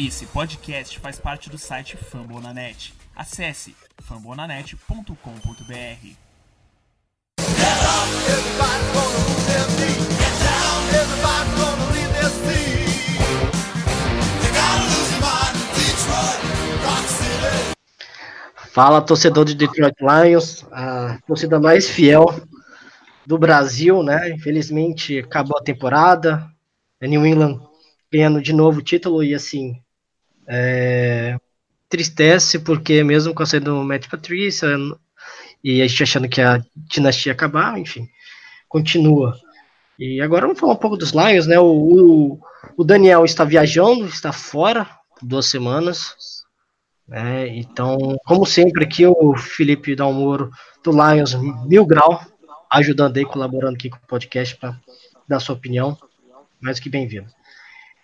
Esse 0.00 0.26
podcast 0.26 0.96
faz 1.00 1.18
parte 1.18 1.50
do 1.50 1.58
site 1.58 1.96
Fambonanet. 1.96 2.94
Acesse 3.16 3.74
fambonanet.com.br. 4.00 5.12
Fala, 18.70 19.02
torcedor 19.02 19.44
de 19.44 19.56
Detroit 19.56 19.96
Lions, 20.00 20.64
a 20.70 21.18
torcida 21.26 21.58
mais 21.58 21.90
fiel 21.90 22.26
do 23.26 23.36
Brasil, 23.36 24.04
né? 24.04 24.30
Infelizmente 24.30 25.18
acabou 25.18 25.58
a 25.58 25.64
temporada, 25.64 26.48
a 27.02 27.06
New 27.08 27.26
England 27.26 27.60
ganhando 28.12 28.40
de 28.40 28.52
novo 28.52 28.78
o 28.78 28.82
título 28.82 29.24
e 29.24 29.34
assim 29.34 29.82
é, 30.48 31.36
tristece 31.88 32.58
porque 32.58 33.04
mesmo 33.04 33.34
com 33.34 33.42
a 33.42 33.46
saída 33.46 33.70
do 33.70 33.84
Matt 33.84 34.08
Patrícia 34.08 34.68
e 35.62 35.82
a 35.82 35.86
gente 35.86 36.02
achando 36.02 36.28
que 36.28 36.40
a 36.40 36.62
dinastia 36.76 37.30
ia 37.30 37.34
acabar, 37.34 37.78
enfim, 37.78 38.08
continua. 38.68 39.36
E 39.98 40.20
agora 40.20 40.46
vamos 40.46 40.60
falar 40.60 40.74
um 40.74 40.76
pouco 40.76 40.96
dos 40.96 41.10
Lions, 41.10 41.46
né? 41.46 41.58
O, 41.58 41.66
o, 41.66 42.40
o 42.76 42.84
Daniel 42.84 43.24
está 43.24 43.44
viajando, 43.44 44.06
está 44.06 44.32
fora 44.32 44.88
duas 45.20 45.46
semanas. 45.46 46.44
Né? 47.06 47.48
Então, 47.48 48.16
como 48.24 48.46
sempre, 48.46 48.84
aqui 48.84 49.04
o 49.06 49.36
Felipe 49.36 49.96
Dalmoro 49.96 50.50
do 50.84 50.92
Lions 50.92 51.34
Mil 51.66 51.84
Grau, 51.84 52.20
ajudando 52.70 53.16
aí, 53.16 53.24
colaborando 53.24 53.74
aqui 53.74 53.90
com 53.90 53.96
o 53.96 54.06
podcast 54.06 54.56
para 54.56 54.78
dar 55.26 55.40
sua 55.40 55.56
opinião. 55.56 55.98
Mais 56.60 56.78
que 56.78 56.88
bem-vindo. 56.88 57.26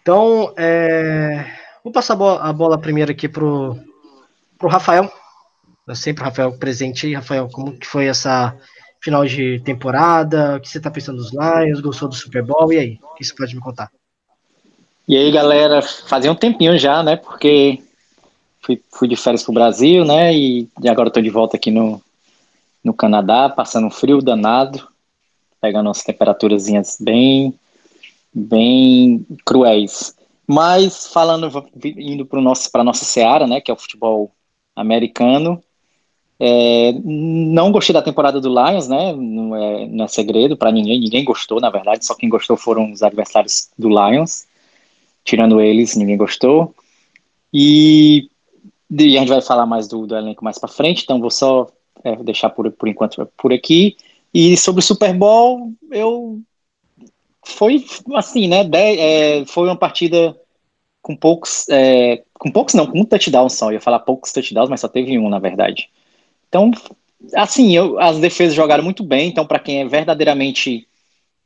Então, 0.02 0.52
é, 0.57 1.47
vou 1.84 1.93
passar 1.93 2.15
a 2.15 2.52
bola, 2.52 2.79
primeiro 2.79 3.12
aqui 3.12 3.29
pro, 3.29 3.77
pro 4.59 4.69
Rafael. 4.69 5.12
Eu 5.87 5.95
sempre 5.95 6.23
o 6.23 6.24
Rafael 6.24 6.59
presente 6.59 7.07
aí. 7.07 7.15
Rafael, 7.15 7.46
como 7.52 7.79
que 7.79 7.87
foi 7.87 8.07
essa 8.07 8.57
final 9.02 9.27
de 9.27 9.60
temporada? 9.60 10.57
O 10.57 10.60
que 10.60 10.68
você 10.68 10.79
está 10.79 10.90
pensando 10.90 11.18
dos 11.18 11.30
Lions? 11.30 11.80
Gostou 11.80 12.09
do 12.09 12.15
Super 12.15 12.43
Bowl? 12.43 12.73
E 12.73 12.79
aí? 12.79 12.99
O 13.02 13.15
que 13.15 13.23
você 13.23 13.35
pode 13.35 13.55
me 13.55 13.60
contar? 13.60 13.90
E 15.07 15.15
aí, 15.15 15.30
galera, 15.30 15.82
fazia 15.82 16.32
um 16.32 16.35
tempinho 16.35 16.79
já, 16.79 17.02
né? 17.02 17.16
Porque 17.16 17.82
fui, 18.62 18.80
fui 18.90 19.07
de 19.07 19.16
férias 19.16 19.43
pro 19.43 19.52
Brasil, 19.52 20.07
né? 20.07 20.35
E, 20.35 20.66
e 20.82 20.88
agora 20.88 21.09
estou 21.09 21.23
de 21.23 21.29
volta 21.29 21.59
aqui 21.59 21.71
no, 21.71 22.01
no 22.82 22.95
Canadá, 22.95 23.51
passando 23.51 23.88
um 23.88 23.90
frio 23.90 24.23
danado, 24.23 24.88
pegando 25.60 25.88
umas 25.88 26.02
temperaturas 26.02 26.66
bem, 26.99 27.52
bem 28.32 29.27
cruéis. 29.45 30.15
Mas 30.46 31.06
falando, 31.06 31.50
indo 31.96 32.26
para 32.26 32.40
a 32.40 32.84
nossa 32.84 33.04
seara, 33.04 33.46
né? 33.46 33.60
Que 33.60 33.70
é 33.70 33.74
o 33.74 33.78
futebol 33.78 34.30
americano. 34.76 35.62
É, 36.38 36.92
não 37.02 37.70
gostei 37.70 37.92
da 37.95 38.02
temporada 38.02 38.40
do 38.40 38.48
Lions, 38.48 38.88
né? 38.88 39.15
Não 39.15 39.56
é, 39.56 39.87
não 39.87 40.04
é 40.04 40.09
segredo 40.09 40.56
para 40.56 40.72
ninguém. 40.72 41.00
Ninguém 41.00 41.24
gostou, 41.24 41.60
na 41.60 41.70
verdade. 41.70 42.04
Só 42.04 42.15
quem 42.15 42.28
gostou 42.28 42.56
foram 42.56 42.92
os 42.92 43.02
adversários 43.02 43.70
do 43.78 43.88
Lions. 43.88 44.46
Tirando 45.24 45.60
eles, 45.60 45.96
ninguém 45.96 46.16
gostou. 46.16 46.74
E, 47.52 48.28
e 48.90 49.16
a 49.16 49.20
gente 49.20 49.28
vai 49.28 49.40
falar 49.40 49.65
mais 49.65 49.88
do, 49.88 50.06
do 50.06 50.16
elenco 50.16 50.45
mais 50.45 50.59
para 50.59 50.68
frente. 50.68 51.04
Então 51.04 51.20
vou 51.20 51.30
só 51.30 51.68
é, 52.02 52.16
deixar 52.16 52.50
por, 52.50 52.70
por 52.72 52.88
enquanto 52.88 53.26
por 53.37 53.52
aqui. 53.52 53.96
E 54.34 54.56
sobre 54.56 54.80
o 54.80 54.82
Super 54.82 55.15
Bowl, 55.15 55.72
eu 55.90 56.40
foi 57.45 57.84
assim, 58.14 58.48
né? 58.48 58.68
É, 58.73 59.45
foi 59.46 59.64
uma 59.64 59.76
partida 59.76 60.37
com 61.02 61.14
poucos, 61.14 61.68
é, 61.68 62.23
com 62.38 62.50
poucos 62.50 62.74
não, 62.74 62.87
com 62.87 63.00
um 63.00 63.04
touchdown 63.04 63.48
só. 63.48 63.68
Eu 63.68 63.74
ia 63.74 63.80
falar 63.80 64.00
poucos 64.00 64.32
touchdowns, 64.32 64.70
mas 64.70 64.81
só 64.81 64.88
teve 64.88 65.19
um, 65.19 65.28
na 65.28 65.38
verdade. 65.38 65.91
Então, 66.48 66.70
assim, 67.34 67.76
eu, 67.76 67.98
as 68.00 68.19
defesas 68.19 68.54
jogaram 68.54 68.82
muito 68.82 69.04
bem. 69.04 69.28
Então, 69.28 69.47
para 69.47 69.59
quem 69.59 69.81
é 69.81 69.87
verdadeiramente 69.87 70.87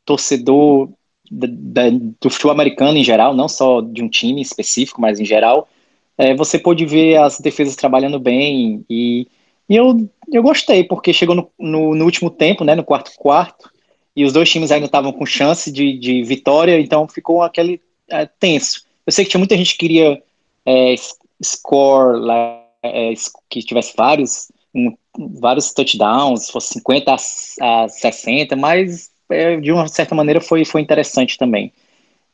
torcedor 0.04 0.90
do 1.30 2.30
futebol 2.30 2.52
americano 2.52 2.96
em 2.96 3.04
geral, 3.04 3.34
não 3.34 3.48
só 3.48 3.80
de 3.80 4.02
um 4.02 4.08
time 4.08 4.40
específico, 4.40 5.00
mas 5.00 5.20
em 5.20 5.24
geral, 5.24 5.68
é, 6.16 6.34
você 6.34 6.58
pôde 6.58 6.86
ver 6.86 7.16
as 7.16 7.38
defesas 7.38 7.76
trabalhando 7.76 8.18
bem 8.18 8.84
e, 8.88 9.26
e 9.68 9.76
eu, 9.76 10.08
eu 10.32 10.42
gostei, 10.42 10.84
porque 10.84 11.12
chegou 11.12 11.34
no, 11.34 11.50
no, 11.58 11.94
no 11.94 12.04
último 12.04 12.30
tempo, 12.30 12.64
né, 12.64 12.74
no 12.74 12.84
quarto 12.84 13.12
quarto, 13.18 13.70
e 14.18 14.24
os 14.24 14.32
dois 14.32 14.50
times 14.50 14.72
ainda 14.72 14.86
estavam 14.86 15.12
com 15.12 15.24
chance 15.24 15.70
de, 15.70 15.96
de 15.96 16.24
vitória, 16.24 16.80
então 16.80 17.06
ficou 17.06 17.40
aquele 17.40 17.80
é, 18.08 18.26
tenso. 18.26 18.84
Eu 19.06 19.12
sei 19.12 19.24
que 19.24 19.30
tinha 19.30 19.38
muita 19.38 19.56
gente 19.56 19.74
que 19.74 19.78
queria 19.78 20.20
é, 20.66 20.96
score 21.40 22.18
lá, 22.18 22.60
é, 22.82 23.14
que 23.48 23.62
tivesse 23.62 23.94
vários, 23.96 24.50
um, 24.74 24.92
vários 25.40 25.72
touchdowns, 25.72 26.50
fosse 26.50 26.74
50 26.74 27.12
a, 27.12 27.84
a 27.84 27.88
60, 27.88 28.56
mas 28.56 29.08
é, 29.30 29.56
de 29.56 29.70
uma 29.70 29.86
certa 29.86 30.16
maneira 30.16 30.40
foi, 30.40 30.64
foi 30.64 30.80
interessante 30.80 31.38
também. 31.38 31.72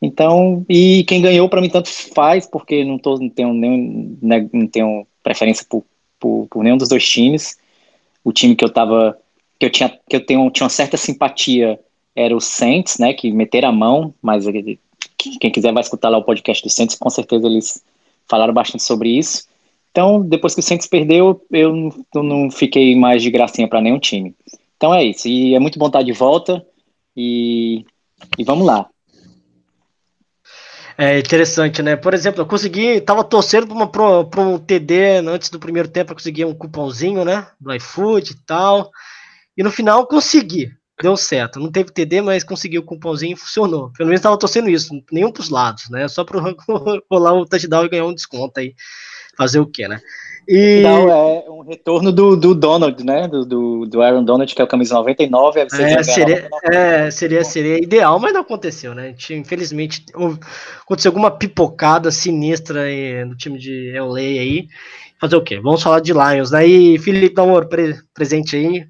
Então, 0.00 0.64
e 0.66 1.04
quem 1.04 1.20
ganhou 1.20 1.50
para 1.50 1.60
mim 1.60 1.68
tanto 1.68 1.90
faz, 2.14 2.46
porque 2.46 2.82
não, 2.82 2.98
tô, 2.98 3.18
não, 3.18 3.28
tenho, 3.28 3.52
nenhum, 3.52 4.16
né, 4.22 4.48
não 4.54 4.66
tenho 4.66 5.06
preferência 5.22 5.66
por, 5.68 5.84
por, 6.18 6.46
por 6.50 6.64
nenhum 6.64 6.78
dos 6.78 6.88
dois 6.88 7.06
times. 7.06 7.58
O 8.24 8.32
time 8.32 8.56
que 8.56 8.64
eu 8.64 8.72
tava 8.72 9.18
que 9.64 9.66
eu 9.66 9.70
tinha 9.70 9.98
que 10.08 10.16
eu 10.16 10.24
tenho 10.24 10.50
tinha 10.50 10.64
uma 10.64 10.70
certa 10.70 10.96
simpatia 10.96 11.78
era 12.14 12.36
o 12.36 12.40
Saints, 12.40 12.98
né, 12.98 13.12
que 13.12 13.32
meteram 13.32 13.70
a 13.70 13.72
mão, 13.72 14.14
mas 14.22 14.46
ele, 14.46 14.78
quem 15.18 15.50
quiser 15.50 15.72
vai 15.72 15.82
escutar 15.82 16.08
lá 16.10 16.18
o 16.18 16.22
podcast 16.22 16.62
do 16.62 16.70
Saints, 16.70 16.96
com 16.96 17.10
certeza 17.10 17.46
eles 17.46 17.82
falaram 18.28 18.54
bastante 18.54 18.84
sobre 18.84 19.08
isso. 19.10 19.48
Então, 19.90 20.20
depois 20.20 20.54
que 20.54 20.60
o 20.60 20.62
Saints 20.62 20.86
perdeu, 20.86 21.44
eu, 21.50 21.92
não 22.14 22.50
fiquei 22.52 22.94
mais 22.94 23.20
de 23.20 23.32
gracinha 23.32 23.66
para 23.66 23.80
nenhum 23.80 23.98
time. 23.98 24.32
Então 24.76 24.94
é 24.94 25.02
isso, 25.02 25.26
e 25.26 25.56
é 25.56 25.58
muito 25.58 25.76
bom 25.76 25.88
estar 25.88 26.02
de 26.02 26.12
volta 26.12 26.64
e, 27.16 27.84
e 28.38 28.44
vamos 28.44 28.64
lá. 28.64 28.88
É 30.96 31.18
interessante, 31.18 31.82
né? 31.82 31.96
Por 31.96 32.14
exemplo, 32.14 32.42
eu 32.42 32.46
consegui, 32.46 33.00
tava 33.00 33.24
torcendo 33.24 33.66
para 33.88 34.40
um 34.40 34.56
TD 34.56 35.16
antes 35.26 35.50
do 35.50 35.58
primeiro 35.58 35.88
tempo, 35.88 36.12
eu 36.12 36.16
consegui 36.16 36.44
um 36.44 36.54
cupomzinho, 36.54 37.24
né? 37.24 37.48
Do 37.60 37.74
iFood 37.74 38.30
e 38.30 38.36
tal. 38.46 38.92
E 39.56 39.62
no 39.62 39.70
final 39.70 40.06
consegui. 40.06 40.70
Deu 41.02 41.16
certo. 41.16 41.58
Não 41.58 41.72
teve 41.72 41.90
TD, 41.90 42.20
mas 42.20 42.44
conseguiu 42.44 42.80
o 42.80 42.84
cupomzinho 42.84 43.34
e 43.34 43.36
funcionou. 43.36 43.90
Pelo 43.96 44.08
menos 44.08 44.20
estava 44.20 44.38
torcendo 44.38 44.68
isso. 44.68 44.94
Nenhum 45.10 45.32
pros 45.32 45.50
lados, 45.50 45.90
né? 45.90 46.06
Só 46.06 46.24
para 46.24 46.40
rolar 47.10 47.34
o 47.34 47.46
touchdown 47.46 47.84
e 47.84 47.88
ganhar 47.88 48.04
um 48.04 48.14
desconto 48.14 48.60
aí. 48.60 48.74
Fazer 49.36 49.58
o 49.58 49.66
quê, 49.66 49.88
né? 49.88 50.00
E... 50.46 50.82
Não, 50.82 51.10
é 51.10 51.50
um 51.50 51.62
retorno 51.62 52.12
do, 52.12 52.36
do 52.36 52.54
Donald, 52.54 53.02
né? 53.04 53.26
Do, 53.26 53.44
do, 53.44 53.86
do 53.86 54.02
Aaron 54.02 54.22
Donald, 54.22 54.54
que 54.54 54.60
é 54.60 54.64
o 54.64 54.68
camisa 54.68 54.94
99. 54.94 55.60
É, 55.60 56.02
seria, 56.02 56.48
é, 56.64 57.10
seria, 57.10 57.44
seria 57.44 57.82
ideal, 57.82 58.20
mas 58.20 58.32
não 58.32 58.42
aconteceu, 58.42 58.94
né? 58.94 59.14
Infelizmente, 59.30 60.04
aconteceu 60.82 61.08
alguma 61.08 61.30
pipocada 61.30 62.10
sinistra 62.10 62.82
aí 62.82 63.24
no 63.24 63.36
time 63.36 63.58
de 63.58 63.92
LA 63.98 64.18
aí. 64.18 64.68
Fazer 65.20 65.36
o 65.36 65.42
quê? 65.42 65.58
Vamos 65.58 65.82
falar 65.82 66.00
de 66.00 66.12
Lions. 66.12 66.52
Aí, 66.52 66.98
Felipe 66.98 67.40
Amor, 67.40 67.66
pre 67.66 67.94
presente 68.12 68.56
aí. 68.56 68.86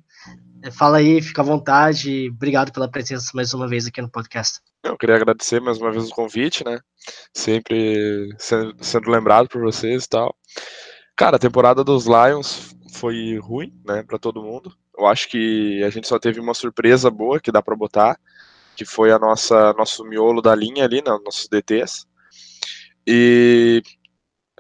Fala 0.73 0.99
aí, 0.99 1.21
fica 1.21 1.43
à 1.43 1.45
vontade. 1.45 2.31
Obrigado 2.31 2.73
pela 2.73 2.91
presença 2.91 3.31
mais 3.35 3.53
uma 3.53 3.69
vez 3.69 3.87
aqui 3.87 4.01
no 4.01 4.11
podcast. 4.11 4.61
Eu 4.83 4.97
queria 4.97 5.17
agradecer 5.17 5.61
mais 5.61 5.79
uma 5.79 5.93
vez 5.93 6.09
o 6.09 6.15
convite, 6.15 6.65
né? 6.65 6.79
Sempre 7.35 8.35
sendo, 8.39 8.75
sendo 8.81 9.11
lembrado 9.11 9.49
por 9.49 9.61
vocês 9.61 10.05
e 10.05 10.09
tal. 10.09 10.35
Cara, 11.17 11.37
a 11.37 11.39
temporada 11.41 11.85
dos 11.85 12.07
Lions 12.07 12.75
foi 12.95 13.39
ruim, 13.39 13.73
né, 13.85 14.03
para 14.03 14.19
todo 14.19 14.43
mundo. 14.43 14.75
Eu 14.97 15.07
acho 15.07 15.29
que 15.29 15.83
a 15.85 15.91
gente 15.91 16.09
só 16.09 16.19
teve 16.19 16.41
uma 16.41 16.55
surpresa 16.55 17.11
boa 17.11 17.41
que 17.41 17.53
dá 17.53 17.61
para 17.61 17.77
botar, 17.77 18.19
que 18.77 18.85
foi 18.85 19.13
a 19.13 19.19
nossa 19.19 19.73
nosso 19.75 20.05
miolo 20.05 20.41
da 20.41 20.55
linha 20.55 20.85
ali, 20.85 20.97
né, 20.97 21.19
nossos 21.25 21.49
DTs. 21.49 22.07
E 23.07 23.83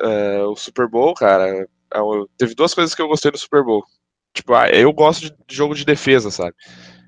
é, 0.00 0.42
o 0.42 0.54
Super 0.54 0.88
Bowl, 0.88 1.14
cara, 1.14 1.48
é, 1.48 1.66
teve 2.36 2.54
duas 2.54 2.74
coisas 2.74 2.94
que 2.94 3.00
eu 3.00 3.08
gostei 3.08 3.30
do 3.30 3.38
Super 3.38 3.62
Bowl. 3.64 3.84
Tipo, 4.34 4.54
ah, 4.54 4.68
eu 4.68 4.92
gosto 4.92 5.30
de 5.46 5.56
jogo 5.56 5.74
de 5.74 5.84
defesa, 5.84 6.30
sabe? 6.30 6.54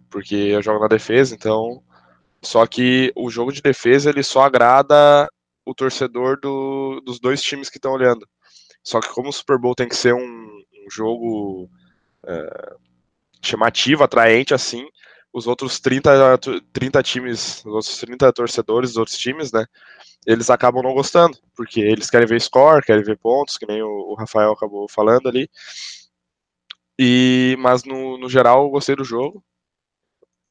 Porque 0.08 0.34
eu 0.34 0.62
jogo 0.62 0.80
na 0.80 0.88
defesa, 0.88 1.34
então. 1.34 1.82
Só 2.40 2.64
que 2.66 3.12
o 3.16 3.28
jogo 3.28 3.52
de 3.52 3.60
defesa 3.60 4.08
ele 4.10 4.22
só 4.22 4.42
agrada 4.42 5.28
o 5.64 5.74
torcedor 5.74 6.38
do, 6.40 7.02
dos 7.04 7.18
dois 7.18 7.42
times 7.42 7.68
que 7.68 7.78
estão 7.78 7.92
olhando. 7.92 8.26
Só 8.84 9.00
que 9.00 9.08
como 9.08 9.28
o 9.28 9.32
Super 9.32 9.58
Bowl 9.58 9.74
tem 9.74 9.88
que 9.88 9.96
ser 9.96 10.14
um, 10.14 10.20
um 10.20 10.90
jogo 10.90 11.68
é, 12.24 12.76
chamativo, 13.42 14.04
atraente 14.04 14.54
assim, 14.54 14.86
os 15.32 15.48
outros 15.48 15.80
30, 15.80 16.38
30 16.72 17.02
times, 17.02 17.58
os 17.64 17.72
outros 17.72 17.98
30 17.98 18.32
torcedores 18.32 18.90
dos 18.90 18.98
outros 18.98 19.18
times, 19.18 19.50
né? 19.50 19.66
Eles 20.24 20.48
acabam 20.50 20.82
não 20.82 20.94
gostando, 20.94 21.36
porque 21.54 21.80
eles 21.80 22.08
querem 22.08 22.26
ver 22.26 22.40
score, 22.40 22.84
querem 22.84 23.02
ver 23.02 23.18
pontos, 23.18 23.58
que 23.58 23.66
nem 23.66 23.82
o, 23.82 23.88
o 23.88 24.14
Rafael 24.14 24.52
acabou 24.52 24.88
falando 24.88 25.28
ali. 25.28 25.50
E, 26.98 27.56
mas 27.58 27.84
no, 27.84 28.18
no 28.18 28.28
geral 28.28 28.64
eu 28.64 28.70
gostei 28.70 28.96
do 28.96 29.04
jogo. 29.04 29.44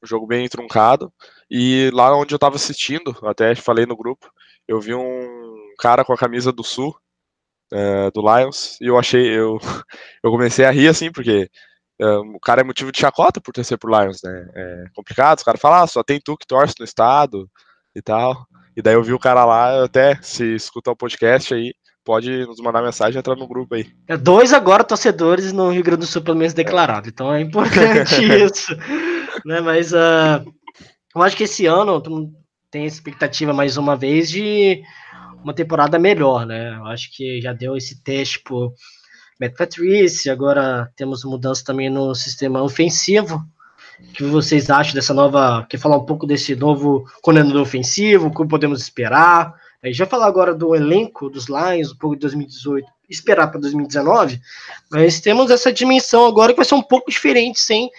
Um 0.04 0.08
jogo 0.08 0.28
bem 0.28 0.48
truncado. 0.48 1.12
E 1.50 1.90
lá 1.94 2.16
onde 2.16 2.34
eu 2.34 2.38
estava 2.38 2.56
assistindo, 2.56 3.16
até 3.24 3.56
falei 3.56 3.86
no 3.86 3.98
grupo, 3.98 4.30
eu 4.68 4.80
vi 4.80 4.94
um, 4.94 5.56
cara 5.78 6.04
com 6.04 6.14
a 6.14 6.18
camisa 6.18 6.52
do 6.52 6.64
Sul, 6.64 6.96
uh, 7.74 8.12
do 8.14 8.22
Lions, 8.22 8.80
e 8.82 8.88
eu 8.88 8.98
achei, 8.98 9.28
eu, 9.28 9.60
eu 10.24 10.32
comecei 10.32 10.66
a 10.66 10.72
rir 10.72 10.88
assim, 10.88 11.12
porque 11.12 11.50
uh, 12.02 12.36
o 12.36 12.40
cara 12.40 12.62
é 12.62 12.64
motivo 12.64 12.92
de 12.92 13.00
chacota 13.00 13.42
por 13.42 13.54
torcer 13.54 13.78
pro 13.78 13.92
Lions, 13.92 14.22
né? 14.24 14.50
É 14.56 14.84
complicado, 14.96 15.38
os 15.40 15.44
caras 15.44 15.62
falam, 15.62 15.84
ah, 15.84 15.88
só 15.88 16.04
tem 16.04 16.20
tu 16.20 16.38
que 16.38 16.48
torce 16.48 16.76
no 16.80 16.86
estado 16.86 17.50
e 17.96 18.02
tal. 18.02 18.48
E 18.76 18.82
daí 18.82 18.96
eu 18.96 19.04
vi 19.04 19.14
o 19.14 19.20
cara 19.20 19.46
lá, 19.46 19.84
até 19.84 20.16
se 20.22 20.56
escutar 20.56 20.92
o 20.92 20.98
podcast 20.98 21.54
aí, 21.54 21.74
pode 22.06 22.46
nos 22.46 22.60
mandar 22.62 22.84
mensagem 22.84 23.16
e 23.16 23.20
entrar 23.20 23.36
no 23.36 23.48
grupo 23.48 23.74
aí. 23.74 23.88
É 24.08 24.16
dois 24.16 24.54
agora 24.54 24.84
torcedores 24.84 25.52
no 25.52 25.72
Rio 25.72 25.84
Grande 25.84 26.02
do 26.02 26.06
Sul, 26.06 26.22
pelo 26.22 26.38
menos 26.38 26.54
declarado. 26.54 27.10
Então 27.10 27.34
é 27.34 27.42
importante 27.42 28.16
isso. 28.46 28.74
né? 29.44 29.60
Mas 29.60 29.92
uh, 29.92 30.46
eu 31.16 31.22
acho 31.24 31.36
que 31.36 31.44
esse 31.44 31.66
ano 31.66 32.02
tem 32.70 32.86
expectativa 32.86 33.52
mais 33.52 33.76
uma 33.76 33.96
vez 33.96 34.30
de 34.30 34.84
uma 35.44 35.54
temporada 35.54 35.98
melhor, 35.98 36.46
né? 36.46 36.76
Eu 36.78 36.86
acho 36.86 37.10
que 37.16 37.42
já 37.42 37.54
deu 37.54 37.76
esse 37.76 38.02
teste 38.04 38.40
por 38.44 38.74
Matt 39.40 39.56
Patrice, 39.58 40.30
agora 40.30 40.90
temos 40.96 41.24
mudança 41.24 41.64
também 41.66 41.90
no 41.90 42.14
sistema 42.14 42.62
ofensivo. 42.62 43.44
O 44.00 44.14
que 44.14 44.24
vocês 44.24 44.70
acham 44.70 44.94
dessa 44.94 45.14
nova. 45.14 45.66
Quer 45.70 45.78
falar 45.78 45.98
um 45.98 46.06
pouco 46.06 46.28
desse 46.28 46.56
novo 46.56 47.06
coordenador 47.22 47.62
ofensivo? 47.62 48.28
O 48.28 48.32
que 48.32 48.46
podemos 48.48 48.82
esperar? 48.82 49.54
A 49.86 49.88
gente 49.90 50.00
vai 50.00 50.08
falar 50.08 50.26
agora 50.26 50.52
do 50.56 50.74
elenco 50.74 51.30
dos 51.30 51.46
Lions, 51.46 51.92
um 51.92 51.98
pouco 51.98 52.16
de 52.16 52.22
2018, 52.22 52.88
esperar 53.08 53.52
para 53.52 53.60
2019, 53.60 54.42
mas 54.90 55.22
temos 55.22 55.52
essa 55.52 55.72
dimensão 55.72 56.26
agora 56.26 56.54
que 56.54 56.58
vai 56.58 56.66
ser 56.66 56.74
um 56.74 56.82
pouco 56.82 57.12
diferente, 57.12 57.60
sem 57.60 57.92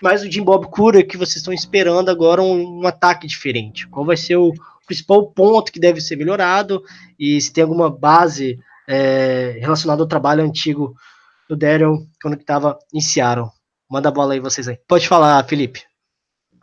mais 0.00 0.22
o 0.22 0.30
Jim 0.30 0.42
Bob 0.42 0.68
Cura 0.68 1.02
que 1.02 1.18
vocês 1.18 1.36
estão 1.36 1.52
esperando 1.52 2.10
agora 2.10 2.40
um, 2.40 2.80
um, 2.80 2.86
ataque 2.86 3.26
diferente. 3.26 3.86
Qual 3.88 4.06
vai 4.06 4.16
ser 4.16 4.36
o 4.36 4.54
principal 4.86 5.26
ponto 5.32 5.70
que 5.70 5.78
deve 5.78 6.00
ser 6.00 6.16
melhorado 6.16 6.82
e 7.18 7.38
se 7.38 7.52
tem 7.52 7.62
alguma 7.62 7.90
base 7.90 8.58
é, 8.88 9.58
relacionada 9.60 10.02
ao 10.02 10.08
trabalho 10.08 10.42
antigo 10.42 10.94
do 11.46 11.54
Daryl 11.54 12.06
quando 12.22 12.40
estava 12.40 12.78
em 12.92 13.02
Seattle. 13.02 13.50
Manda 13.90 14.08
a 14.08 14.12
bola 14.12 14.32
aí 14.32 14.40
vocês 14.40 14.66
aí. 14.66 14.78
Pode 14.88 15.06
falar, 15.06 15.44
Felipe. 15.44 15.82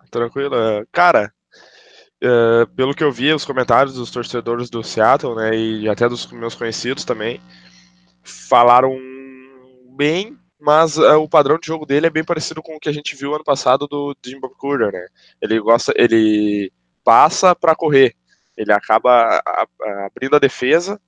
Tranquilo. 0.09 0.55
É, 0.55 0.85
cara, 0.91 1.31
Uh, 2.23 2.67
pelo 2.75 2.93
que 2.93 3.03
eu 3.03 3.11
vi, 3.11 3.33
os 3.33 3.45
comentários 3.45 3.95
dos 3.95 4.11
torcedores 4.11 4.69
do 4.69 4.83
Seattle, 4.83 5.35
né, 5.35 5.57
e 5.57 5.89
até 5.89 6.07
dos 6.07 6.31
meus 6.31 6.53
conhecidos 6.53 7.03
também, 7.03 7.41
falaram 8.23 8.95
bem, 9.95 10.37
mas 10.59 10.97
uh, 10.97 11.17
o 11.17 11.27
padrão 11.27 11.57
de 11.57 11.65
jogo 11.65 11.83
dele 11.83 12.05
é 12.05 12.11
bem 12.11 12.23
parecido 12.23 12.61
com 12.61 12.75
o 12.75 12.79
que 12.79 12.89
a 12.89 12.91
gente 12.91 13.15
viu 13.15 13.33
ano 13.33 13.43
passado 13.43 13.87
do 13.87 14.15
Jim 14.23 14.39
Bob 14.39 14.53
Cooter, 14.55 14.91
né? 14.91 15.07
Ele 15.41 15.59
gosta, 15.59 15.91
ele 15.95 16.71
passa 17.03 17.55
para 17.55 17.75
correr, 17.75 18.15
ele 18.55 18.71
acaba 18.71 19.41
abrindo 20.05 20.35
a 20.35 20.39
defesa, 20.39 21.01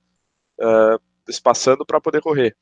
uh, 0.60 1.00
espaçando 1.28 1.86
para 1.86 2.00
poder 2.00 2.20
correr. 2.20 2.56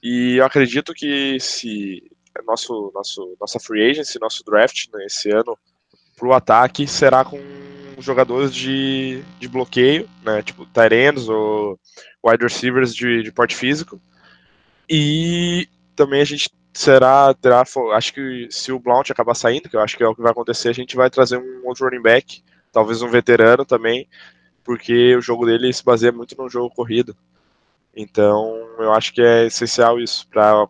E 0.00 0.36
eu 0.36 0.44
acredito 0.44 0.94
que 0.94 1.40
se 1.40 2.00
nosso, 2.46 2.92
nosso, 2.94 3.36
nossa 3.40 3.58
free 3.58 3.90
agency, 3.90 4.20
nosso 4.20 4.44
draft 4.44 4.86
né, 4.92 5.04
esse 5.06 5.30
ano 5.30 5.58
para 6.18 6.28
o 6.28 6.32
ataque 6.32 6.86
será 6.86 7.24
com 7.24 7.40
jogadores 7.98 8.54
de, 8.54 9.22
de 9.38 9.48
bloqueio, 9.48 10.08
né, 10.22 10.42
tipo 10.42 10.66
Tyrands 10.66 11.28
ou 11.28 11.78
wide 12.24 12.42
receivers 12.42 12.94
de, 12.94 13.22
de 13.22 13.32
porte 13.32 13.54
físico. 13.54 14.00
E 14.88 15.68
também 15.94 16.20
a 16.20 16.24
gente 16.24 16.50
será, 16.72 17.34
terá, 17.34 17.64
acho 17.94 18.14
que 18.14 18.48
se 18.50 18.72
o 18.72 18.78
Blount 18.78 19.10
acabar 19.10 19.34
saindo, 19.34 19.68
que 19.68 19.76
eu 19.76 19.80
acho 19.80 19.96
que 19.96 20.02
é 20.02 20.08
o 20.08 20.14
que 20.14 20.22
vai 20.22 20.32
acontecer, 20.32 20.68
a 20.68 20.74
gente 20.74 20.96
vai 20.96 21.10
trazer 21.10 21.38
um 21.38 21.66
outro 21.66 21.84
running 21.84 22.02
back, 22.02 22.42
talvez 22.72 23.02
um 23.02 23.08
veterano 23.08 23.64
também, 23.64 24.08
porque 24.64 25.16
o 25.16 25.20
jogo 25.20 25.46
dele 25.46 25.72
se 25.72 25.84
baseia 25.84 26.12
muito 26.12 26.36
no 26.36 26.48
jogo 26.48 26.70
corrido. 26.74 27.16
Então, 27.94 28.54
eu 28.78 28.92
acho 28.92 29.12
que 29.12 29.20
é 29.20 29.46
essencial 29.46 29.98
isso 29.98 30.28
para 30.28 30.62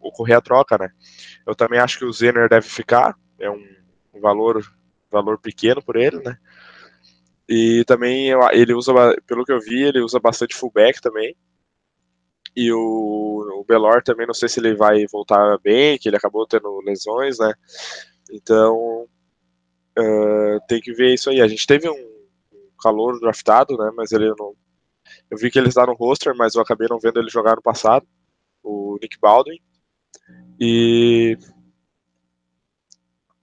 ocorrer 0.00 0.36
a 0.36 0.40
troca, 0.40 0.78
né? 0.78 0.90
Eu 1.44 1.54
também 1.54 1.80
acho 1.80 1.98
que 1.98 2.04
o 2.04 2.12
Zener 2.12 2.48
deve 2.48 2.68
ficar, 2.68 3.16
é 3.38 3.50
um, 3.50 3.66
um 4.14 4.20
valor 4.20 4.62
valor 5.10 5.38
pequeno 5.38 5.82
por 5.82 5.96
ele, 5.96 6.18
né? 6.20 6.38
E 7.48 7.84
também 7.84 8.30
ele 8.52 8.72
usa, 8.72 8.92
pelo 9.26 9.44
que 9.44 9.52
eu 9.52 9.60
vi, 9.60 9.82
ele 9.82 10.00
usa 10.00 10.18
bastante 10.18 10.54
fullback 10.54 11.00
também. 11.02 11.36
E 12.56 12.72
o, 12.72 13.60
o 13.60 13.64
Belor 13.64 14.02
também, 14.02 14.26
não 14.26 14.34
sei 14.34 14.48
se 14.48 14.60
ele 14.60 14.74
vai 14.74 15.06
voltar 15.06 15.58
bem, 15.58 15.98
que 15.98 16.08
ele 16.08 16.16
acabou 16.16 16.46
tendo 16.46 16.80
lesões, 16.80 17.38
né? 17.38 17.52
Então, 18.30 19.06
uh, 19.98 20.60
tem 20.66 20.80
que 20.80 20.92
ver 20.92 21.14
isso 21.14 21.30
aí. 21.30 21.40
A 21.40 21.48
gente 21.48 21.66
teve 21.66 21.88
um 21.88 22.12
calor 22.80 23.18
draftado, 23.20 23.76
né? 23.76 23.90
Mas 23.94 24.12
ele 24.12 24.28
não. 24.38 24.54
Eu 25.30 25.38
vi 25.38 25.50
que 25.50 25.58
ele 25.58 25.68
está 25.68 25.86
no 25.86 25.94
roster, 25.94 26.34
mas 26.36 26.54
eu 26.54 26.62
acabei 26.62 26.88
não 26.88 26.98
vendo 26.98 27.18
ele 27.18 27.30
jogar 27.30 27.56
no 27.56 27.62
passado, 27.62 28.06
o 28.62 28.98
Nick 29.00 29.18
Baldwin. 29.18 29.58
E 30.60 31.36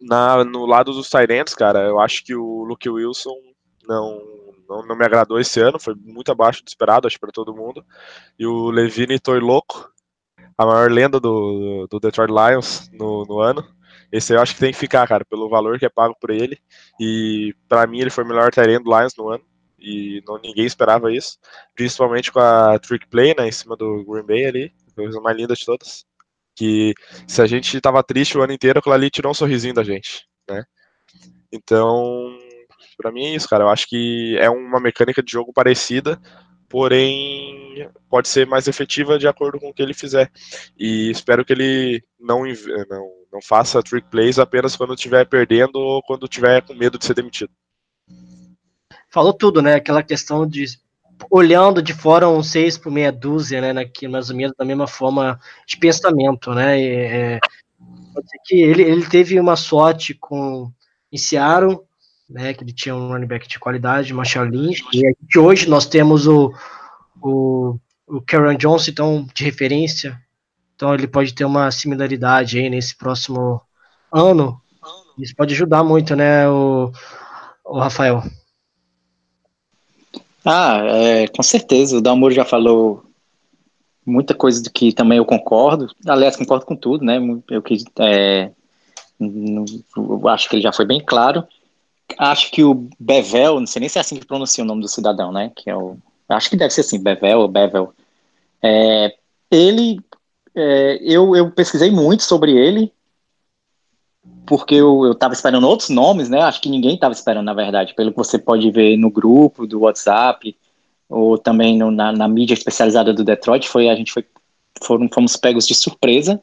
na, 0.01 0.43
no 0.43 0.65
lado 0.65 0.93
dos 0.93 1.09
Tyrants, 1.09 1.53
cara, 1.53 1.79
eu 1.81 1.99
acho 1.99 2.23
que 2.23 2.35
o 2.35 2.63
Luke 2.63 2.89
Wilson 2.89 3.35
não, 3.87 4.21
não, 4.67 4.85
não 4.85 4.95
me 4.95 5.05
agradou 5.05 5.39
esse 5.39 5.59
ano, 5.59 5.79
foi 5.79 5.95
muito 5.95 6.31
abaixo 6.31 6.63
do 6.63 6.67
esperado, 6.67 7.07
acho, 7.07 7.19
para 7.19 7.31
todo 7.31 7.55
mundo. 7.55 7.83
E 8.37 8.45
o 8.45 8.69
Levine 8.69 9.19
louco, 9.41 9.91
a 10.57 10.65
maior 10.65 10.91
lenda 10.91 11.19
do, 11.19 11.87
do 11.89 11.99
Detroit 11.99 12.29
Lions 12.29 12.89
no, 12.93 13.25
no 13.25 13.39
ano. 13.39 13.63
Esse 14.11 14.33
eu 14.33 14.41
acho 14.41 14.55
que 14.55 14.59
tem 14.59 14.71
que 14.71 14.77
ficar, 14.77 15.07
cara, 15.07 15.23
pelo 15.23 15.49
valor 15.49 15.77
que 15.77 15.85
é 15.85 15.89
pago 15.89 16.15
por 16.19 16.31
ele. 16.31 16.57
E 16.99 17.53
para 17.67 17.85
mim 17.85 17.99
ele 17.99 18.09
foi 18.09 18.23
o 18.23 18.27
melhor 18.27 18.51
Tyrant 18.51 18.83
do 18.83 18.97
Lions 18.97 19.15
no 19.17 19.29
ano. 19.29 19.43
E 19.77 20.21
não, 20.27 20.37
ninguém 20.37 20.65
esperava 20.65 21.13
isso. 21.13 21.37
Principalmente 21.75 22.31
com 22.31 22.39
a 22.39 22.77
trick 22.79 23.07
play, 23.07 23.33
né, 23.37 23.47
em 23.47 23.51
cima 23.51 23.75
do 23.77 24.03
Green 24.05 24.25
Bay 24.25 24.45
ali. 24.45 24.73
Foi 24.95 25.05
a 25.05 25.21
mais 25.21 25.37
linda 25.37 25.53
de 25.53 25.65
todas 25.65 26.08
que 26.59 26.93
se 27.25 27.41
a 27.41 27.47
gente 27.47 27.79
tava 27.79 28.03
triste 28.03 28.37
o 28.37 28.41
ano 28.41 28.51
inteiro, 28.51 28.79
aquilo 28.79 28.93
ali 28.93 29.09
tirou 29.09 29.31
um 29.31 29.33
sorrisinho 29.33 29.73
da 29.73 29.81
gente, 29.81 30.25
né? 30.49 30.65
Então, 31.49 32.37
para 32.97 33.13
mim 33.13 33.27
é 33.27 33.35
isso, 33.35 33.47
cara. 33.47 33.63
Eu 33.63 33.69
acho 33.69 33.87
que 33.87 34.37
é 34.37 34.49
uma 34.49 34.77
mecânica 34.77 35.23
de 35.23 35.31
jogo 35.31 35.53
parecida, 35.53 36.19
porém 36.67 37.89
pode 38.09 38.27
ser 38.27 38.45
mais 38.45 38.67
efetiva 38.67 39.17
de 39.17 39.25
acordo 39.25 39.57
com 39.57 39.69
o 39.69 39.73
que 39.73 39.81
ele 39.81 39.93
fizer. 39.93 40.29
E 40.77 41.09
espero 41.09 41.45
que 41.45 41.53
ele 41.53 42.03
não, 42.19 42.43
não, 42.89 43.09
não 43.31 43.41
faça 43.41 43.81
trick 43.81 44.09
plays 44.09 44.37
apenas 44.37 44.75
quando 44.75 44.93
estiver 44.93 45.25
perdendo 45.25 45.77
ou 45.77 46.03
quando 46.03 46.25
estiver 46.25 46.61
com 46.61 46.73
medo 46.73 46.97
de 46.99 47.05
ser 47.05 47.13
demitido. 47.13 47.53
Falou 49.09 49.31
tudo, 49.31 49.61
né? 49.61 49.75
Aquela 49.75 50.03
questão 50.03 50.45
de 50.45 50.65
olhando 51.29 51.81
de 51.81 51.93
fora 51.93 52.29
um 52.29 52.43
seis 52.43 52.77
por 52.77 52.91
meia 52.91 53.11
dúzia, 53.11 53.61
né, 53.61 53.81
aqui 53.81 54.07
mais 54.07 54.29
ou 54.29 54.35
menos 54.35 54.55
da 54.57 54.65
mesma 54.65 54.87
forma 54.87 55.39
de 55.67 55.77
pensamento, 55.77 56.53
né, 56.53 56.81
é, 56.81 57.39
pode 58.13 58.29
ser 58.29 58.37
que 58.45 58.55
ele, 58.55 58.83
ele 58.83 59.05
teve 59.05 59.39
uma 59.39 59.55
sorte 59.55 60.13
com 60.13 60.71
em 61.11 61.17
né, 62.29 62.53
que 62.53 62.63
ele 62.63 62.71
tinha 62.71 62.95
um 62.95 63.07
running 63.07 63.25
back 63.25 63.47
de 63.47 63.57
qualidade, 63.57 64.13
Marshall 64.13 64.45
Lynch, 64.45 64.83
e 64.93 65.39
hoje 65.39 65.67
nós 65.67 65.87
temos 65.87 66.27
o, 66.27 66.53
o, 67.21 67.79
o 68.07 68.21
Karen 68.21 68.55
Johnson, 68.55 68.91
então, 68.91 69.27
de 69.33 69.43
referência, 69.43 70.21
então 70.75 70.93
ele 70.93 71.07
pode 71.07 71.33
ter 71.33 71.45
uma 71.45 71.71
similaridade 71.71 72.59
aí 72.59 72.69
nesse 72.69 72.95
próximo 72.95 73.59
ano, 74.13 74.61
isso 75.17 75.35
pode 75.35 75.53
ajudar 75.55 75.83
muito, 75.83 76.15
né, 76.15 76.47
o, 76.47 76.91
o 77.65 77.79
Rafael. 77.79 78.23
Ah, 80.45 80.81
é, 80.85 81.27
com 81.27 81.43
certeza. 81.43 81.97
O 81.97 82.01
Dalmoro 82.01 82.33
já 82.33 82.45
falou 82.45 83.03
muita 84.05 84.33
coisa 84.33 84.61
do 84.61 84.71
que 84.71 84.91
também 84.93 85.17
eu 85.17 85.25
concordo. 85.25 85.87
Aliás, 86.07 86.35
concordo 86.35 86.65
com 86.65 86.75
tudo, 86.75 87.05
né? 87.05 87.17
Eu, 87.49 87.63
é, 87.99 88.51
acho 90.29 90.49
que 90.49 90.55
ele 90.55 90.63
já 90.63 90.73
foi 90.73 90.85
bem 90.85 91.01
claro. 91.03 91.43
Acho 92.17 92.51
que 92.51 92.63
o 92.63 92.87
Bevel, 92.99 93.59
não 93.59 93.67
sei 93.67 93.81
nem 93.81 93.89
se 93.89 93.97
é 93.97 94.01
assim 94.01 94.15
que 94.15 94.25
pronuncia 94.25 94.63
o 94.63 94.67
nome 94.67 94.81
do 94.81 94.87
cidadão, 94.87 95.31
né? 95.31 95.51
Que 95.55 95.69
é 95.69 95.75
o, 95.75 95.97
acho 96.27 96.49
que 96.49 96.55
deve 96.55 96.73
ser 96.73 96.81
assim, 96.81 97.01
Bevel 97.01 97.39
ou 97.39 97.47
Bevel. 97.47 97.93
É, 98.63 99.15
ele, 99.51 99.99
é, 100.55 100.97
eu, 101.01 101.35
eu 101.35 101.51
pesquisei 101.51 101.91
muito 101.91 102.23
sobre 102.23 102.51
ele 102.51 102.91
porque 104.45 104.75
eu, 104.75 105.05
eu 105.05 105.15
tava 105.15 105.33
esperando 105.33 105.67
outros 105.67 105.89
nomes, 105.89 106.29
né? 106.29 106.41
Acho 106.41 106.61
que 106.61 106.69
ninguém 106.69 106.97
tava 106.97 107.13
esperando, 107.13 107.45
na 107.45 107.53
verdade, 107.53 107.93
pelo 107.93 108.11
que 108.11 108.17
você 108.17 108.37
pode 108.37 108.69
ver 108.71 108.97
no 108.97 109.11
grupo 109.11 109.67
do 109.67 109.81
WhatsApp, 109.81 110.55
ou 111.07 111.37
também 111.37 111.77
no, 111.77 111.91
na, 111.91 112.11
na, 112.11 112.27
mídia 112.27 112.53
especializada 112.53 113.13
do 113.13 113.23
Detroit, 113.23 113.67
foi 113.67 113.89
a 113.89 113.95
gente 113.95 114.11
foi 114.11 114.25
foram, 114.81 115.09
fomos 115.09 115.35
pegos 115.35 115.67
de 115.67 115.75
surpresa. 115.75 116.41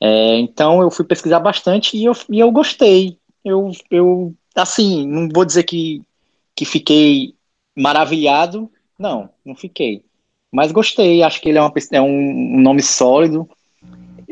É, 0.00 0.38
então 0.38 0.80
eu 0.82 0.90
fui 0.90 1.04
pesquisar 1.04 1.40
bastante 1.40 1.96
e 1.96 2.04
eu, 2.04 2.12
e 2.28 2.40
eu 2.40 2.50
gostei. 2.50 3.18
Eu, 3.44 3.70
eu, 3.90 4.34
assim, 4.54 5.06
não 5.06 5.28
vou 5.32 5.44
dizer 5.44 5.62
que, 5.64 6.02
que 6.54 6.64
fiquei 6.64 7.34
maravilhado, 7.76 8.70
não, 8.98 9.30
não 9.44 9.54
fiquei. 9.54 10.04
Mas 10.50 10.70
gostei, 10.70 11.22
acho 11.22 11.40
que 11.40 11.48
ele 11.48 11.58
é, 11.58 11.62
uma, 11.62 11.72
é 11.92 12.00
um, 12.00 12.56
um 12.56 12.60
nome 12.60 12.82
sólido, 12.82 13.48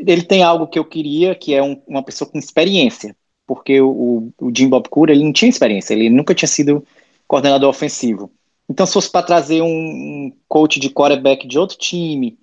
ele 0.05 0.23
tem 0.23 0.43
algo 0.43 0.67
que 0.67 0.79
eu 0.79 0.85
queria, 0.85 1.35
que 1.35 1.53
é 1.53 1.61
um, 1.61 1.81
uma 1.87 2.03
pessoa 2.03 2.29
com 2.29 2.37
experiência, 2.37 3.15
porque 3.45 3.81
o, 3.81 4.31
o 4.39 4.51
Jim 4.55 4.69
Bob 4.69 4.87
Cura 4.89 5.11
ele 5.11 5.23
não 5.23 5.33
tinha 5.33 5.49
experiência, 5.49 5.93
ele 5.93 6.09
nunca 6.09 6.35
tinha 6.35 6.47
sido 6.47 6.85
coordenador 7.27 7.69
ofensivo. 7.69 8.31
Então, 8.69 8.85
se 8.85 8.93
fosse 8.93 9.11
para 9.11 9.25
trazer 9.25 9.61
um 9.61 10.31
coach 10.47 10.79
de 10.79 10.89
quarterback 10.89 11.47
de 11.47 11.59
outro 11.59 11.77
time 11.77 12.37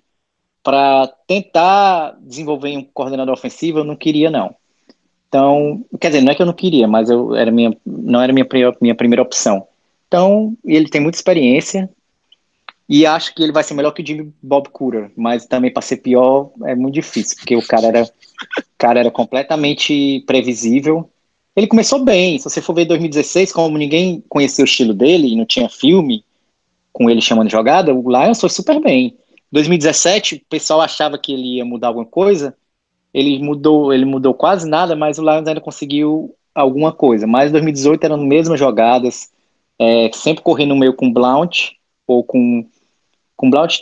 para 0.63 1.07
tentar 1.27 2.17
desenvolver 2.21 2.77
um 2.77 2.83
coordenador 2.83 3.33
ofensivo, 3.33 3.79
eu 3.79 3.83
não 3.83 3.95
queria, 3.95 4.29
não. 4.29 4.55
Então, 5.27 5.85
quer 5.99 6.09
dizer, 6.09 6.21
não 6.21 6.31
é 6.31 6.35
que 6.35 6.41
eu 6.41 6.45
não 6.45 6.53
queria, 6.53 6.87
mas 6.87 7.09
eu 7.09 7.35
era 7.35 7.51
minha, 7.51 7.75
não 7.85 8.21
era 8.21 8.33
minha, 8.33 8.47
minha 8.81 8.95
primeira 8.95 9.21
opção. 9.21 9.67
Então, 10.07 10.55
ele 10.65 10.89
tem 10.89 11.01
muita 11.01 11.17
experiência 11.17 11.89
e 12.89 13.05
acho 13.05 13.35
que 13.35 13.43
ele 13.43 13.51
vai 13.51 13.63
ser 13.63 13.75
melhor 13.75 13.91
que 13.91 14.01
o 14.01 14.05
Jimmy 14.05 14.33
Bob 14.41 14.69
Cooter, 14.69 15.11
mas 15.15 15.45
também 15.45 15.71
para 15.71 15.81
ser 15.81 15.97
pior 15.97 16.51
é 16.65 16.75
muito 16.75 16.95
difícil, 16.95 17.37
porque 17.37 17.55
o 17.55 17.65
cara 17.65 17.87
era, 17.87 18.11
cara 18.77 18.99
era 18.99 19.11
completamente 19.11 20.23
previsível 20.25 21.09
ele 21.59 21.67
começou 21.67 22.03
bem. 22.03 22.37
Se 22.37 22.45
você 22.45 22.61
for 22.61 22.73
ver 22.73 22.85
2016, 22.85 23.51
como 23.51 23.77
ninguém 23.77 24.23
conhecia 24.29 24.63
o 24.63 24.65
estilo 24.65 24.93
dele 24.93 25.27
e 25.27 25.35
não 25.35 25.45
tinha 25.45 25.67
filme 25.67 26.23
com 26.93 27.09
ele 27.09 27.19
chamando 27.19 27.51
jogada, 27.51 27.93
o 27.93 28.09
Lions 28.09 28.39
foi 28.39 28.49
super 28.49 28.79
bem. 28.79 29.17
2017, 29.51 30.35
o 30.35 30.41
pessoal 30.49 30.79
achava 30.79 31.17
que 31.17 31.33
ele 31.33 31.57
ia 31.57 31.65
mudar 31.65 31.87
alguma 31.87 32.05
coisa. 32.05 32.55
Ele 33.13 33.39
mudou, 33.39 33.91
ele 33.93 34.05
mudou 34.05 34.33
quase 34.33 34.69
nada, 34.69 34.95
mas 34.95 35.17
o 35.17 35.21
Lions 35.21 35.47
ainda 35.47 35.59
conseguiu 35.59 36.33
alguma 36.55 36.93
coisa. 36.93 37.27
Mas 37.27 37.51
2018 37.51 38.05
eram 38.05 38.15
as 38.15 38.21
mesmas 38.21 38.57
jogadas, 38.57 39.29
é, 39.77 40.09
sempre 40.13 40.43
correndo 40.43 40.69
no 40.69 40.77
meio 40.77 40.93
com 40.93 41.11
Blount 41.11 41.71
ou 42.07 42.23
com 42.23 42.65
com 43.39 43.49
Blount, 43.49 43.79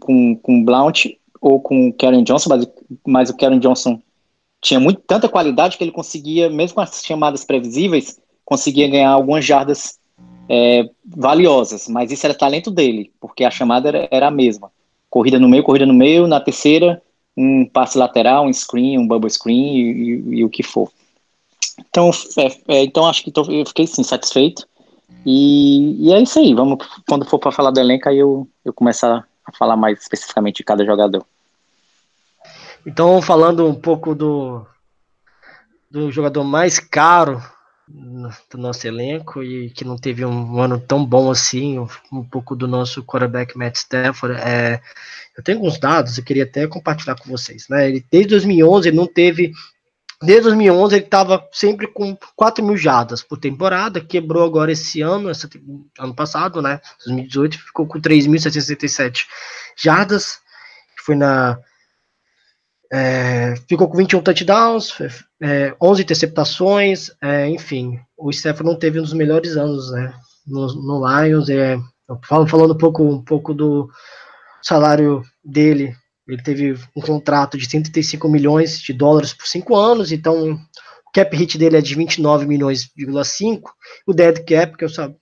com, 0.00 0.36
com, 0.36 0.62
Blount 0.62 1.06
ou 1.40 1.58
com 1.62 1.90
Karen 1.90 2.22
Johnson, 2.22 2.50
mas, 2.50 2.68
mas 3.06 3.30
o 3.30 3.36
Karen 3.38 3.58
Johnson 3.58 3.98
tinha 4.60 4.78
muito, 4.78 5.00
tanta 5.00 5.30
qualidade 5.30 5.78
que 5.78 5.84
ele 5.84 5.90
conseguia, 5.90 6.50
mesmo 6.50 6.74
com 6.74 6.82
as 6.82 7.02
chamadas 7.02 7.42
previsíveis, 7.42 8.20
conseguia 8.44 8.86
ganhar 8.86 9.08
algumas 9.08 9.46
jardas 9.46 9.98
é, 10.46 10.90
valiosas, 11.06 11.88
mas 11.88 12.12
isso 12.12 12.26
era 12.26 12.34
talento 12.34 12.70
dele, 12.70 13.10
porque 13.18 13.44
a 13.44 13.50
chamada 13.50 13.88
era, 13.88 14.08
era, 14.10 14.28
a 14.28 14.30
mesma. 14.30 14.70
Corrida 15.08 15.38
no 15.38 15.48
meio, 15.48 15.62
corrida 15.62 15.86
no 15.86 15.94
meio, 15.94 16.26
na 16.26 16.38
terceira, 16.38 17.00
um 17.34 17.64
passe 17.64 17.96
lateral, 17.96 18.44
um 18.44 18.52
screen, 18.52 18.98
um 18.98 19.08
bubble 19.08 19.30
screen 19.30 19.74
e, 19.74 19.80
e, 19.80 20.38
e 20.40 20.44
o 20.44 20.50
que 20.50 20.62
for. 20.62 20.92
Então, 21.78 22.10
é, 22.36 22.76
é, 22.76 22.82
então 22.82 23.06
acho 23.06 23.24
que 23.24 23.30
tô, 23.30 23.50
eu 23.50 23.64
fiquei 23.64 23.86
sim 23.86 24.02
satisfeito. 24.02 24.67
E, 25.24 26.06
e, 26.08 26.12
é 26.12 26.20
isso 26.20 26.38
aí. 26.38 26.54
Vamos, 26.54 26.78
quando 27.08 27.24
for 27.24 27.38
para 27.38 27.52
falar 27.52 27.70
do 27.70 27.80
elenco, 27.80 28.08
aí 28.08 28.18
eu, 28.18 28.48
eu 28.64 28.72
começar 28.72 29.26
a 29.44 29.52
falar 29.52 29.76
mais 29.76 30.00
especificamente 30.00 30.58
de 30.58 30.64
cada 30.64 30.84
jogador. 30.84 31.24
Então, 32.86 33.20
falando 33.20 33.66
um 33.66 33.74
pouco 33.74 34.14
do, 34.14 34.64
do 35.90 36.10
jogador 36.10 36.44
mais 36.44 36.78
caro 36.78 37.42
do 38.50 38.58
nosso 38.58 38.86
elenco 38.86 39.42
e 39.42 39.70
que 39.70 39.84
não 39.84 39.96
teve 39.96 40.24
um 40.24 40.60
ano 40.60 40.78
tão 40.78 41.04
bom 41.04 41.30
assim, 41.30 41.78
um, 42.12 42.22
pouco 42.22 42.54
do 42.54 42.68
nosso 42.68 43.02
quarterback 43.02 43.56
Matt 43.56 43.76
Stafford, 43.76 44.38
é, 44.40 44.80
eu 45.36 45.42
tenho 45.42 45.58
alguns 45.58 45.78
dados, 45.78 46.18
eu 46.18 46.24
queria 46.24 46.44
até 46.44 46.66
compartilhar 46.66 47.16
com 47.16 47.30
vocês, 47.30 47.66
né? 47.68 47.88
Ele 47.88 48.04
desde 48.10 48.30
2011 48.30 48.88
ele 48.88 48.96
não 48.96 49.06
teve 49.06 49.52
Desde 50.20 50.44
2011 50.44 50.96
ele 50.96 51.04
estava 51.04 51.48
sempre 51.52 51.86
com 51.86 52.16
4 52.34 52.64
mil 52.64 52.76
jardas 52.76 53.22
por 53.22 53.38
temporada, 53.38 54.00
quebrou 54.00 54.44
agora 54.44 54.72
esse 54.72 55.00
ano, 55.00 55.30
esse, 55.30 55.48
ano 55.98 56.14
passado, 56.14 56.60
né? 56.60 56.80
2018 57.06 57.58
ficou 57.58 57.86
com 57.86 58.00
3.767 58.00 59.26
jardas, 59.76 60.40
foi 61.04 61.14
na 61.14 61.58
é, 62.90 63.54
ficou 63.68 63.88
com 63.88 63.98
21 63.98 64.22
touchdowns, 64.22 64.94
é, 65.40 65.76
11 65.80 66.02
interceptações, 66.02 67.10
é, 67.20 67.46
enfim, 67.48 68.00
o 68.16 68.32
Stephen 68.32 68.66
não 68.66 68.78
teve 68.78 68.98
um 68.98 69.02
dos 69.02 69.12
melhores 69.12 69.56
anos 69.56 69.92
né, 69.92 70.12
no, 70.46 70.66
no 70.74 71.22
Lions. 71.22 71.48
É, 71.48 71.78
falando 72.24 72.72
um 72.72 72.78
pouco, 72.78 73.04
um 73.04 73.22
pouco 73.22 73.52
do 73.52 73.90
salário 74.62 75.22
dele, 75.44 75.94
ele 76.28 76.42
teve 76.42 76.78
um 76.94 77.00
contrato 77.00 77.56
de 77.56 77.68
135 77.68 78.28
milhões 78.28 78.80
de 78.80 78.92
dólares 78.92 79.32
por 79.32 79.46
5 79.46 79.74
anos, 79.74 80.12
então 80.12 80.52
o 80.52 80.58
cap 81.12 81.34
hit 81.34 81.56
dele 81.56 81.78
é 81.78 81.80
de 81.80 81.94
29 81.94 82.46
milhões,5, 82.46 83.62
o 84.06 84.12
dead 84.12 84.44
cap, 84.44 84.76
que 84.76 84.84
eu 84.84 84.88
sabe, 84.88 85.16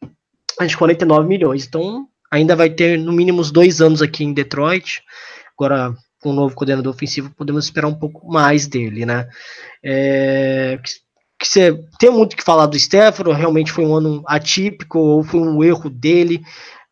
é 0.61 0.67
de 0.67 0.77
49 0.77 1.29
milhões, 1.29 1.65
então 1.65 2.07
ainda 2.31 2.57
vai 2.57 2.69
ter 2.71 2.99
no 2.99 3.13
mínimo 3.13 3.41
uns 3.41 3.53
dois 3.53 3.81
anos 3.81 4.03
aqui 4.03 4.25
em 4.25 4.33
Detroit. 4.33 5.03
Agora, 5.57 5.95
com 6.21 6.31
o 6.31 6.35
novo 6.35 6.55
coordenador 6.55 6.93
ofensivo, 6.93 7.31
podemos 7.37 7.65
esperar 7.65 7.87
um 7.87 7.95
pouco 7.95 8.27
mais 8.31 8.67
dele, 8.67 9.07
né? 9.07 9.29
É, 9.83 10.79
que 11.39 11.47
tem 11.99 12.11
muito 12.11 12.37
que 12.37 12.43
falar 12.43 12.67
do 12.67 12.79
Stefano, 12.79 13.33
realmente 13.33 13.71
foi 13.71 13.85
um 13.85 13.95
ano 13.95 14.23
atípico 14.27 14.99
ou 14.99 15.23
foi 15.23 15.41
um 15.41 15.63
erro 15.63 15.91
dele. 15.91 16.43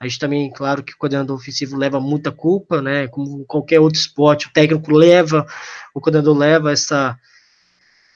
A 0.04 0.06
gente 0.06 0.18
também, 0.18 0.50
claro, 0.50 0.82
que 0.82 0.92
o 0.92 0.98
coordenador 0.98 1.34
ofensivo 1.34 1.78
leva 1.78 1.98
muita 1.98 2.30
culpa, 2.30 2.82
né? 2.82 3.08
Como 3.08 3.42
qualquer 3.46 3.80
outro 3.80 3.98
esporte, 3.98 4.46
o 4.46 4.52
técnico 4.52 4.92
leva, 4.92 5.46
o 5.94 6.00
coordenador 6.00 6.36
leva 6.36 6.70
essa 6.70 7.18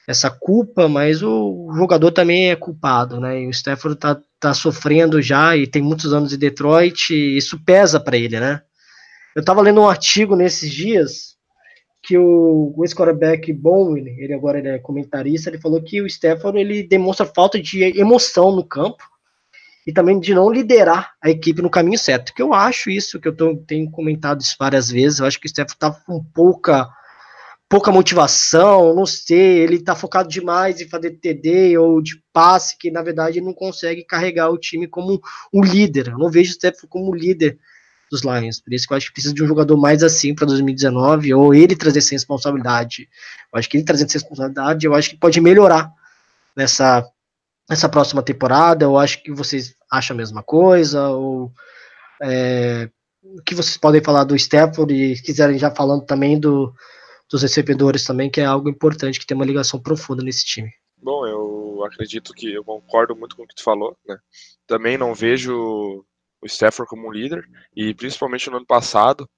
essa 0.07 0.29
culpa, 0.29 0.87
mas 0.87 1.21
o 1.21 1.71
jogador 1.75 2.11
também 2.11 2.49
é 2.49 2.55
culpado, 2.55 3.19
né? 3.19 3.41
E 3.41 3.47
o 3.47 3.53
Stefano 3.53 3.95
tá, 3.95 4.19
tá 4.39 4.53
sofrendo 4.55 5.21
já 5.21 5.55
e 5.55 5.67
tem 5.67 5.83
muitos 5.83 6.13
anos 6.13 6.33
em 6.33 6.37
Detroit 6.37 7.13
e 7.13 7.37
isso 7.37 7.63
pesa 7.63 7.99
para 7.99 8.17
ele, 8.17 8.39
né? 8.39 8.61
Eu 9.35 9.41
estava 9.41 9.61
lendo 9.61 9.81
um 9.81 9.87
artigo 9.87 10.35
nesses 10.35 10.71
dias 10.71 11.35
que 12.01 12.17
o, 12.17 12.73
o 12.75 12.83
ex-quarterback 12.83 13.53
Bowen, 13.53 14.07
ele 14.19 14.33
agora 14.33 14.57
ele 14.57 14.69
é 14.69 14.79
comentarista, 14.79 15.49
ele 15.49 15.61
falou 15.61 15.81
que 15.81 16.01
o 16.01 16.09
Stefano 16.09 16.57
ele 16.57 16.83
demonstra 16.83 17.25
falta 17.25 17.59
de 17.61 17.83
emoção 17.99 18.55
no 18.55 18.63
campo 18.63 19.03
e 19.89 19.91
também 19.91 20.19
de 20.19 20.35
não 20.35 20.51
liderar 20.51 21.13
a 21.19 21.31
equipe 21.31 21.63
no 21.63 21.69
caminho 21.69 21.97
certo. 21.97 22.31
Que 22.31 22.43
eu 22.43 22.53
acho 22.53 22.91
isso, 22.91 23.19
que 23.19 23.27
eu 23.27 23.35
tô, 23.35 23.57
tenho 23.57 23.89
comentado 23.89 24.39
isso 24.39 24.55
várias 24.59 24.91
vezes, 24.91 25.17
eu 25.17 25.25
acho 25.25 25.39
que 25.39 25.47
o 25.47 25.49
Stefano 25.49 25.79
tá 25.79 25.91
com 25.91 26.23
pouca 26.23 26.87
pouca 27.67 27.91
motivação, 27.91 28.95
não 28.95 29.05
sei, 29.05 29.59
ele 29.59 29.79
tá 29.79 29.95
focado 29.95 30.29
demais 30.29 30.79
em 30.79 30.89
fazer 30.89 31.11
TD 31.11 31.77
ou 31.77 32.01
de 32.01 32.21
passe, 32.31 32.77
que 32.77 32.89
na 32.91 33.01
verdade 33.01 33.41
não 33.41 33.53
consegue 33.53 34.03
carregar 34.03 34.49
o 34.49 34.57
time 34.57 34.87
como 34.87 35.19
um 35.53 35.63
líder. 35.63 36.09
Eu 36.09 36.17
não 36.17 36.29
vejo 36.29 36.51
o 36.51 36.53
Stefano 36.53 36.87
como 36.87 37.13
líder 37.13 37.59
dos 38.11 38.21
Lions. 38.21 38.59
Por 38.59 38.73
isso 38.73 38.87
que 38.87 38.93
eu 38.93 38.97
acho 38.97 39.07
que 39.07 39.13
precisa 39.13 39.33
de 39.33 39.43
um 39.43 39.47
jogador 39.47 39.77
mais 39.77 40.03
assim 40.03 40.35
para 40.35 40.45
2019, 40.45 41.33
ou 41.33 41.53
ele 41.53 41.75
trazer 41.75 41.99
essa 41.99 42.11
responsabilidade. 42.11 43.07
Eu 43.51 43.59
acho 43.59 43.69
que 43.69 43.77
ele 43.77 43.83
trazendo 43.83 44.07
essa 44.07 44.17
responsabilidade, 44.17 44.85
eu 44.85 44.93
acho 44.93 45.09
que 45.11 45.17
pode 45.17 45.39
melhorar 45.41 45.91
nessa, 46.55 47.07
nessa 47.69 47.87
próxima 47.87 48.23
temporada. 48.23 48.85
Eu 48.85 48.97
acho 48.97 49.21
que 49.21 49.31
vocês 49.31 49.75
acham 49.91 50.13
a 50.13 50.17
mesma 50.17 50.43
coisa, 50.43 51.09
ou 51.09 51.51
é, 52.21 52.89
o 53.23 53.41
que 53.43 53.55
vocês 53.55 53.77
podem 53.77 54.03
falar 54.03 54.23
do 54.23 54.35
Stafford 54.35 54.93
e 54.93 55.21
quiserem 55.21 55.57
já 55.57 55.71
falando 55.71 56.05
também 56.05 56.39
do, 56.39 56.73
dos 57.29 57.41
recebedores 57.41 58.03
também, 58.03 58.29
que 58.29 58.41
é 58.41 58.45
algo 58.45 58.69
importante, 58.69 59.19
que 59.19 59.25
tem 59.25 59.35
uma 59.35 59.45
ligação 59.45 59.79
profunda 59.79 60.23
nesse 60.23 60.45
time. 60.45 60.71
Bom, 60.97 61.25
eu 61.25 61.83
acredito 61.85 62.33
que 62.33 62.53
eu 62.53 62.63
concordo 62.63 63.15
muito 63.15 63.35
com 63.35 63.43
o 63.43 63.47
que 63.47 63.55
tu 63.55 63.63
falou, 63.63 63.97
né? 64.05 64.17
Também 64.67 64.97
não 64.97 65.13
vejo 65.13 66.03
o 66.41 66.45
Stafford 66.45 66.89
como 66.89 67.07
um 67.07 67.11
líder, 67.11 67.43
e 67.75 67.93
principalmente 67.93 68.49
no 68.49 68.57
ano 68.57 68.65
passado, 68.65 69.29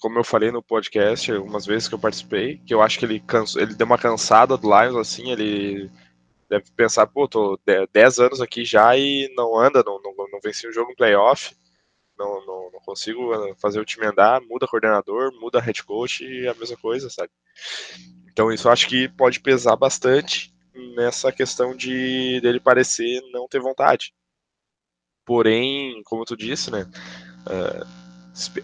como 0.00 0.18
eu 0.18 0.24
falei 0.24 0.50
no 0.50 0.62
podcast, 0.62 1.32
algumas 1.32 1.64
vezes 1.64 1.88
que 1.88 1.94
eu 1.94 1.98
participei, 1.98 2.58
que 2.58 2.74
eu 2.74 2.82
acho 2.82 2.98
que 2.98 3.04
ele, 3.04 3.20
canso, 3.20 3.58
ele 3.58 3.74
deu 3.74 3.86
uma 3.86 3.98
cansada 3.98 4.56
do 4.56 4.68
Lions, 4.68 4.96
assim, 4.96 5.30
ele 5.30 5.90
deve 6.48 6.70
pensar, 6.72 7.06
pô, 7.06 7.28
tô 7.28 7.58
10 7.92 8.18
anos 8.18 8.40
aqui 8.40 8.64
já 8.64 8.96
e 8.96 9.32
não 9.36 9.58
anda, 9.58 9.82
não, 9.84 10.00
não, 10.02 10.14
não 10.30 10.40
venci 10.42 10.68
um 10.68 10.72
jogo 10.72 10.90
em 10.90 10.96
playoff, 10.96 11.54
não, 12.18 12.44
não, 12.46 12.70
não, 12.72 12.80
consigo 12.80 13.32
uh, 13.34 13.54
fazer 13.60 13.80
o 13.80 13.84
time 13.84 14.06
andar, 14.06 14.40
muda 14.40 14.66
coordenador, 14.66 15.32
muda 15.40 15.60
head 15.60 15.84
coach 15.84 16.24
e 16.24 16.48
a 16.48 16.54
mesma 16.54 16.76
coisa, 16.76 17.08
sabe? 17.08 17.30
Então 18.30 18.52
isso 18.52 18.68
acho 18.68 18.88
que 18.88 19.08
pode 19.08 19.40
pesar 19.40 19.76
bastante 19.76 20.52
nessa 20.96 21.30
questão 21.30 21.76
de 21.76 22.40
dele 22.40 22.60
parecer 22.60 23.20
não 23.32 23.46
ter 23.48 23.60
vontade. 23.60 24.12
Porém, 25.24 26.02
como 26.04 26.24
tu 26.24 26.36
disse, 26.36 26.70
né? 26.70 26.90
Uh, 27.46 28.08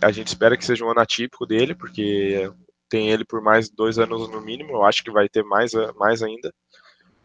a 0.00 0.11
gente 0.11 0.29
espera 0.29 0.57
que 0.57 0.64
seja 0.64 0.85
um 0.85 0.91
ano 0.91 1.00
atípico 1.00 1.47
dele, 1.47 1.75
porque 1.75 2.50
tem 2.88 3.11
ele 3.11 3.25
por 3.25 3.43
mais 3.43 3.69
dois 3.69 3.99
anos 3.99 4.29
no 4.29 4.41
mínimo. 4.41 4.73
Eu 4.73 4.85
acho 4.85 5.03
que 5.03 5.11
vai 5.11 5.29
ter 5.29 5.45
mais, 5.45 5.73
mais 5.97 6.23
ainda. 6.23 6.53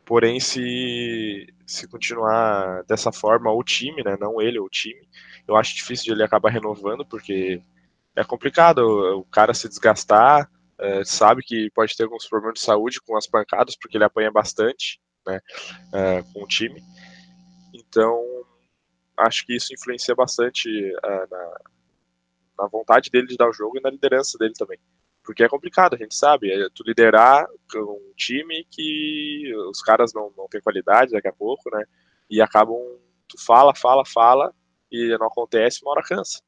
Porém, 0.09 0.39
se, 0.39 1.53
se 1.67 1.87
continuar 1.87 2.83
dessa 2.85 3.11
forma, 3.11 3.51
o 3.51 3.63
time, 3.63 4.03
né? 4.03 4.17
Não 4.19 4.41
ele, 4.41 4.59
o 4.59 4.67
time, 4.67 5.07
eu 5.47 5.55
acho 5.55 5.75
difícil 5.75 6.05
de 6.05 6.11
ele 6.13 6.23
acabar 6.23 6.49
renovando, 6.49 7.05
porque 7.05 7.61
é 8.15 8.23
complicado 8.23 8.79
o, 9.19 9.23
cara 9.25 9.53
se 9.53 9.69
desgastar. 9.69 10.49
Uh, 10.79 11.05
sabe 11.05 11.43
que 11.43 11.69
pode 11.75 11.95
ter 11.95 12.05
alguns 12.05 12.27
problemas 12.27 12.55
de 12.55 12.65
saúde 12.65 12.99
com 12.99 13.15
as 13.15 13.27
pancadas, 13.27 13.75
porque 13.75 13.97
ele 13.97 14.03
apanha 14.03 14.31
bastante 14.31 14.99
né, 15.27 15.39
uh, 15.89 16.33
com 16.33 16.43
o 16.43 16.47
time. 16.47 16.81
Então, 17.71 18.19
acho 19.15 19.45
que 19.45 19.55
isso 19.55 19.71
influencia 19.75 20.15
bastante 20.15 20.69
uh, 20.71 21.27
na, 21.29 21.57
na, 22.57 22.67
vontade 22.67 23.11
dele 23.11 23.27
de 23.27 23.37
dar 23.37 23.47
o 23.47 23.53
jogo 23.53 23.77
e 23.77 23.81
na 23.81 23.91
liderança 23.91 24.39
dele 24.39 24.53
também. 24.57 24.79
Porque 25.29 25.43
é 25.43 25.47
complicado, 25.47 25.93
a 25.93 25.97
gente 25.97 26.15
sabe. 26.15 26.51
É 26.51 26.69
tu 26.73 26.81
liderar 26.83 27.45
um 27.75 28.13
time 28.17 28.65
que 28.71 29.53
os 29.69 29.79
caras 29.79 30.11
não, 30.11 30.33
não 30.35 30.47
têm 30.47 30.59
qualidade 30.59 31.11
daqui 31.11 31.27
a 31.27 31.31
pouco, 31.31 31.69
né? 31.71 31.85
E 32.27 32.41
acabam. 32.41 32.75
Tu 33.27 33.37
fala, 33.45 33.75
fala, 33.75 34.03
fala, 34.03 34.51
e 34.91 35.15
não 35.19 35.27
acontece, 35.27 35.83
uma 35.83 35.91
hora 35.91 36.01
cansa. 36.01 36.41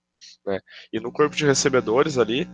Né? 0.43 0.59
E 0.91 0.99
no 0.99 1.11
corpo 1.11 1.35
de 1.35 1.45
recebedores 1.45 2.17
ali, 2.17 2.49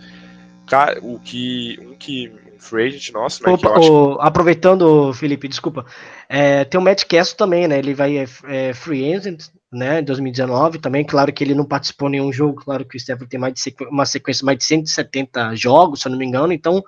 o 1.01 1.17
que 1.17 1.79
um 1.81 1.95
que 1.95 2.27
um 2.27 2.59
free 2.59 2.87
agent 2.87 3.13
nosso, 3.13 3.41
né, 3.43 3.53
Opa, 3.53 3.79
o, 3.79 4.17
que... 4.17 4.27
aproveitando, 4.27 5.13
Felipe, 5.13 5.47
desculpa, 5.47 5.85
é, 6.27 6.65
tem 6.65 6.77
o 6.77 6.83
Matt 6.83 7.05
Castle 7.05 7.37
também, 7.37 7.69
né? 7.69 7.79
Ele 7.79 7.93
vai 7.93 8.17
é, 8.17 8.25
é, 8.49 8.73
free 8.73 9.13
agent, 9.13 9.45
né? 9.71 9.99
Em 9.99 10.03
2019 10.03 10.79
também. 10.79 11.05
Claro 11.05 11.31
que 11.33 11.43
ele 11.43 11.55
não 11.55 11.65
participou 11.65 12.07
em 12.07 12.11
nenhum 12.13 12.31
jogo. 12.31 12.63
Claro 12.63 12.85
que 12.85 12.97
o 12.97 12.99
Stephen 12.99 13.27
tem 13.27 13.39
mais 13.39 13.53
de 13.53 13.59
sequ... 13.59 13.85
uma 13.85 14.05
sequência 14.05 14.45
mais 14.45 14.57
de 14.57 14.63
170 14.65 15.55
jogos, 15.55 16.01
se 16.01 16.07
eu 16.07 16.11
não 16.11 16.19
me 16.19 16.25
engano. 16.25 16.53
Então, 16.53 16.83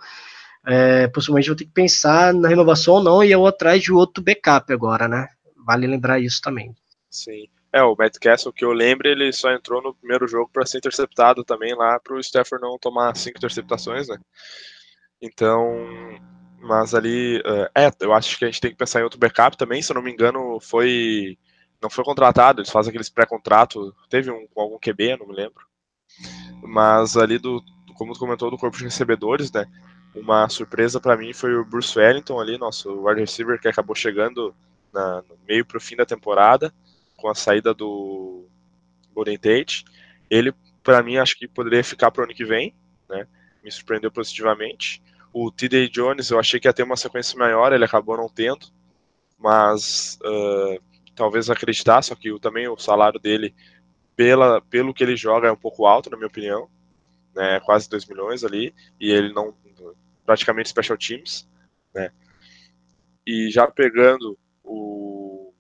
é, 0.66 1.08
possivelmente 1.08 1.48
vou 1.48 1.56
ter 1.56 1.66
que 1.66 1.72
pensar 1.72 2.34
na 2.34 2.48
renovação 2.48 2.96
ou 2.96 3.04
não 3.04 3.24
e 3.24 3.32
eu 3.32 3.46
atrás 3.46 3.82
de 3.82 3.92
outro 3.92 4.24
backup 4.24 4.72
agora, 4.72 5.08
né? 5.08 5.28
Vale 5.66 5.88
lembrar 5.88 6.20
isso 6.20 6.42
também. 6.42 6.76
Sim. 7.10 7.48
É, 7.72 7.84
o 7.84 7.96
Matt 7.96 8.18
Castle, 8.18 8.52
que 8.52 8.66
eu 8.66 8.72
lembro, 8.72 9.08
ele 9.08 9.32
só 9.32 9.52
entrou 9.52 9.82
no 9.82 9.94
primeiro 9.94 10.28
jogo 10.28 10.50
para 10.52 10.66
ser 10.66 10.80
interceptado 10.80 11.44
também 11.44 11.76
lá, 11.76 12.00
para 12.00 12.16
o 12.16 12.20
Stafford 12.20 12.64
não 12.64 12.80
tomar 12.80 13.16
cinco 13.16 13.38
interceptações, 13.38 14.08
né? 14.08 14.18
Então, 15.22 15.88
mas 16.62 16.96
ali, 16.96 17.42
é, 17.76 17.86
é, 17.86 17.92
eu 18.02 18.14
acho 18.14 18.38
que 18.38 18.46
a 18.46 18.48
gente 18.48 18.62
tem 18.62 18.72
que 18.72 18.78
pensar 18.78 19.02
em 19.02 19.04
outro 19.04 19.20
backup 19.20 19.56
também, 19.56 19.82
se 19.82 19.92
eu 19.92 19.96
não 19.96 20.02
me 20.02 20.12
engano, 20.12 20.60
foi, 20.60 21.38
não 21.82 21.90
foi 21.90 22.04
contratado, 22.04 22.62
eles 22.62 22.72
fazem 22.72 22.90
aqueles 22.90 23.10
pré-contrato, 23.10 23.96
teve 24.10 24.32
um 24.32 24.48
com 24.48 24.62
algum 24.62 24.78
QB, 24.80 25.18
não 25.18 25.28
me 25.28 25.36
lembro, 25.36 25.66
mas 26.62 27.16
ali 27.16 27.38
do, 27.38 27.64
como 27.96 28.14
tu 28.14 28.20
comentou, 28.20 28.52
do 28.52 28.58
corpo 28.58 28.78
de 28.78 28.84
recebedores, 28.84 29.52
né, 29.52 29.66
uma 30.16 30.50
surpresa 30.50 31.00
para 31.00 31.18
mim 31.18 31.34
foi 31.34 31.56
o 31.56 31.66
Bruce 31.66 31.98
Wellington 31.98 32.40
ali, 32.40 32.58
nosso 32.58 33.06
wide 33.06 33.22
receiver, 33.22 33.60
que 33.60 33.68
acabou 33.68 33.96
chegando 33.96 34.56
na, 34.94 35.22
no 35.22 35.38
meio 35.48 35.66
para 35.66 35.78
o 35.78 35.82
fim 35.82 35.96
da 35.96 36.06
temporada, 36.06 36.74
com 37.16 37.30
a 37.30 37.36
saída 37.36 37.74
do 37.74 38.46
Golden 39.14 39.38
Tate. 39.38 39.86
Ele, 40.30 40.54
para 40.84 41.04
mim, 41.04 41.18
acho 41.18 41.38
que 41.38 41.48
poderia 41.48 41.84
ficar 41.84 42.12
para 42.12 42.22
o 42.22 42.24
ano 42.24 42.34
que 42.34 42.46
vem, 42.46 42.74
né? 43.08 43.28
Me 43.64 43.72
surpreendeu 43.72 44.12
positivamente. 44.12 45.04
O 45.32 45.52
T.D. 45.52 45.90
Jones, 45.90 46.32
eu 46.32 46.40
achei 46.40 46.60
que 46.60 46.68
ia 46.68 46.74
ter 46.74 46.84
uma 46.84 46.98
sequência 46.98 47.38
maior, 47.38 47.72
ele 47.72 47.86
acabou 47.86 48.18
não 48.18 48.28
tendo, 48.28 48.68
mas 49.38 50.18
uh, 50.24 50.82
talvez 51.20 51.50
acreditar, 51.50 52.02
só 52.02 52.16
que 52.16 52.32
o, 52.32 52.40
também 52.40 52.70
o 52.70 52.78
salário 52.78 53.20
dele, 53.20 53.54
pela, 54.16 54.62
pelo 54.62 54.94
que 54.94 55.04
ele 55.04 55.18
joga, 55.18 55.50
é 55.50 55.52
um 55.52 55.58
pouco 55.58 55.86
alto, 55.86 56.10
na 56.10 56.16
minha 56.16 56.30
opinião, 56.30 56.70
né? 57.36 57.60
Quase 57.60 57.90
2 57.90 58.06
milhões 58.06 58.46
ali, 58.46 58.74
e 58.98 59.12
ele 59.12 59.34
não, 59.34 59.54
praticamente 60.26 60.70
special 60.70 60.98
teams, 60.98 61.46
né? 61.94 62.10
E 63.28 63.50
já 63.52 63.70
pegando 63.70 64.40
o, 64.64 65.54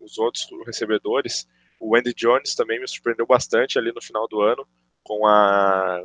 os 0.00 0.18
outros 0.18 0.48
recebedores, 0.66 1.46
o 1.78 1.94
Andy 1.94 2.12
Jones 2.12 2.56
também 2.56 2.80
me 2.80 2.88
surpreendeu 2.88 3.26
bastante 3.26 3.78
ali 3.78 3.92
no 3.92 4.02
final 4.02 4.26
do 4.26 4.40
ano 4.40 4.66
com 5.04 5.24
a 5.24 6.02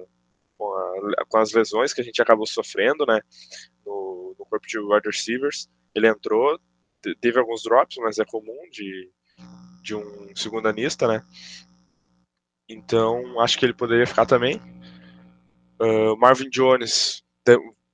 com, 0.55 0.73
a, 0.75 1.25
com 1.27 1.37
as 1.39 1.51
lesões 1.53 1.91
que 1.91 2.01
a 2.01 2.03
gente 2.03 2.21
acabou 2.21 2.45
sofrendo, 2.45 3.03
né? 3.07 3.19
No, 3.83 4.35
no 4.37 4.45
corpo 4.45 4.67
de 4.67 4.77
wide 4.77 5.07
receivers, 5.07 5.67
ele 5.95 6.07
entrou, 6.07 6.59
teve 7.19 7.39
alguns 7.39 7.63
drops, 7.63 7.97
mas 7.97 8.19
é 8.19 8.25
comum 8.25 8.69
de 8.71 9.09
de 9.81 9.95
um 9.95 10.35
segundanista, 10.35 11.07
né? 11.07 11.25
Então 12.69 13.39
acho 13.41 13.57
que 13.57 13.65
ele 13.65 13.73
poderia 13.73 14.07
ficar 14.07 14.25
também. 14.25 14.61
Uh, 15.79 16.15
Marvin 16.17 16.49
Jones 16.49 17.23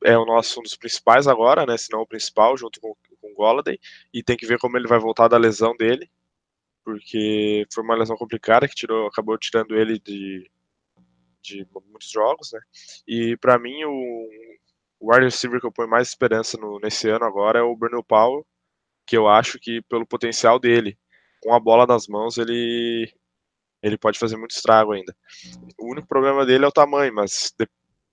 é 0.04 0.18
o 0.18 0.26
nosso 0.26 0.60
um 0.60 0.64
dos 0.64 0.76
principais 0.76 1.28
agora, 1.28 1.66
né? 1.66 1.78
Se 1.78 1.92
não 1.92 2.02
o 2.02 2.08
principal, 2.08 2.58
junto 2.58 2.80
com, 2.80 2.94
com 3.22 3.32
o 3.32 3.36
Golladay. 3.36 3.80
E 4.14 4.22
tem 4.22 4.38
que 4.38 4.46
ver 4.46 4.60
como 4.60 4.78
ele 4.78 4.88
vai 4.88 5.00
voltar 5.00 5.28
da 5.28 5.38
lesão 5.38 5.76
dele, 5.78 6.10
porque 6.84 7.66
foi 7.74 7.84
uma 7.84 7.96
lesão 7.96 8.18
complicada 8.18 8.68
que 8.68 8.76
tirou, 8.76 9.08
acabou 9.08 9.38
tirando 9.38 9.76
ele 9.76 10.00
de, 10.00 10.50
de 11.42 11.68
muitos 11.90 12.10
jogos, 12.10 12.52
né? 12.52 12.60
E 13.08 13.38
para 13.38 13.58
mim 13.58 13.84
o, 13.86 14.30
o 15.00 15.12
wide 15.12 15.26
receiver 15.26 15.60
que 15.60 15.66
eu 15.66 15.72
ponho 15.72 15.90
mais 15.90 16.10
esperança 16.10 16.58
no, 16.58 16.80
nesse 16.80 17.10
ano 17.10 17.26
agora 17.26 17.60
é 17.60 17.64
o 17.64 17.76
Bruno 17.76 18.04
Powell, 18.04 18.46
que 19.08 19.18
eu 19.18 19.28
acho 19.28 19.58
que 19.60 19.82
pelo 19.90 20.06
potencial 20.06 20.60
dele, 20.60 20.98
com 21.42 21.54
a 21.54 21.60
bola 21.60 21.88
nas 21.88 22.08
mãos, 22.08 22.38
ele 22.38 23.12
ele 23.82 23.98
pode 23.98 24.20
fazer 24.20 24.36
muito 24.38 24.52
estrago 24.52 24.92
ainda. 24.92 25.16
O 25.80 25.92
único 25.92 26.08
problema 26.08 26.46
dele 26.46 26.66
é 26.66 26.68
o 26.68 26.72
tamanho, 26.72 27.14
mas 27.14 27.54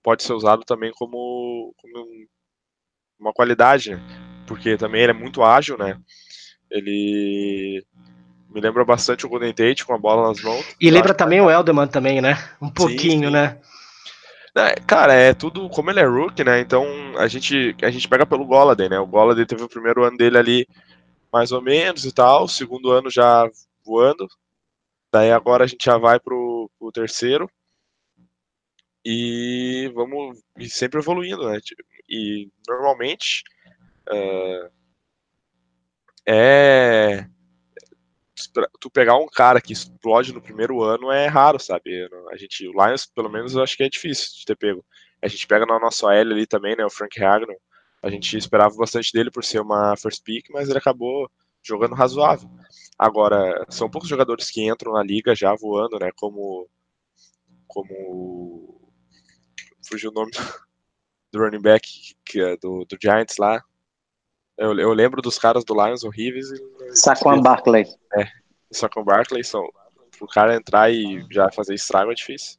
pode 0.03 0.23
ser 0.23 0.33
usado 0.33 0.63
também 0.63 0.91
como, 0.95 1.73
como 1.77 2.07
uma 3.19 3.33
qualidade, 3.33 3.91
né? 3.91 4.01
porque 4.45 4.77
também 4.77 5.01
ele 5.01 5.11
é 5.11 5.15
muito 5.15 5.43
ágil, 5.43 5.77
né? 5.77 5.97
Ele 6.69 7.83
me 8.49 8.61
lembra 8.61 8.85
bastante 8.85 9.25
o 9.25 9.29
Golden 9.29 9.53
Tate 9.53 9.85
com 9.85 9.93
a 9.93 9.97
bola 9.97 10.27
nas 10.27 10.41
mãos. 10.41 10.63
E 10.79 10.89
lembra 10.89 11.13
também 11.13 11.41
o 11.41 11.49
Elderman 11.49 11.87
também, 11.87 12.21
né? 12.21 12.37
Um 12.61 12.69
pouquinho, 12.69 13.19
sim, 13.19 13.25
sim. 13.25 13.31
né? 13.31 13.59
É, 14.57 14.75
cara, 14.87 15.13
é 15.13 15.33
tudo 15.33 15.69
como 15.69 15.89
ele 15.91 15.99
é 15.99 16.05
rookie, 16.05 16.43
né? 16.43 16.59
Então 16.61 16.85
a 17.17 17.27
gente 17.27 17.75
a 17.81 17.91
gente 17.91 18.07
pega 18.07 18.25
pelo 18.25 18.45
Golladay, 18.45 18.87
né? 18.87 18.97
O 18.99 19.05
Golladay 19.05 19.45
teve 19.45 19.63
o 19.63 19.69
primeiro 19.69 20.03
ano 20.05 20.17
dele 20.17 20.37
ali 20.37 20.67
mais 21.31 21.51
ou 21.51 21.61
menos 21.61 22.05
e 22.05 22.13
tal, 22.13 22.45
o 22.45 22.47
segundo 22.49 22.91
ano 22.91 23.09
já 23.11 23.49
voando. 23.85 24.27
Daí 25.11 25.31
agora 25.31 25.65
a 25.65 25.67
gente 25.67 25.83
já 25.85 25.97
vai 25.97 26.19
pro, 26.19 26.69
pro 26.79 26.91
terceiro 26.91 27.49
e 29.03 29.91
vamos 29.93 30.39
e 30.57 30.69
sempre 30.69 30.99
evoluindo, 30.99 31.49
né? 31.49 31.59
E 32.09 32.49
normalmente 32.67 33.43
uh, 34.09 34.71
é 36.25 37.27
tu 38.79 38.89
pegar 38.89 39.17
um 39.17 39.27
cara 39.27 39.61
que 39.61 39.73
explode 39.73 40.33
no 40.33 40.41
primeiro 40.41 40.83
ano 40.83 41.11
é 41.11 41.27
raro, 41.27 41.59
sabe? 41.59 42.07
A 42.31 42.35
gente, 42.35 42.67
o 42.67 42.71
Lions, 42.71 43.05
pelo 43.05 43.29
menos, 43.29 43.55
eu 43.55 43.63
acho 43.63 43.77
que 43.77 43.83
é 43.83 43.89
difícil 43.89 44.27
de 44.39 44.45
ter 44.45 44.55
pego. 44.55 44.85
A 45.21 45.27
gente 45.27 45.47
pega 45.47 45.65
na 45.65 45.79
nossa 45.79 46.13
L 46.13 46.33
ali 46.33 46.45
também, 46.45 46.75
né? 46.75 46.85
O 46.85 46.89
Frank 46.89 47.19
Ragnar. 47.19 47.55
A 48.03 48.09
gente 48.09 48.37
esperava 48.37 48.75
bastante 48.75 49.11
dele 49.11 49.31
por 49.31 49.43
ser 49.43 49.59
uma 49.61 49.95
first 49.97 50.23
pick, 50.23 50.49
mas 50.51 50.69
ele 50.69 50.77
acabou 50.77 51.29
jogando 51.63 51.95
razoável. 51.95 52.49
Agora, 52.99 53.65
são 53.69 53.89
poucos 53.89 54.09
jogadores 54.09 54.51
que 54.51 54.67
entram 54.69 54.93
na 54.93 55.01
liga 55.03 55.35
já 55.35 55.55
voando, 55.55 55.97
né? 55.99 56.11
Como 56.15 56.69
como 57.67 58.79
fugiu 59.87 60.11
o 60.11 60.13
nome 60.13 60.31
do, 61.31 61.39
running 61.39 61.61
back 61.61 62.15
é 62.35 62.57
do, 62.57 62.85
do 62.85 62.97
Giants 63.01 63.37
lá. 63.37 63.63
Eu, 64.57 64.77
eu 64.79 64.93
lembro 64.93 65.21
dos 65.21 65.37
caras 65.37 65.63
do 65.65 65.73
Lions 65.73 66.03
horríveis. 66.03 66.49
E, 66.49 66.95
Saquon 66.95 67.41
Barkley. 67.41 67.85
É, 68.17 68.27
Saquon 68.71 69.03
Barkley. 69.03 69.43
São, 69.43 69.67
o 70.19 70.27
cara 70.27 70.55
entrar 70.55 70.91
e 70.91 71.25
já 71.29 71.51
fazer 71.51 71.73
estrago 71.73 72.11
é 72.11 72.15
difícil. 72.15 72.57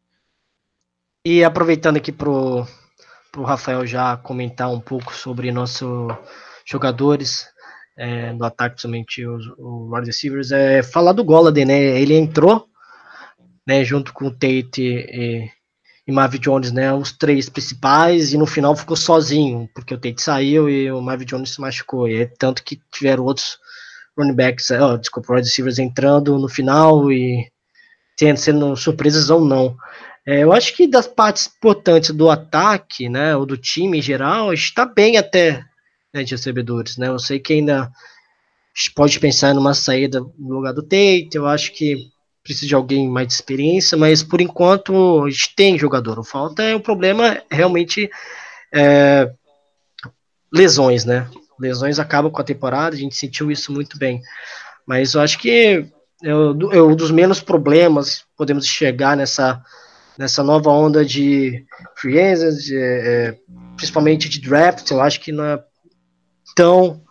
E 1.25 1.43
aproveitando 1.43 1.97
aqui 1.97 2.13
pro, 2.13 2.67
pro 3.33 3.43
Rafael 3.43 3.87
já 3.87 4.17
comentar 4.17 4.71
um 4.71 4.81
pouco 4.81 5.13
sobre 5.15 5.51
nossos 5.51 6.15
jogadores 6.65 7.47
é, 7.97 8.33
do 8.35 8.45
ataque, 8.45 8.75
principalmente 8.75 9.27
os, 9.27 9.47
os 9.59 9.91
wide 9.91 10.07
receivers, 10.07 10.53
é 10.53 10.83
falar 10.83 11.13
do 11.13 11.25
Golladay, 11.25 11.65
né? 11.65 12.01
Ele 12.01 12.15
entrou 12.15 12.69
né, 13.67 13.83
junto 13.83 14.13
com 14.13 14.27
o 14.27 14.31
Tate 14.31 14.83
e, 14.83 15.51
e 16.07 16.13
Marvin 16.13 16.39
Jones, 16.39 16.71
né, 16.71 16.93
os 16.95 17.11
três 17.11 17.49
principais, 17.49 18.33
e 18.33 18.39
no 18.39 18.47
final 18.47 18.77
ficou 18.77 18.97
sozinho, 18.97 19.69
porque 19.75 19.93
o 19.93 19.99
Tate 19.99 20.23
saiu 20.23 20.69
e 20.69 20.91
o 20.91 21.03
Marvin 21.03 21.25
Jones 21.25 21.51
se 21.51 21.61
machucou, 21.61 22.09
e 22.09 22.27
tanto 22.39 22.63
que 22.63 22.81
tiveram 22.93 23.25
outros 23.25 23.59
running 24.17 24.35
backs, 24.35 24.71
oh, 24.71 24.97
desculpa, 24.97 25.35
wide 25.35 25.49
receivers 25.49 25.79
entrando 25.79 26.39
no 26.39 26.49
final 26.49 27.11
e 27.11 27.51
tendo, 28.17 28.39
sendo 28.39 28.77
surpresas 28.77 29.31
ou 29.31 29.45
não. 29.45 29.77
É, 30.25 30.43
eu 30.43 30.53
acho 30.53 30.75
que 30.77 30.87
das 30.87 31.07
partes 31.07 31.51
importantes 31.57 32.11
do 32.11 32.31
ataque, 32.31 33.09
né, 33.09 33.37
ou 33.37 33.45
do 33.45 33.57
time 33.57 33.99
em 33.99 34.03
geral, 34.03 34.53
está 34.53 34.87
bem 34.87 35.17
até 35.17 35.65
né, 36.15 36.23
de 36.23 36.33
recebedores, 36.33 36.97
né, 36.97 37.09
eu 37.09 37.19
sei 37.19 37.41
que 37.41 37.53
ainda 37.53 37.91
pode 38.95 39.19
pensar 39.19 39.55
numa 39.55 39.75
saída 39.75 40.21
no 40.21 40.55
lugar 40.55 40.73
do 40.73 40.83
Tate, 40.83 41.31
eu 41.35 41.47
acho 41.47 41.73
que 41.73 42.11
precisa 42.47 42.69
de 42.69 42.75
alguém 42.75 43.09
mais 43.09 43.27
de 43.29 43.35
experiência, 43.35 43.99
mas 43.99 44.23
por 44.23 44.41
enquanto 44.41 45.25
a 45.25 45.31
gente 45.31 45.55
tem 45.55 45.79
jogador. 45.79 46.19
O 46.19 46.25
falta 46.25 46.63
é 46.63 46.75
o 46.75 46.81
problema 46.81 47.43
realmente 47.51 48.09
é, 48.73 49.31
lesões, 50.53 51.05
né? 51.05 51.29
Lesões 51.59 51.99
acabam 51.99 52.31
com 52.31 52.41
a 52.41 52.45
temporada, 52.45 52.95
a 52.95 52.99
gente 52.99 53.17
sentiu 53.17 53.51
isso 53.51 53.73
muito 53.73 53.99
bem. 53.99 54.23
Mas 54.87 55.15
eu 55.15 55.21
acho 55.21 55.39
que 55.39 55.87
é, 56.23 56.29
é 56.29 56.35
um 56.83 56.95
dos 56.95 57.11
menos 57.11 57.41
problemas 57.41 58.25
podemos 58.37 58.67
chegar 58.67 59.17
nessa 59.17 59.63
nessa 60.17 60.43
nova 60.43 60.71
onda 60.71 61.05
de 61.05 61.67
free 61.95 62.19
agents, 62.19 62.71
é, 62.73 63.37
principalmente 63.77 64.31
de 64.31 64.41
draft. 64.41 64.91
Eu 64.91 65.03
acho 65.03 65.21
que 65.21 65.31
não 65.31 65.45
é 65.45 65.63
tão 66.55 67.03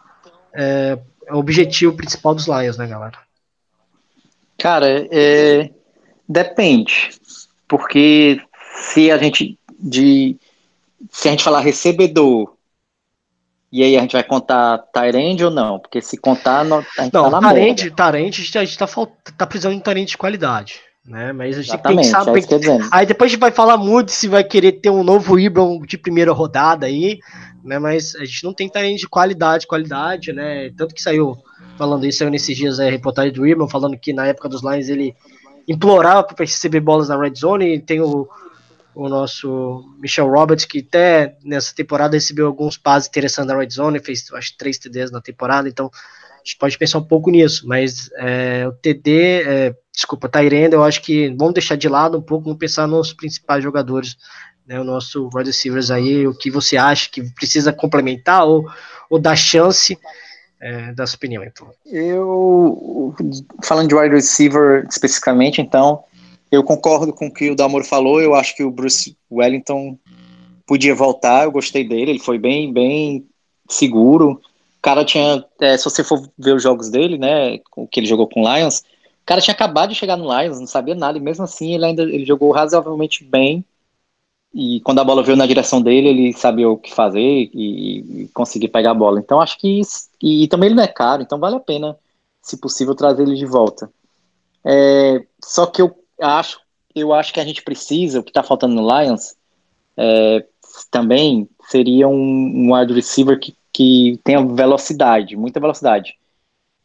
é, 0.55 0.97
é 1.27 1.33
o 1.33 1.37
objetivo 1.37 1.93
principal 1.93 2.33
dos 2.33 2.47
Lions, 2.47 2.77
né, 2.77 2.87
galera? 2.87 3.24
Cara, 4.57 5.07
é, 5.11 5.69
depende. 6.27 7.11
Porque 7.67 8.39
se 8.75 9.11
a 9.11 9.17
gente 9.17 9.57
de 9.79 10.37
se 11.11 11.27
a 11.27 11.31
gente 11.31 11.43
falar 11.43 11.59
recebedor 11.59 12.55
e 13.71 13.83
aí 13.83 13.97
a 13.97 14.01
gente 14.01 14.13
vai 14.13 14.23
contar 14.23 14.77
Tyrande 14.93 15.43
ou 15.43 15.51
não? 15.51 15.79
Porque 15.79 16.01
se 16.01 16.17
contar, 16.17 16.61
a 16.61 17.03
gente 17.03 17.13
não, 17.13 17.29
tá 17.29 17.41
na 17.41 17.49
Tyrande, 17.49 17.91
Tyrande, 17.91 18.57
a 18.57 18.63
gente 18.63 18.77
tá, 18.77 18.87
tá 19.37 19.45
precisando 19.45 19.75
de 19.75 19.83
Tyrande 19.83 20.11
de 20.11 20.17
qualidade. 20.17 20.79
né? 21.05 21.33
Mas 21.33 21.57
a 21.57 21.61
gente 21.61 21.73
Exatamente, 21.73 22.11
tem 22.11 22.59
que 22.59 22.65
pensar. 22.67 22.85
É 22.85 22.89
aí 22.91 23.05
depois 23.05 23.29
a 23.29 23.31
gente 23.31 23.39
vai 23.39 23.51
falar 23.51 23.77
muito 23.77 24.11
se 24.11 24.27
vai 24.27 24.43
querer 24.43 24.73
ter 24.73 24.89
um 24.89 25.03
novo 25.03 25.37
Ibram 25.37 25.81
de 25.81 25.97
primeira 25.97 26.31
rodada 26.31 26.85
aí, 26.85 27.19
né? 27.65 27.79
Mas 27.79 28.15
a 28.15 28.23
gente 28.23 28.43
não 28.43 28.53
tem 28.53 28.69
talento 28.69 28.99
de 28.99 29.07
qualidade, 29.07 29.67
qualidade, 29.67 30.31
né? 30.31 30.69
Tanto 30.77 30.93
que 30.93 31.01
saiu 31.01 31.35
falando 31.77 32.05
isso, 32.05 32.19
saiu 32.19 32.31
nesses 32.31 32.55
dias 32.55 32.79
a 32.79 32.89
reportagem 32.89 33.33
do 33.33 33.45
Ibram 33.45 33.67
falando 33.67 33.97
que 33.97 34.13
na 34.13 34.27
época 34.27 34.47
dos 34.47 34.61
Lions 34.61 34.87
ele 34.87 35.15
implorava 35.67 36.23
para 36.23 36.45
receber 36.45 36.79
bolas 36.79 37.09
na 37.09 37.19
red 37.19 37.33
zone. 37.35 37.75
E 37.75 37.79
tem 37.79 37.99
o, 37.99 38.27
o 38.93 39.09
nosso 39.09 39.83
Michel 39.99 40.29
Roberts, 40.29 40.65
que 40.65 40.79
até 40.79 41.37
nessa 41.43 41.75
temporada 41.75 42.15
recebeu 42.15 42.47
alguns 42.47 42.77
passes 42.77 43.09
interessantes 43.09 43.53
na 43.53 43.59
red 43.59 43.69
zone, 43.69 43.99
fez 43.99 44.31
acho 44.33 44.55
três 44.57 44.77
TDs 44.77 45.11
na 45.11 45.21
temporada, 45.21 45.67
então 45.67 45.89
a 45.93 46.47
gente 46.47 46.57
pode 46.59 46.77
pensar 46.77 46.99
um 46.99 47.03
pouco 47.03 47.31
nisso, 47.31 47.67
mas 47.67 48.11
é, 48.17 48.67
o 48.67 48.71
TD, 48.71 49.43
é, 49.47 49.75
desculpa, 49.91 50.29
Tyrande, 50.29 50.75
eu 50.75 50.83
acho 50.83 51.01
que 51.01 51.29
vamos 51.35 51.55
deixar 51.55 51.75
de 51.75 51.89
lado 51.89 52.19
um 52.19 52.21
pouco, 52.21 52.43
vamos 52.45 52.59
pensar 52.59 52.87
nos 52.87 53.11
principais 53.11 53.63
jogadores, 53.63 54.15
né, 54.67 54.79
o 54.79 54.83
nosso 54.83 55.29
wide 55.33 55.49
receivers 55.49 55.91
aí, 55.91 56.27
o 56.27 56.33
que 56.33 56.49
você 56.49 56.77
acha 56.77 57.09
que 57.09 57.23
precisa 57.31 57.71
complementar 57.71 58.45
ou, 58.45 58.65
ou 59.09 59.19
dar 59.19 59.35
chance 59.35 59.97
é, 60.59 60.93
da 60.93 61.05
sua 61.05 61.17
opinião, 61.17 61.43
então. 61.43 61.69
Eu, 61.85 63.13
falando 63.63 63.89
de 63.89 63.95
wide 63.95 64.15
receiver 64.15 64.85
especificamente, 64.89 65.61
então, 65.61 66.03
eu 66.51 66.63
concordo 66.63 67.13
com 67.13 67.27
o 67.27 67.33
que 67.33 67.51
o 67.51 67.55
Damor 67.55 67.83
falou, 67.83 68.21
eu 68.21 68.33
acho 68.33 68.55
que 68.55 68.63
o 68.63 68.71
Bruce 68.71 69.15
Wellington 69.31 69.97
podia 70.65 70.95
voltar, 70.95 71.43
eu 71.43 71.51
gostei 71.51 71.87
dele, 71.87 72.11
ele 72.11 72.19
foi 72.19 72.39
bem, 72.39 72.73
bem 72.73 73.27
seguro, 73.69 74.41
cara 74.85 75.03
tinha, 75.03 75.43
é, 75.59 75.75
se 75.75 75.83
você 75.83 76.03
for 76.03 76.29
ver 76.37 76.53
os 76.53 76.61
jogos 76.61 76.91
dele, 76.91 77.17
né, 77.17 77.59
o 77.75 77.87
que 77.87 77.99
ele 77.99 78.05
jogou 78.05 78.29
com 78.29 78.43
o 78.43 78.55
Lions, 78.55 78.81
o 78.81 79.25
cara 79.25 79.41
tinha 79.41 79.55
acabado 79.55 79.89
de 79.89 79.95
chegar 79.95 80.15
no 80.15 80.31
Lions, 80.31 80.59
não 80.59 80.67
sabia 80.67 80.93
nada, 80.93 81.17
e 81.17 81.21
mesmo 81.21 81.43
assim 81.43 81.73
ele 81.73 81.85
ainda 81.85 82.03
ele 82.03 82.23
jogou 82.23 82.51
razoavelmente 82.51 83.23
bem, 83.23 83.65
e 84.55 84.79
quando 84.81 84.99
a 84.99 85.03
bola 85.03 85.21
veio 85.21 85.37
na 85.37 85.45
direção 85.45 85.81
dele, 85.81 86.07
ele 86.07 86.33
sabia 86.33 86.69
o 86.69 86.77
que 86.77 86.93
fazer 86.93 87.19
e, 87.53 88.23
e 88.23 88.27
conseguir 88.29 88.69
pegar 88.69 88.91
a 88.91 88.95
bola. 88.95 89.19
Então 89.19 89.41
acho 89.41 89.57
que, 89.57 89.81
e, 90.21 90.43
e, 90.43 90.47
também 90.47 90.67
ele 90.67 90.75
não 90.75 90.83
é 90.83 90.87
caro, 90.87 91.21
então 91.21 91.37
vale 91.37 91.57
a 91.57 91.59
pena, 91.59 91.97
se 92.41 92.57
possível, 92.57 92.95
trazer 92.95 93.23
ele 93.23 93.35
de 93.35 93.45
volta. 93.45 93.89
É, 94.63 95.23
só 95.43 95.65
que 95.65 95.81
eu 95.81 95.93
acho, 96.21 96.59
eu 96.95 97.13
acho 97.13 97.33
que 97.33 97.39
a 97.39 97.45
gente 97.45 97.61
precisa, 97.61 98.19
o 98.19 98.23
que 98.23 98.29
está 98.31 98.41
faltando 98.41 98.73
no 98.73 98.87
Lions, 98.87 99.35
é, 99.97 100.45
também 100.89 101.49
seria 101.67 102.07
um, 102.07 102.13
um 102.13 102.73
wide 102.73 102.93
receiver 102.93 103.39
que 103.39 103.55
que 103.75 104.17
tenha 104.23 104.41
velocidade, 104.41 105.35
muita 105.35 105.59
velocidade. 105.59 106.15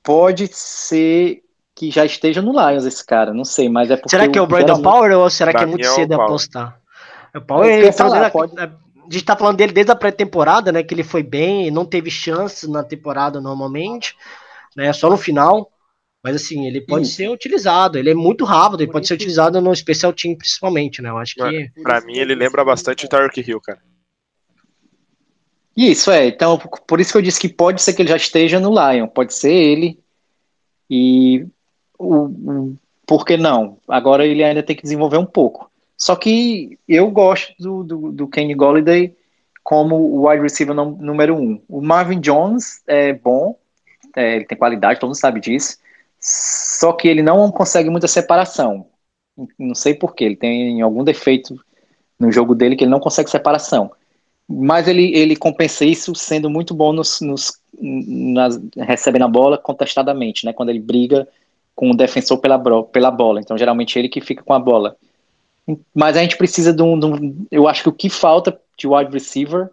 Pode 0.03 0.49
ser 0.49 1.41
que 1.73 1.89
já 1.89 2.05
esteja 2.05 2.43
no 2.43 2.51
Lions 2.51 2.85
esse 2.85 3.07
cara, 3.07 3.33
não 3.33 3.45
sei, 3.45 3.69
mas 3.69 3.93
é 3.93 3.97
porque. 3.97 4.11
Será 4.11 4.29
que 4.29 4.37
é 4.37 4.43
o 4.43 4.47
Brandon 4.47 4.83
Power 4.83 5.17
ou 5.17 5.31
será 5.31 5.55
que 5.55 5.63
é 5.63 5.67
muito 5.67 5.87
é 5.87 5.89
cedo 5.89 6.15
apostar? 6.15 6.80
O 7.35 7.41
Power, 7.41 7.71
ele 7.71 7.93
falar, 7.93 8.31
pode... 8.31 8.59
a 8.59 8.71
gente 9.11 9.25
tá 9.25 9.37
falando 9.37 9.57
dele 9.57 9.73
desde 9.73 9.93
a 9.93 9.97
pré-temporada, 9.97 10.73
né? 10.73 10.83
Que 10.83 10.95
ele 10.95 11.05
foi 11.05 11.23
bem, 11.23 11.71
não 11.71 11.85
teve 11.85 12.11
chances 12.11 12.69
na 12.69 12.83
temporada 12.83 13.41
normalmente, 13.41 14.17
né? 14.77 14.93
Só 14.93 15.09
no 15.09 15.17
final. 15.17 15.71
Mas 16.23 16.37
assim, 16.37 16.67
ele 16.67 16.83
pode 16.83 17.07
Isso. 17.07 17.17
ser 17.17 17.31
utilizado, 17.31 17.99
ele 17.99 18.11
é 18.11 18.15
muito 18.15 18.45
rápido, 18.45 18.83
ele 18.83 18.93
pode 18.93 19.07
ser 19.07 19.15
utilizado 19.15 19.59
no 19.61 19.75
special 19.75 20.13
team 20.13 20.37
principalmente, 20.37 21.01
né? 21.01 21.09
Eu 21.09 21.17
acho 21.17 21.35
que. 21.35 21.71
Pra 21.83 22.01
mim, 22.03 22.19
ele 22.19 22.35
lembra 22.35 22.63
bastante 22.63 23.07
o 23.07 23.09
Tarek 23.09 23.41
Hill, 23.41 23.61
cara. 23.61 23.81
Isso, 25.77 26.11
é. 26.11 26.27
Então, 26.27 26.59
por 26.59 27.01
isso 27.01 27.13
que 27.13 27.19
eu 27.19 27.23
disse 27.23 27.41
que 27.41 27.49
pode 27.49 27.81
ser 27.81 27.95
que 27.95 28.03
ele 28.03 28.11
já 28.11 28.17
esteja 28.17 28.61
no 28.61 28.71
Lion, 28.71 29.07
pode 29.07 29.33
ser 29.33 29.53
ele. 29.53 29.99
E 30.91 31.47
o, 31.99 32.25
o, 32.25 32.77
por 33.07 33.25
que 33.25 33.37
não? 33.37 33.79
Agora 33.89 34.27
ele 34.27 34.43
ainda 34.43 34.63
tem 34.63 34.77
que 34.77 34.83
desenvolver 34.83 35.17
um 35.17 35.25
pouco. 35.25 35.70
Só 36.01 36.17
que 36.17 36.79
eu 36.89 37.11
gosto 37.11 37.53
do, 37.59 37.85
do, 37.85 38.13
do 38.13 38.29
Kenny 38.29 38.55
Golliday 38.55 39.15
como 39.63 39.97
o 39.97 40.29
wide 40.29 40.43
receiver 40.43 40.75
número 40.75 41.37
um. 41.37 41.61
O 41.69 41.83
Marvin 41.83 42.19
Jones 42.19 42.83
é 42.87 43.13
bom, 43.13 43.59
é, 44.17 44.37
ele 44.37 44.47
tem 44.47 44.57
qualidade, 44.57 44.99
todo 44.99 45.11
mundo 45.11 45.19
sabe 45.19 45.41
disso. 45.41 45.77
Só 46.19 46.93
que 46.93 47.07
ele 47.07 47.23
não 47.23 47.51
consegue 47.53 47.91
muita 47.91 48.09
separação. 48.09 48.87
Não 49.59 49.75
sei 49.75 49.95
porquê, 49.95 50.25
ele 50.25 50.37
tem 50.37 50.81
algum 50.81 51.05
defeito 51.05 51.55
no 52.19 52.33
jogo 52.33 52.55
dele 52.55 52.77
que 52.77 52.85
ele 52.85 52.91
não 52.91 53.01
consegue 53.01 53.31
separação 53.31 53.93
mas 54.53 54.89
ele, 54.89 55.15
ele 55.15 55.37
compensa 55.37 55.85
isso 55.85 56.13
sendo 56.13 56.51
muito 56.51 56.75
bom 56.75 56.93
nos, 56.93 57.21
nos 57.21 57.61
nas, 57.81 58.61
recebendo 58.77 59.23
a 59.23 59.29
bola 59.29 59.57
contestadamente, 59.57 60.45
né? 60.45 60.53
Quando 60.53 60.71
ele 60.71 60.81
briga 60.81 61.29
com 61.73 61.93
o 61.93 61.97
defensor 61.97 62.39
pela, 62.39 62.59
pela 62.83 63.13
bola. 63.13 63.41
Então, 63.41 63.57
geralmente, 63.57 63.97
ele 63.97 64.09
que 64.09 64.21
fica 64.21 64.43
com 64.43 64.53
a 64.53 64.59
bola. 64.59 64.97
Mas 65.95 66.17
a 66.17 66.23
gente 66.23 66.37
precisa 66.37 66.73
de 66.73 66.83
um, 66.83 66.99
de 66.99 67.07
um 67.07 67.47
Eu 67.51 67.69
acho 67.69 67.83
que 67.83 67.89
o 67.89 67.93
que 67.93 68.11
falta 68.11 68.59
de 68.77 68.89
wide 68.89 69.13
receiver 69.13 69.71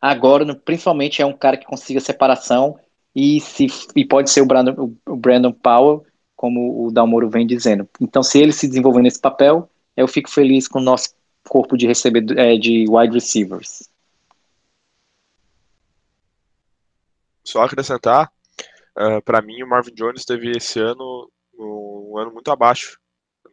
agora, 0.00 0.54
principalmente, 0.54 1.22
é 1.22 1.26
um 1.26 1.32
cara 1.32 1.56
que 1.56 1.66
consiga 1.66 2.00
separação 2.00 2.78
e, 3.14 3.40
se, 3.40 3.66
e 3.94 4.04
pode 4.04 4.30
ser 4.30 4.42
o 4.42 4.46
Brandon, 4.46 4.92
o 5.06 5.16
Brandon 5.16 5.52
Powell, 5.52 6.04
como 6.36 6.86
o 6.86 6.90
Dalmoro 6.90 7.30
vem 7.30 7.46
dizendo. 7.46 7.88
Então, 8.00 8.22
se 8.22 8.38
ele 8.38 8.52
se 8.52 8.68
desenvolver 8.68 9.02
nesse 9.02 9.20
papel, 9.20 9.70
eu 9.96 10.08
fico 10.08 10.30
feliz 10.30 10.66
com 10.68 10.78
o 10.78 10.82
nosso 10.82 11.14
corpo 11.48 11.76
de 11.76 11.86
receber 11.86 12.24
é, 12.38 12.56
de 12.56 12.86
wide 12.88 13.14
receivers. 13.14 13.88
Só 17.44 17.62
acrescentar, 17.62 18.32
uh, 18.96 19.16
ah, 19.16 19.22
para 19.22 19.42
mim 19.42 19.62
o 19.62 19.68
Marvin 19.68 19.94
Jones 19.94 20.24
teve 20.24 20.50
esse 20.56 20.80
ano 20.80 21.30
um 21.58 22.18
ano 22.18 22.32
muito 22.32 22.50
abaixo, 22.50 22.98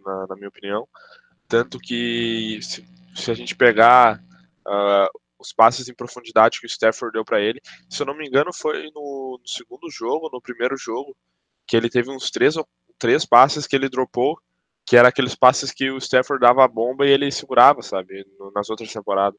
na, 0.04 0.28
na 0.28 0.36
minha 0.36 0.48
opinião. 0.48 0.88
Tanto 1.52 1.80
que 1.80 2.60
se, 2.62 2.88
se 3.14 3.30
a 3.30 3.34
gente 3.34 3.58
pegar 3.58 4.24
uh, 4.66 5.20
os 5.38 5.52
passes 5.52 5.90
em 5.90 5.94
profundidade 5.94 6.62
que 6.62 6.66
o 6.66 6.70
Stafford 6.70 7.12
deu 7.12 7.26
para 7.26 7.42
ele, 7.42 7.60
se 7.90 8.02
eu 8.02 8.06
não 8.06 8.16
me 8.16 8.26
engano 8.26 8.54
foi 8.54 8.90
no, 8.96 9.38
no, 9.38 9.42
segundo 9.46 9.92
jogo, 9.92 10.30
no 10.32 10.42
primeiro 10.42 10.78
jogo, 10.78 11.14
que 11.68 11.76
ele 11.76 11.90
teve 11.90 12.10
uns 12.10 12.32
três, 12.32 12.56
três 12.98 13.26
passes 13.26 13.68
que 13.68 13.76
ele 13.76 13.90
dropou, 13.90 14.40
que 14.86 14.96
era 14.96 15.10
aqueles 15.10 15.36
passes 15.36 15.74
que 15.74 15.92
o 15.92 15.98
Stafford 15.98 16.40
dava 16.40 16.64
a 16.64 16.70
bomba 16.70 17.06
e 17.06 17.10
ele 17.10 17.30
segurava, 17.30 17.82
sabe, 17.82 18.26
no, 18.40 18.50
nas 18.56 18.70
outras 18.70 18.94
temporadas. 18.94 19.38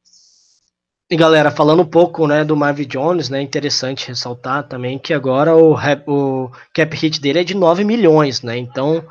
E 1.09 1.17
galera, 1.17 1.49
falando 1.49 1.81
um 1.81 1.89
pouco 1.89 2.27
né, 2.27 2.45
do 2.45 2.55
Marvin 2.55 2.85
Jones, 2.85 3.27
né, 3.27 3.41
interessante 3.41 4.07
ressaltar 4.07 4.67
também 4.67 4.99
que 4.99 5.15
agora 5.15 5.55
o, 5.55 5.75
o 6.05 6.51
cap 6.75 6.95
hit 6.95 7.19
dele 7.19 7.39
é 7.39 7.43
de 7.43 7.55
9 7.55 7.83
milhões, 7.83 8.43
né? 8.43 8.55
Então, 8.55 9.03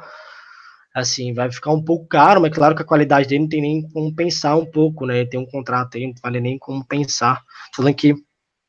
assim, 0.95 1.33
vai 1.33 1.51
ficar 1.51 1.73
um 1.73 1.83
pouco 1.83 2.07
caro, 2.07 2.41
mas 2.41 2.53
claro 2.53 2.75
que 2.75 2.83
a 2.83 2.87
qualidade 2.87 3.29
dele 3.29 3.43
não 3.43 3.49
tem 3.49 3.61
nem 3.61 3.89
como 3.89 4.15
pensar 4.15 4.57
um 4.57 4.67
pouco, 4.67 5.07
né? 5.07 5.25
Tem 5.25 5.41
um 5.41 5.47
contrato 5.47 5.97
aí, 5.97 6.07
não 6.07 6.15
vale 6.23 6.41
nem 6.41 6.59
como 6.59 6.87
pensar. 6.87 7.43
Falando 7.75 7.95
que 7.95 8.15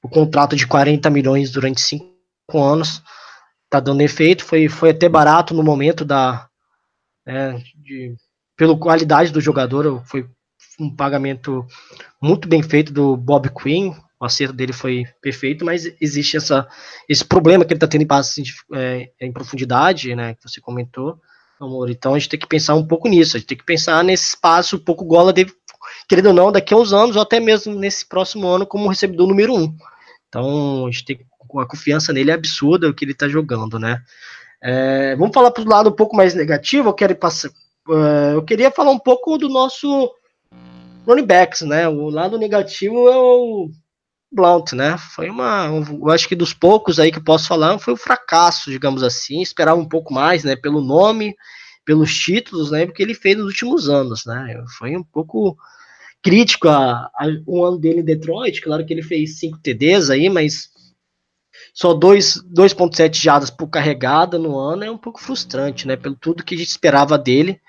o 0.02 0.10
contrato 0.10 0.56
de 0.56 0.66
40 0.68 1.10
milhões 1.10 1.52
durante 1.52 1.82
5 1.82 2.14
anos 2.56 3.02
tá 3.70 3.80
dando 3.80 4.02
efeito, 4.02 4.46
foi, 4.46 4.70
foi 4.70 4.92
até 4.92 5.10
barato 5.10 5.54
no 5.54 5.64
momento 5.64 6.06
da. 6.06 6.48
Né, 7.26 7.62
de, 7.76 8.16
pela 8.56 8.78
qualidade 8.78 9.32
do 9.32 9.42
jogador, 9.42 10.04
foi 10.06 10.28
um 10.80 10.94
pagamento 10.96 11.66
muito 12.22 12.48
bem 12.48 12.62
feito 12.62 12.94
do 12.94 13.18
Bob 13.18 13.50
Quinn, 13.50 13.94
o 14.20 14.26
acerto 14.26 14.54
dele 14.54 14.72
foi 14.72 15.06
perfeito, 15.22 15.66
mas 15.66 15.86
existe 16.00 16.38
essa, 16.38 16.68
esse 17.10 17.26
problema 17.26 17.66
que 17.66 17.74
ele 17.74 17.78
está 17.78 17.88
tendo 17.88 18.04
em 18.04 18.78
é, 18.78 19.12
em 19.20 19.34
profundidade, 19.34 20.16
né, 20.16 20.36
que 20.36 20.44
você 20.44 20.62
comentou, 20.62 21.20
amor. 21.65 21.89
Então 21.89 22.13
a 22.13 22.19
gente 22.19 22.30
tem 22.30 22.39
que 22.39 22.47
pensar 22.47 22.76
um 22.76 22.86
pouco 22.86 23.08
nisso, 23.08 23.36
a 23.36 23.39
gente 23.39 23.47
tem 23.47 23.58
que 23.58 23.65
pensar 23.65 24.04
nesse 24.04 24.30
espaço, 24.30 24.76
um 24.76 24.80
pouco 24.80 25.06
gola 25.06 25.34
dele, 25.34 25.52
querendo 26.08 26.28
ou 26.28 26.34
não, 26.34 26.52
daqui 26.52 26.73
a 26.73 26.78
uns 26.78 26.93
anos, 26.93 27.15
ou 27.15 27.21
até 27.21 27.39
mesmo 27.39 27.73
nesse 27.76 28.08
próximo 28.08 28.47
ano, 28.47 28.65
como 28.65 28.88
recebedor 28.88 29.28
número 29.28 29.56
um. 29.56 29.76
Então 30.28 30.86
a 30.88 30.91
gente 30.91 31.06
tem 31.06 31.19
a 31.60 31.65
confiança 31.65 32.12
nele 32.12 32.32
é 32.32 32.34
absurda 32.34 32.89
o 32.89 32.93
que 32.93 33.06
ele 33.06 33.12
está 33.12 33.28
jogando, 33.28 33.78
né? 33.78 34.02
É, 34.62 35.15
vamos 35.15 35.34
falar 35.34 35.52
para 35.52 35.63
o 35.63 35.69
lado 35.69 35.89
um 35.89 35.95
pouco 35.95 36.15
mais 36.15 36.34
negativo. 36.34 36.89
Eu 36.89 36.93
quero 36.93 37.15
passar, 37.15 37.49
uh, 37.88 38.34
eu 38.34 38.43
queria 38.43 38.71
falar 38.71 38.91
um 38.91 38.99
pouco 38.99 39.38
do 39.38 39.49
nosso 39.49 40.12
running 41.06 41.26
backs, 41.26 41.62
né? 41.62 41.88
O 41.88 42.10
lado 42.10 42.38
negativo 42.38 43.10
é 43.10 43.17
o 43.17 43.69
Blount, 44.34 44.74
né? 44.74 44.98
Foi 44.98 45.30
uma, 45.30 45.67
eu 45.67 46.10
acho 46.10 46.28
que 46.28 46.36
dos 46.36 46.54
poucos 46.54 47.00
aí 47.00 47.12
que 47.12 47.19
posso 47.19 47.48
falar, 47.48 47.78
foi 47.80 47.93
um 47.93 47.98
fracasso, 47.98 48.72
digamos 48.72 49.04
assim. 49.04 49.41
Esperava 49.41 49.80
um 49.80 49.88
pouco 49.88 50.13
mais, 50.13 50.43
né? 50.43 50.56
Pelo 50.56 50.82
nome, 50.82 51.36
pelos 51.86 52.13
títulos, 52.13 52.72
né? 52.72 52.86
Porque 52.86 53.04
ele 53.04 53.13
fez 53.13 53.38
nos 53.38 53.48
últimos 53.48 53.89
anos, 53.89 54.26
né? 54.26 54.63
Foi 54.78 54.96
um 54.96 55.04
pouco 55.04 55.58
crítico 56.22 56.69
a, 56.69 57.10
a 57.17 57.28
um 57.48 57.63
ano 57.63 57.78
dele 57.78 58.00
em 58.00 58.06
Detroit. 58.06 58.62
Claro 58.62 58.86
que 58.86 58.93
ele 58.93 59.04
fez 59.04 59.39
5 59.39 59.60
TDs 59.60 60.10
aí, 60.10 60.30
mas 60.30 60.69
só 61.74 61.93
2.7 61.93 63.13
jadas 63.15 63.50
por 63.50 63.67
carregada 63.67 64.38
no 64.38 64.58
ano 64.58 64.84
é 64.84 64.91
um 64.91 64.98
pouco 64.98 65.22
frustrante, 65.22 65.88
né? 65.88 65.96
Pelo 65.96 66.15
tudo 66.15 66.43
que 66.43 66.56
a 66.56 66.58
gente 66.58 66.69
esperava 66.69 67.17
dele 67.17 67.60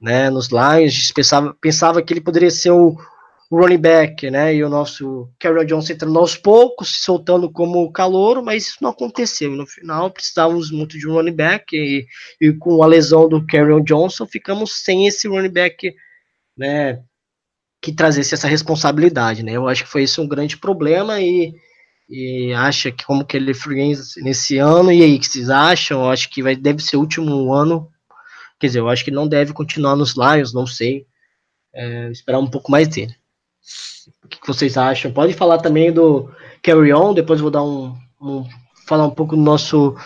né, 0.00 0.30
nos 0.30 0.48
Lions, 0.48 1.10
pensava, 1.12 1.54
pensava 1.60 2.02
que 2.02 2.12
ele 2.12 2.20
poderia 2.20 2.50
ser 2.50 2.70
o, 2.70 2.96
running 3.50 3.78
back, 3.78 4.30
né? 4.30 4.54
E 4.54 4.64
o 4.64 4.68
nosso 4.68 5.30
Carol 5.38 5.64
Johnson 5.64 5.92
entrando 5.92 6.18
aos 6.18 6.36
poucos, 6.36 6.94
se 6.96 7.04
soltando 7.04 7.50
como 7.50 7.90
calouro, 7.92 8.44
mas 8.44 8.68
isso 8.68 8.78
não 8.80 8.90
aconteceu. 8.90 9.52
No 9.52 9.66
final, 9.66 10.10
precisávamos 10.10 10.70
muito 10.70 10.98
de 10.98 11.08
um 11.08 11.12
running 11.12 11.34
back 11.34 11.76
e, 11.76 12.06
e 12.40 12.52
com 12.54 12.82
a 12.82 12.86
lesão 12.86 13.28
do 13.28 13.44
Carol 13.46 13.82
Johnson, 13.82 14.26
ficamos 14.26 14.82
sem 14.82 15.06
esse 15.06 15.28
running 15.28 15.52
back, 15.52 15.94
né? 16.56 17.02
Que 17.80 17.92
trazesse 17.92 18.34
essa 18.34 18.48
responsabilidade, 18.48 19.42
né? 19.42 19.52
Eu 19.52 19.68
acho 19.68 19.84
que 19.84 19.90
foi 19.90 20.02
isso 20.02 20.22
um 20.22 20.28
grande 20.28 20.56
problema 20.56 21.20
e, 21.20 21.54
e 22.08 22.52
acha 22.54 22.90
que 22.90 23.04
como 23.04 23.24
que 23.24 23.36
ele 23.36 23.54
free 23.54 23.94
nesse 24.18 24.58
ano 24.58 24.92
e 24.92 25.02
aí 25.02 25.18
que 25.18 25.26
vocês 25.26 25.50
acham? 25.50 26.02
Eu 26.02 26.10
acho 26.10 26.30
que 26.30 26.42
vai 26.42 26.56
deve 26.56 26.82
ser 26.82 26.96
o 26.96 27.00
último 27.00 27.52
ano. 27.52 27.88
Quer 28.58 28.68
dizer, 28.68 28.80
eu 28.80 28.88
acho 28.88 29.04
que 29.04 29.10
não 29.10 29.28
deve 29.28 29.52
continuar 29.52 29.96
nos 29.96 30.14
Lions, 30.16 30.52
não 30.54 30.66
sei. 30.66 31.06
É, 31.74 32.10
esperar 32.10 32.38
um 32.38 32.50
pouco 32.50 32.70
mais 32.70 32.88
dele. 32.88 33.14
O 34.46 34.52
que 34.52 34.54
vocês 34.54 34.76
acham? 34.76 35.10
Pode 35.10 35.32
falar 35.32 35.58
também 35.58 35.92
do 35.92 36.30
Carry 36.62 36.92
On, 36.92 37.12
depois 37.12 37.40
vou 37.40 37.50
dar 37.50 37.64
um, 37.64 37.96
um 38.22 38.44
falar 38.86 39.04
um 39.04 39.10
pouco 39.10 39.34
do 39.34 39.42
nosso 39.42 39.96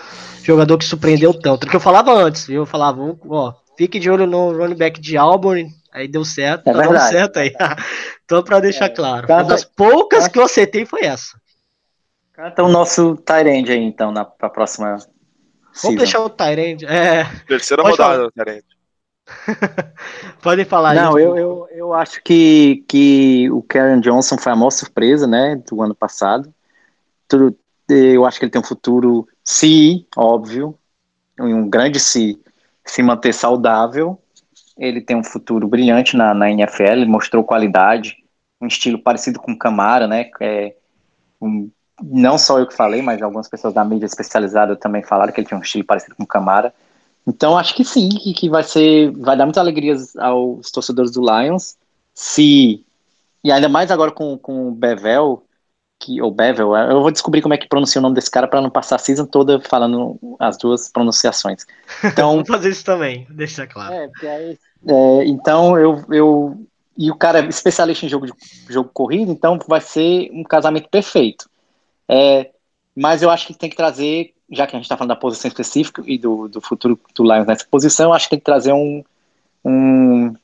jogador 0.43 0.79
que 0.79 0.85
surpreendeu 0.87 1.35
tanto. 1.35 1.67
Que 1.67 1.77
eu 1.77 1.81
falava 1.81 2.11
antes, 2.11 2.49
eu 2.49 2.65
falava, 2.65 3.19
ó, 3.29 3.53
fique 3.77 3.99
de 3.99 4.11
olho 4.11 4.27
no 4.27 4.57
running 4.57 4.77
back 4.77 4.99
de 4.99 5.19
Auburn, 5.19 5.71
aí 5.93 6.09
deu 6.09 6.25
certo, 6.25 6.71
é 6.71 6.73
tá 6.73 6.81
dando 6.81 6.99
certo 7.11 7.39
aí. 7.39 7.53
então, 8.25 8.43
para 8.43 8.61
deixar 8.61 8.87
é, 8.87 8.89
claro, 8.89 9.27
uma 9.29 9.45
das 9.45 9.63
poucas 9.63 10.27
que 10.27 10.39
eu 10.39 10.45
acertei 10.45 10.87
foi 10.87 11.03
essa. 11.03 11.39
Canta 12.33 12.63
o 12.63 12.69
nosso 12.69 13.17
Tyrande 13.17 13.73
aí, 13.73 13.83
então, 13.83 14.11
na 14.11 14.25
pra 14.25 14.49
próxima. 14.49 14.97
Vamos 14.97 15.11
season. 15.75 15.97
deixar 15.97 16.21
o 16.21 16.31
Tyrande. 16.31 16.87
É... 16.87 17.27
Terceira 17.47 17.83
rodada 17.83 18.23
do 18.23 18.31
Tyrande. 18.31 18.65
Podem 20.43 20.65
falar 20.65 20.95
Não, 20.95 21.19
eu, 21.19 21.37
eu, 21.37 21.69
eu 21.71 21.95
acho 21.95 22.23
que, 22.23 22.85
que 22.89 23.51
o 23.51 23.63
Karen 23.63 24.01
Johnson 24.01 24.37
foi 24.39 24.53
a 24.53 24.57
maior 24.57 24.71
surpresa, 24.71 25.27
né, 25.27 25.61
do 25.69 25.83
ano 25.83 25.95
passado. 25.95 26.53
Tudo, 27.29 27.57
eu 27.89 28.25
acho 28.25 28.39
que 28.39 28.45
ele 28.45 28.53
tem 28.53 28.61
um 28.61 28.65
futuro, 28.65 29.27
se, 29.45 30.07
óbvio, 30.17 30.77
um 31.39 31.69
grande 31.69 31.99
se, 31.99 32.39
se 32.85 33.03
manter 33.03 33.33
saudável. 33.33 34.19
Ele 34.77 35.01
tem 35.01 35.17
um 35.17 35.25
futuro 35.25 35.69
brilhante 35.69 36.17
na, 36.17 36.33
na 36.33 36.51
NFL, 36.51 36.83
ele 36.85 37.07
mostrou 37.07 37.45
qualidade, 37.45 38.17
um 38.61 38.67
estilo 38.67 38.99
parecido 38.99 39.39
com 39.39 39.53
o 39.53 39.59
Camara, 39.59 40.07
né, 40.07 40.31
é, 40.41 40.75
um, 41.41 41.71
não 42.03 42.39
só 42.39 42.59
eu 42.59 42.67
que 42.67 42.75
falei, 42.75 43.03
mas 43.03 43.21
algumas 43.21 43.49
pessoas 43.49 43.75
da 43.75 43.85
mídia 43.85 44.07
especializada 44.07 44.77
também 44.77 45.03
falaram 45.03 45.33
que 45.33 45.41
ele 45.41 45.47
tinha 45.47 45.59
um 45.59 45.63
estilo 45.63 45.85
parecido 45.85 46.15
com 46.17 46.23
o 46.23 46.27
Camara. 46.27 46.73
Então 47.27 47.57
acho 47.57 47.75
que 47.75 47.85
sim, 47.85 48.09
que, 48.09 48.33
que 48.33 48.49
vai 48.49 48.63
ser, 48.63 49.11
vai 49.13 49.37
dar 49.37 49.45
muitas 49.45 49.61
alegrias 49.61 50.17
aos 50.17 50.71
torcedores 50.71 51.11
do 51.11 51.21
Lions, 51.21 51.77
se 52.15 52.85
e 53.43 53.51
ainda 53.51 53.69
mais 53.69 53.91
agora 53.91 54.11
com, 54.11 54.37
com 54.37 54.69
o 54.69 54.73
Bevel, 54.73 55.43
que 55.99 56.21
ou 56.21 56.31
Bevel, 56.31 56.75
eu 56.77 57.03
vou 57.03 57.11
descobrir 57.11 57.43
como 57.43 57.55
é 57.55 57.59
que 57.59 57.69
pronuncia 57.69 57.99
o 57.99 58.03
nome 58.03 58.15
desse 58.15 58.31
cara 58.31 58.49
para 58.49 58.61
não 58.61 58.71
passar 58.71 58.97
a 58.97 58.99
season 58.99 59.27
toda 59.27 59.61
falando 59.61 60.19
as 60.39 60.57
duas 60.59 60.89
pronunciações. 60.89 61.67
Então 62.05 62.37
vou 62.37 62.47
fazer 62.47 62.71
isso 62.71 62.85
também, 62.85 63.27
deixa 63.31 63.67
claro. 63.67 63.95
É, 63.95 64.11
aí, 64.29 64.59
é, 64.87 65.25
então 65.25 65.79
eu, 65.79 66.05
eu 66.11 66.67
e 66.97 67.11
o 67.11 67.17
cara 67.17 67.41
é 67.41 67.49
especialista 67.49 68.05
em 68.05 68.09
jogo 68.09 68.27
de 68.27 68.33
jogo 68.69 68.91
corrido, 68.93 69.31
então 69.33 69.59
vai 69.67 69.81
ser 69.81 70.31
um 70.33 70.43
casamento 70.43 70.89
perfeito. 70.89 71.49
É, 72.09 72.51
mas 72.95 73.23
eu 73.23 73.31
acho 73.31 73.47
que 73.47 73.55
tem 73.55 73.71
que 73.71 73.77
trazer 73.77 74.35
já 74.51 74.67
que 74.67 74.75
a 74.75 74.79
gente 74.79 74.85
está 74.85 74.97
falando 74.97 75.11
da 75.11 75.17
posição 75.17 75.49
específica 75.49 76.03
e 76.07 76.19
do, 76.19 76.49
do 76.49 76.61
futuro 76.61 76.99
do 77.15 77.23
Lions 77.23 77.47
nessa 77.47 77.67
posição, 77.71 78.13
acho 78.13 78.27
que 78.27 78.31
tem 78.31 78.39
que 78.39 78.45
trazer 78.45 78.73
um, 78.73 79.05
um, 79.65 80.35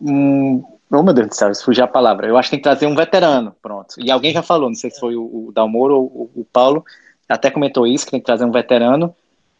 um 0.00 0.76
Oh, 0.90 1.02
meu 1.02 1.12
Deus 1.12 1.28
do 1.28 1.34
céu, 1.34 1.52
fugiu 1.56 1.84
a 1.84 1.88
palavra. 1.88 2.28
Eu 2.28 2.36
acho 2.36 2.48
que 2.48 2.56
tem 2.56 2.60
que 2.60 2.64
trazer 2.64 2.86
um 2.86 2.94
veterano, 2.94 3.54
pronto. 3.60 3.96
E 3.98 4.10
alguém 4.10 4.32
já 4.32 4.42
falou, 4.42 4.68
não 4.68 4.76
sei 4.76 4.90
se 4.90 5.00
foi 5.00 5.16
o, 5.16 5.48
o 5.48 5.52
Dalmoro 5.52 5.96
ou 5.96 6.30
o, 6.34 6.40
o 6.40 6.44
Paulo, 6.44 6.84
até 7.28 7.50
comentou 7.50 7.86
isso, 7.86 8.04
que 8.04 8.12
tem 8.12 8.20
que 8.20 8.26
trazer 8.26 8.44
um 8.44 8.52
veterano. 8.52 9.14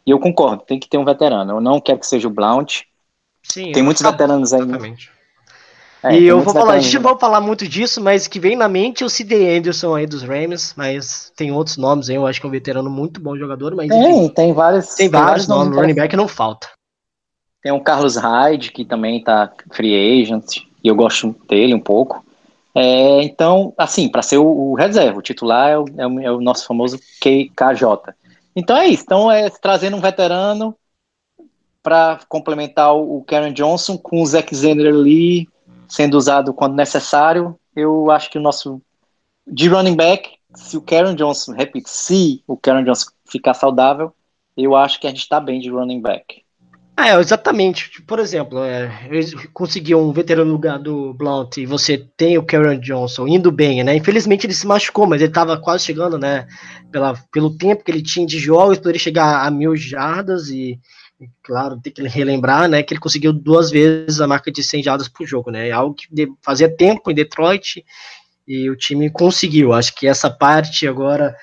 E 0.05 0.11
eu 0.11 0.19
concordo, 0.19 0.63
tem 0.63 0.79
que 0.79 0.87
ter 0.87 0.97
um 0.97 1.03
veterano. 1.03 1.55
Eu 1.55 1.61
não 1.61 1.81
quero 1.81 1.99
que 1.99 2.07
seja 2.07 2.29
o 2.29 2.31
Blount. 2.31 2.83
Sim, 3.43 3.73
tem 3.73 3.83
muitos 3.83 4.01
veteranos 4.01 4.53
aí. 4.53 4.61
Exatamente. 4.61 5.11
É, 6.03 6.19
e 6.19 6.25
eu 6.25 6.41
vou 6.41 6.53
falar, 6.53 6.73
a 6.73 6.79
gente 6.79 6.95
não 6.95 7.01
vai 7.01 7.19
falar 7.19 7.41
muito 7.41 7.67
disso, 7.67 7.99
mas 7.99 8.27
que 8.27 8.39
vem 8.39 8.55
na 8.55 8.67
mente 8.67 9.03
é 9.03 9.05
o 9.05 9.09
C.D. 9.09 9.57
Anderson 9.57 9.95
aí 9.95 10.05
dos 10.05 10.21
Rams, 10.21 10.73
mas 10.77 11.31
tem 11.35 11.51
outros 11.51 11.77
nomes 11.77 12.09
aí, 12.09 12.15
eu 12.15 12.27
acho 12.27 12.39
que 12.39 12.45
é 12.45 12.49
um 12.49 12.51
veterano 12.51 12.89
muito 12.89 13.19
bom 13.19 13.35
jogador, 13.35 13.75
mas 13.75 13.89
tem, 13.89 13.99
enfim, 13.99 14.29
tem 14.29 14.53
vários, 14.53 14.95
tem 14.95 15.09
vários, 15.09 15.29
vários 15.29 15.47
nomes, 15.47 15.75
running 15.75 15.95
back 15.95 16.15
não 16.15 16.27
falta. 16.27 16.69
Tem 17.63 17.71
o 17.71 17.81
Carlos 17.81 18.15
Hyde, 18.15 18.71
que 18.71 18.85
também 18.85 19.23
tá 19.23 19.51
free 19.71 20.21
agent, 20.21 20.57
e 20.83 20.87
eu 20.87 20.95
gosto 20.95 21.35
dele 21.49 21.73
um 21.73 21.79
pouco. 21.79 22.23
É, 22.75 23.23
então, 23.23 23.73
assim, 23.75 24.07
para 24.07 24.21
ser 24.21 24.37
o, 24.37 24.45
o, 24.45 24.75
reserva, 24.75 25.17
o 25.17 25.23
titular 25.23 25.69
é 25.69 25.77
o, 25.79 25.85
é 25.97 26.07
o, 26.07 26.19
é 26.21 26.31
o 26.31 26.39
nosso 26.39 26.67
famoso 26.67 26.99
KJ. 27.19 28.13
Então 28.55 28.77
é 28.77 28.87
isso, 28.87 29.03
então 29.03 29.31
é 29.31 29.49
trazendo 29.49 29.97
um 29.97 30.01
veterano 30.01 30.75
para 31.81 32.19
complementar 32.29 32.95
o, 32.95 33.17
o 33.17 33.23
Karen 33.23 33.51
Johnson 33.51 33.97
com 33.97 34.21
o 34.21 34.25
Zack 34.25 34.55
Zender 34.55 34.93
ali, 34.93 35.47
sendo 35.87 36.17
usado 36.17 36.53
quando 36.53 36.75
necessário. 36.75 37.57
Eu 37.75 38.11
acho 38.11 38.29
que 38.29 38.37
o 38.37 38.41
nosso 38.41 38.81
de 39.45 39.69
running 39.69 39.95
back, 39.95 40.31
se 40.55 40.75
o 40.75 40.81
Karen 40.81 41.15
Johnson, 41.15 41.53
repito, 41.53 41.89
se 41.89 42.43
o 42.47 42.57
Karen 42.57 42.83
Johnson 42.83 43.11
ficar 43.25 43.53
saudável, 43.53 44.13
eu 44.55 44.75
acho 44.75 44.99
que 44.99 45.07
a 45.07 45.09
gente 45.09 45.21
está 45.21 45.39
bem 45.39 45.59
de 45.59 45.69
running 45.69 46.01
back. 46.01 46.43
É, 46.99 47.15
exatamente. 47.19 48.01
Por 48.01 48.17
exemplo, 48.17 48.63
é, 48.63 48.91
conseguir 49.53 49.93
um 49.93 50.11
veterano 50.11 50.47
no 50.47 50.53
lugar 50.53 50.79
do 50.79 51.13
Blount 51.13 51.57
e 51.57 51.65
você 51.65 51.95
tem 52.17 52.39
o 52.39 52.43
Karen 52.43 52.79
Johnson 52.79 53.27
indo 53.27 53.51
bem, 53.51 53.83
né? 53.83 53.95
Infelizmente 53.95 54.47
ele 54.47 54.53
se 54.53 54.65
machucou, 54.65 55.05
mas 55.05 55.21
ele 55.21 55.29
estava 55.29 55.59
quase 55.59 55.85
chegando, 55.85 56.17
né? 56.17 56.47
Pela, 56.91 57.13
pelo 57.31 57.55
tempo 57.55 57.83
que 57.83 57.91
ele 57.91 58.01
tinha 58.01 58.25
de 58.25 58.39
jogos, 58.39 58.79
poderia 58.79 58.99
chegar 58.99 59.45
a 59.45 59.51
mil 59.51 59.75
jardas 59.75 60.49
e 60.49 60.79
claro, 61.43 61.79
tem 61.81 61.91
que 61.91 62.01
relembrar, 62.07 62.67
né, 62.67 62.83
que 62.83 62.93
ele 62.93 63.01
conseguiu 63.01 63.33
duas 63.33 63.71
vezes 63.71 64.21
a 64.21 64.27
marca 64.27 64.51
de 64.51 64.63
100 64.63 64.83
jardas 64.83 65.07
por 65.07 65.25
jogo, 65.25 65.49
né, 65.49 65.71
algo 65.71 65.95
que 65.95 66.07
fazia 66.41 66.69
tempo 66.69 67.09
em 67.09 67.15
Detroit 67.15 67.83
e 68.47 68.69
o 68.69 68.75
time 68.75 69.09
conseguiu. 69.09 69.73
Acho 69.73 69.93
que 69.95 70.07
essa 70.07 70.29
parte 70.29 70.87
agora 70.87 71.35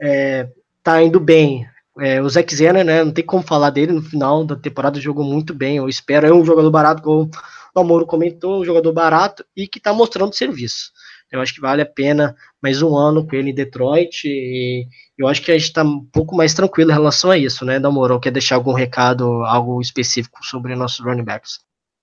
é, 0.00 0.48
tá 0.82 1.02
indo 1.02 1.20
bem. 1.20 1.66
É, 2.00 2.22
o 2.22 2.28
Zack 2.28 2.54
Zener, 2.54 2.84
né, 2.84 3.04
não 3.04 3.12
tem 3.12 3.24
como 3.24 3.42
falar 3.42 3.70
dele 3.70 3.92
no 3.92 4.02
final 4.02 4.44
da 4.44 4.56
temporada, 4.56 5.00
jogou 5.00 5.24
muito 5.24 5.52
bem. 5.52 5.76
Eu 5.76 5.88
espero, 5.88 6.26
é 6.26 6.32
um 6.32 6.44
jogador 6.44 6.70
barato, 6.70 7.02
como 7.02 7.30
o 7.74 7.80
Amoro 7.80 8.06
comentou, 8.06 8.60
um 8.60 8.64
jogador 8.64 8.92
barato 8.92 9.44
e 9.56 9.68
que 9.68 9.78
está 9.78 9.92
mostrando 9.92 10.34
serviço. 10.34 10.90
Eu 11.30 11.40
acho 11.40 11.54
que 11.54 11.60
vale 11.60 11.82
a 11.82 11.86
pena 11.86 12.34
mais 12.62 12.80
um 12.80 12.96
ano 12.96 13.26
com 13.26 13.36
ele 13.36 13.50
em 13.50 13.54
Detroit 13.54 14.24
e 14.24 14.86
eu 15.16 15.28
acho 15.28 15.42
que 15.42 15.50
a 15.50 15.58
gente 15.58 15.68
está 15.68 15.82
um 15.82 16.04
pouco 16.06 16.34
mais 16.34 16.54
tranquilo 16.54 16.90
em 16.90 16.94
relação 16.94 17.30
a 17.30 17.36
isso, 17.36 17.64
né, 17.64 17.78
Damoro? 17.78 18.18
Quer 18.18 18.30
deixar 18.30 18.54
algum 18.54 18.72
recado, 18.72 19.24
algo 19.44 19.80
específico 19.80 20.44
sobre 20.44 20.74
nossos 20.74 21.04
running 21.04 21.24
backs? 21.24 21.60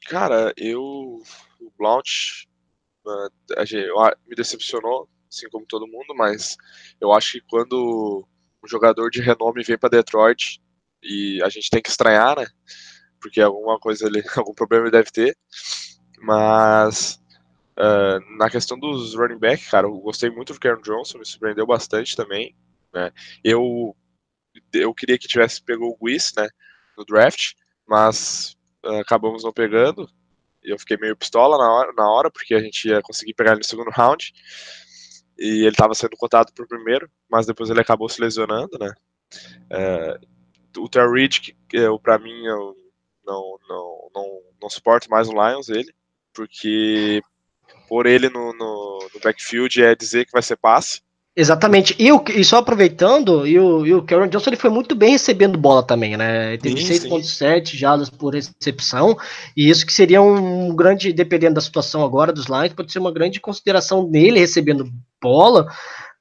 Cara, 0.08 0.54
eu. 0.56 0.82
O 1.60 1.72
Blount 1.78 2.06
me 4.28 4.36
decepcionou, 4.36 5.10
assim 5.32 5.48
como 5.50 5.66
todo 5.66 5.88
mundo, 5.88 6.14
mas 6.16 6.56
eu 7.02 7.12
acho 7.12 7.34
que 7.34 7.42
quando 7.50 8.28
um 8.64 8.68
jogador 8.68 9.10
de 9.10 9.22
renome 9.22 9.64
vem 9.64 9.78
para 9.78 9.90
Detroit 9.90 10.62
e 11.02 11.42
a 11.44 11.50
gente 11.50 11.70
tem 11.70 11.82
que 11.82 11.90
estranhar, 11.90 12.38
né? 12.38 12.46
Porque 13.20 13.42
alguma 13.42 13.80
coisa 13.80 14.08
ele, 14.08 14.24
algum 14.36 14.54
problema 14.54 14.86
ele 14.86 14.92
deve 14.92 15.12
ter. 15.12 15.38
Mas 16.20 17.20
Uh, 17.78 18.38
na 18.38 18.50
questão 18.50 18.80
dos 18.80 19.14
running 19.16 19.38
back, 19.38 19.70
cara, 19.70 19.88
eu 19.88 19.98
gostei 20.00 20.30
muito 20.30 20.54
do 20.54 20.60
Karen 20.60 20.82
Johnson, 20.82 21.20
me 21.20 21.26
surpreendeu 21.26 21.66
bastante 21.66 22.16
também. 22.16 22.56
Né? 22.94 23.12
Eu, 23.44 23.96
eu 24.74 24.94
queria 24.94 25.18
que 25.18 25.28
tivesse 25.28 25.62
pegou 25.62 25.92
o 25.92 26.06
Guiz, 26.06 26.34
né, 26.38 26.48
no 26.98 27.04
draft, 27.06 27.54
mas 27.86 28.56
uh, 28.86 29.00
acabamos 29.00 29.44
não 29.44 29.52
pegando. 29.52 30.10
Eu 30.64 30.80
fiquei 30.80 30.98
meio 30.98 31.18
pistola 31.18 31.58
na 31.58 31.72
hora, 31.72 31.94
na 31.94 32.10
hora, 32.10 32.32
porque 32.32 32.56
a 32.56 32.60
gente 32.60 32.88
ia 32.88 33.02
conseguir 33.02 33.34
pegar 33.34 33.52
ele 33.52 33.60
no 33.60 33.66
segundo 33.66 33.92
round. 33.92 34.34
E 35.38 35.62
ele 35.64 35.70
estava 35.70 35.94
sendo 35.94 36.16
cotado 36.16 36.54
para 36.54 36.64
o 36.64 36.68
primeiro, 36.68 37.12
mas 37.30 37.46
depois 37.46 37.70
ele 37.70 37.82
acabou 37.82 38.08
se 38.08 38.22
lesionando, 38.22 38.78
né? 38.80 38.94
Uh, 39.70 40.82
o 40.82 40.90
Terry 40.90 41.12
Reed, 41.12 41.38
que 41.68 41.78
eu, 41.78 42.00
pra 42.00 42.18
mim, 42.18 42.46
eu 42.46 42.76
não, 43.26 43.60
não, 43.68 44.12
não, 44.14 44.42
não 44.62 44.70
suporto 44.70 45.10
mais 45.10 45.28
o 45.28 45.34
Lions, 45.34 45.68
ele, 45.70 45.94
porque 46.34 47.22
por 47.88 48.06
ele 48.06 48.30
no, 48.30 48.54
no, 48.54 49.00
no, 49.14 49.20
backfield 49.24 49.84
é 49.84 49.96
dizer 49.96 50.26
que 50.26 50.32
vai 50.32 50.42
ser 50.42 50.56
passe. 50.56 51.02
Exatamente. 51.38 51.94
E, 52.00 52.12
o, 52.12 52.24
e 52.34 52.46
só 52.46 52.58
aproveitando, 52.58 53.46
e 53.46 53.60
o, 53.60 53.86
e 53.86 53.94
o 53.94 54.04
Karen 54.04 54.30
Johnson 54.30 54.52
ele 54.52 54.56
foi 54.56 54.70
muito 54.70 54.96
bem 54.96 55.12
recebendo 55.12 55.58
bola 55.58 55.84
também, 55.84 56.16
né? 56.16 56.54
Ele 56.54 56.58
teve 56.58 56.76
6.7 56.76 57.76
jadas 57.76 58.10
por 58.10 58.34
recepção, 58.34 59.18
e 59.56 59.70
isso 59.70 59.86
que 59.86 59.92
seria 59.92 60.22
um 60.22 60.74
grande, 60.74 61.12
dependendo 61.12 61.56
da 61.56 61.62
situação 61.62 62.06
agora 62.06 62.32
dos 62.32 62.46
Lions, 62.46 62.74
pode 62.74 62.92
ser 62.92 63.00
uma 63.00 63.12
grande 63.12 63.42
consideração 63.42 64.08
nele 64.10 64.40
recebendo 64.40 64.90
bola, 65.22 65.68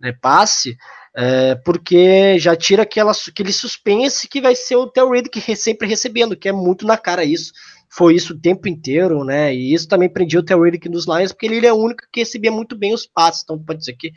né, 0.01 0.13
passe, 0.21 0.77
é, 1.17 1.55
porque 1.55 2.37
já 2.41 2.57
tira 2.57 2.83
aquela, 2.83 3.13
aquele 3.13 3.53
suspense 3.53 4.27
que 4.27 4.41
vai 4.41 4.57
ser 4.57 4.75
o 4.75 4.89
Tel 4.89 5.11
Reid 5.11 5.29
que 5.29 5.55
sempre 5.55 5.87
recebendo, 5.87 6.37
que 6.37 6.49
é 6.49 6.53
muito 6.53 6.85
na 6.85 6.97
cara 6.97 7.23
isso 7.23 7.53
foi 7.97 8.17
isso 8.17 8.35
o 8.35 8.41
tempo 8.41 8.67
inteiro, 8.67 9.23
né? 9.23 9.55
E 9.55 9.73
isso 9.73 9.87
também 9.87 10.09
prendia 10.09 10.41
o 10.41 10.43
Terry 10.43 10.81
nos 10.89 11.07
Lions, 11.07 11.33
porque 11.33 11.47
ele, 11.47 11.65
é 11.65 11.73
o 11.73 11.77
único 11.77 12.03
que 12.13 12.21
recebia 12.21 12.51
muito 12.51 12.77
bem 12.77 12.93
os 12.93 13.07
passes. 13.07 13.43
Então 13.45 13.57
pode 13.57 13.79
dizer 13.79 13.95
que 13.97 14.11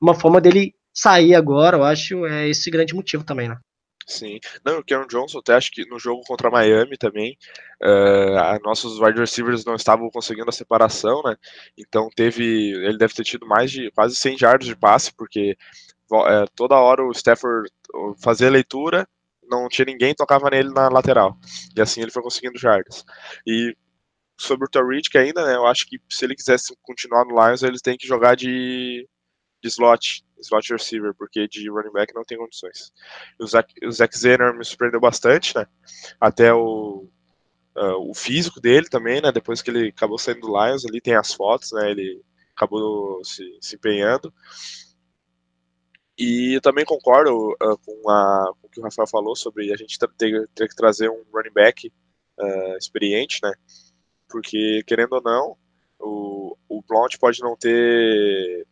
uma 0.00 0.14
forma 0.14 0.38
dele 0.38 0.74
sair 0.92 1.34
agora, 1.34 1.78
eu 1.78 1.84
acho, 1.84 2.26
é 2.26 2.48
esse 2.48 2.70
grande 2.70 2.94
motivo 2.94 3.24
também, 3.24 3.48
né? 3.48 3.56
Sim. 4.06 4.38
Não, 4.64 4.80
o 4.80 4.84
Karen 4.84 5.06
Johnson, 5.06 5.38
até 5.38 5.54
acho 5.54 5.70
que 5.70 5.88
no 5.88 5.98
jogo 5.98 6.22
contra 6.26 6.50
Miami 6.50 6.98
também, 6.98 7.38
uh, 7.82 8.62
nossos 8.62 9.00
wide 9.00 9.18
receivers 9.18 9.64
não 9.64 9.76
estavam 9.76 10.10
conseguindo 10.10 10.50
a 10.50 10.52
separação, 10.52 11.22
né? 11.24 11.36
Então 11.78 12.08
teve, 12.14 12.44
ele 12.44 12.98
deve 12.98 13.14
ter 13.14 13.24
tido 13.24 13.46
mais 13.46 13.70
de 13.70 13.90
quase 13.92 14.14
100 14.14 14.36
jardas 14.36 14.66
de 14.66 14.76
passe, 14.76 15.10
porque 15.14 15.56
uh, 16.10 16.50
toda 16.54 16.74
hora 16.74 17.02
o 17.02 17.12
Stafford 17.12 17.70
fazia 18.20 18.50
leitura, 18.50 19.08
não 19.52 19.68
tinha 19.68 19.84
ninguém, 19.84 20.14
tocava 20.14 20.50
nele 20.50 20.70
na 20.70 20.88
lateral. 20.88 21.36
E 21.76 21.80
assim 21.80 22.00
ele 22.00 22.10
foi 22.10 22.22
conseguindo 22.22 22.58
jardas. 22.58 23.04
E 23.46 23.76
sobre 24.36 24.66
o 24.66 24.70
Tariq 24.70 25.16
ainda, 25.16 25.44
né, 25.46 25.54
eu 25.54 25.66
acho 25.66 25.86
que 25.86 26.00
se 26.08 26.24
ele 26.24 26.34
quisesse 26.34 26.74
continuar 26.82 27.24
no 27.24 27.34
Lions, 27.34 27.62
ele 27.62 27.78
tem 27.78 27.96
que 27.96 28.06
jogar 28.06 28.34
de, 28.34 29.08
de 29.62 29.68
slot, 29.68 30.24
slot 30.40 30.72
receiver, 30.72 31.14
porque 31.14 31.46
de 31.46 31.70
running 31.70 31.92
back 31.92 32.14
não 32.14 32.24
tem 32.24 32.38
condições. 32.38 32.92
O 33.38 33.46
Zach, 33.46 33.72
o 33.84 33.92
Zach 33.92 34.18
Zener 34.18 34.56
me 34.56 34.64
surpreendeu 34.64 35.00
bastante, 35.00 35.56
né, 35.56 35.66
até 36.20 36.52
o, 36.52 37.08
uh, 37.76 38.10
o 38.10 38.14
físico 38.14 38.60
dele 38.60 38.88
também, 38.88 39.20
né, 39.20 39.30
depois 39.30 39.62
que 39.62 39.70
ele 39.70 39.88
acabou 39.88 40.18
saindo 40.18 40.40
do 40.40 40.48
Lions, 40.48 40.84
ali 40.84 41.00
tem 41.00 41.14
as 41.14 41.32
fotos, 41.32 41.70
né, 41.72 41.90
ele 41.90 42.22
acabou 42.56 43.24
se, 43.24 43.44
se 43.60 43.76
empenhando. 43.76 44.32
E 46.18 46.56
eu 46.56 46.60
também 46.60 46.84
concordo 46.84 47.52
uh, 47.52 47.78
com, 47.84 48.10
a, 48.10 48.52
que 48.72 48.80
o 48.80 48.82
Rafael 48.82 49.06
falou 49.06 49.36
sobre 49.36 49.72
a 49.72 49.76
gente 49.76 49.98
ter, 49.98 50.48
ter 50.54 50.68
que 50.68 50.74
trazer 50.74 51.10
um 51.10 51.22
running 51.32 51.52
back 51.52 51.92
uh, 52.40 52.76
experiente, 52.76 53.38
né? 53.42 53.52
Porque, 54.28 54.82
querendo 54.86 55.12
ou 55.12 55.22
não, 55.22 55.56
o, 56.00 56.56
o 56.68 56.82
Blount 56.82 57.18
pode 57.18 57.40
não 57.40 57.56
ter, 57.56 58.66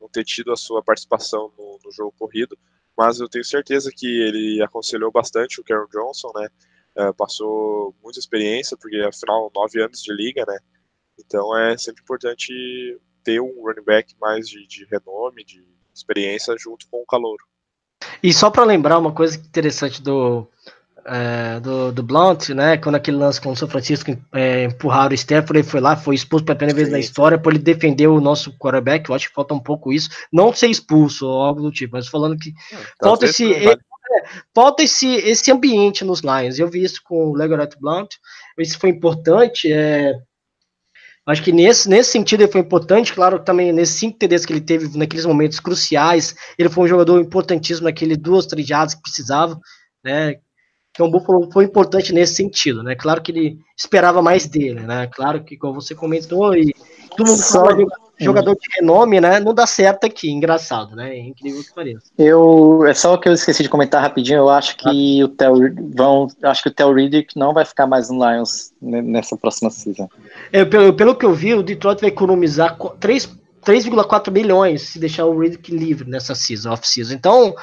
não 0.00 0.08
ter 0.08 0.24
tido 0.24 0.52
a 0.52 0.56
sua 0.56 0.82
participação 0.82 1.52
no, 1.58 1.78
no, 1.84 1.92
jogo 1.92 2.14
corrido, 2.18 2.56
mas 2.96 3.18
eu 3.20 3.28
tenho 3.28 3.44
certeza 3.44 3.90
que 3.94 4.06
ele 4.06 4.62
aconselhou 4.62 5.10
bastante 5.10 5.60
o 5.60 5.64
Karen 5.64 5.86
Johnson, 5.92 6.32
né? 6.34 6.48
Uh, 6.96 7.14
passou 7.14 7.94
muita 8.02 8.18
experiência, 8.18 8.76
porque 8.76 8.96
afinal, 8.98 9.50
nove 9.54 9.82
anos 9.82 10.02
de 10.02 10.12
liga, 10.12 10.44
né? 10.46 10.58
Então 11.18 11.56
é 11.56 11.76
sempre 11.76 12.02
importante 12.02 12.52
ter 13.22 13.40
um 13.40 13.62
running 13.62 13.84
back 13.84 14.14
mais 14.20 14.48
de, 14.48 14.66
de 14.66 14.84
renome, 14.86 15.44
de 15.44 15.64
experiência 15.94 16.56
junto 16.58 16.88
com 16.88 17.02
o 17.02 17.06
calouro. 17.06 17.49
E 18.22 18.32
só 18.32 18.50
para 18.50 18.64
lembrar 18.64 18.98
uma 18.98 19.12
coisa 19.12 19.36
interessante 19.36 20.02
do, 20.02 20.46
é, 21.06 21.60
do, 21.60 21.92
do 21.92 22.02
Blount, 22.02 22.50
né? 22.50 22.76
Quando 22.76 22.94
aquele 22.94 23.16
lance 23.16 23.40
com 23.40 23.50
o 23.50 23.56
São 23.56 23.68
Francisco 23.68 24.16
é, 24.32 24.64
empurraram 24.64 25.10
o 25.10 25.14
Stafford, 25.14 25.58
ele 25.58 25.68
foi 25.68 25.80
lá, 25.80 25.96
foi 25.96 26.14
expulso 26.14 26.44
pela 26.44 26.56
primeira 26.56 26.76
vez 26.76 26.90
na 26.90 26.98
história 26.98 27.38
por 27.38 27.52
ele 27.52 27.62
defender 27.62 28.06
o 28.06 28.20
nosso 28.20 28.56
quarterback. 28.58 29.08
Eu 29.08 29.14
acho 29.14 29.28
que 29.28 29.34
falta 29.34 29.54
um 29.54 29.60
pouco 29.60 29.92
isso. 29.92 30.10
Não 30.32 30.52
ser 30.52 30.68
expulso 30.68 31.26
ou 31.26 31.42
algo 31.42 31.62
do 31.62 31.70
tipo, 31.70 31.96
mas 31.96 32.08
falando 32.08 32.38
que 32.38 32.50
então, 32.50 33.10
falta 33.10 33.26
esse. 33.26 33.52
É, 33.52 33.76
falta 34.54 34.82
esse, 34.82 35.06
esse 35.06 35.50
ambiente 35.50 36.04
nos 36.04 36.20
Lions. 36.20 36.58
Eu 36.58 36.68
vi 36.68 36.82
isso 36.82 37.00
com 37.04 37.30
o 37.30 37.34
Legoret 37.34 37.70
Blount, 37.80 38.08
isso 38.58 38.78
foi 38.78 38.90
importante. 38.90 39.72
É, 39.72 40.14
Acho 41.30 41.42
que 41.42 41.52
nesse, 41.52 41.88
nesse 41.88 42.10
sentido 42.10 42.42
ele 42.42 42.52
foi 42.52 42.60
importante, 42.60 43.14
claro, 43.14 43.38
também 43.38 43.72
nesses 43.72 43.96
cinco 43.96 44.18
TDs 44.18 44.44
que 44.44 44.52
ele 44.52 44.60
teve 44.60 44.96
naqueles 44.98 45.24
momentos 45.24 45.60
cruciais, 45.60 46.34
ele 46.58 46.68
foi 46.68 46.84
um 46.84 46.88
jogador 46.88 47.20
importantíssimo 47.20 47.86
naquele 47.86 48.16
duas, 48.16 48.46
três 48.46 48.66
jardas 48.66 48.94
que 48.94 49.02
precisava, 49.02 49.58
né? 50.04 50.36
Então 50.90 51.06
o 51.06 51.10
Buffalo 51.10 51.50
foi 51.52 51.64
importante 51.64 52.12
nesse 52.12 52.34
sentido, 52.34 52.82
né? 52.82 52.94
Claro 52.94 53.22
que 53.22 53.30
ele 53.30 53.58
esperava 53.76 54.20
mais 54.20 54.46
dele, 54.46 54.80
né? 54.80 55.06
Claro 55.06 55.44
que, 55.44 55.56
como 55.56 55.80
você 55.80 55.94
comentou, 55.94 56.54
e 56.54 56.74
todo 57.16 57.28
mundo 57.28 57.42
fala 57.42 57.76
jogador 58.20 58.54
de 58.54 58.68
renome, 58.78 59.20
né? 59.20 59.40
Não 59.40 59.54
dá 59.54 59.66
certo 59.66 60.04
aqui, 60.04 60.30
engraçado, 60.30 60.94
né? 60.94 61.16
É 61.16 61.20
incrível 61.20 61.62
que 61.62 61.74
pareça. 61.74 62.10
Eu, 62.18 62.84
é 62.86 62.94
só 62.94 63.16
que 63.16 63.28
eu 63.28 63.32
esqueci 63.32 63.62
de 63.62 63.68
comentar 63.68 64.02
rapidinho, 64.02 64.38
eu 64.38 64.48
acho 64.48 64.76
que 64.76 65.20
ah. 65.20 65.24
o 65.24 65.28
Theo 65.28 65.74
vão, 65.94 66.28
acho 66.42 66.62
que 66.62 66.68
o 66.68 66.72
Theo 66.72 66.92
Riddick 66.92 67.38
não 67.38 67.52
vai 67.52 67.64
ficar 67.64 67.86
mais 67.86 68.10
no 68.10 68.16
Lions 68.16 68.72
nessa 68.80 69.36
próxima 69.36 69.70
season. 69.70 70.08
É, 70.52 70.64
pelo, 70.64 70.92
pelo 70.92 71.16
que 71.16 71.24
eu 71.24 71.32
vi, 71.32 71.54
o 71.54 71.62
Detroit 71.62 72.00
vai 72.00 72.10
economizar 72.10 72.76
3,4 72.76 74.30
milhões 74.30 74.82
se 74.82 74.98
deixar 74.98 75.24
o 75.26 75.38
Riddick 75.38 75.74
livre 75.74 76.08
nessa 76.08 76.34
season, 76.34 76.70
off-season. 76.70 77.14
Então, 77.14 77.54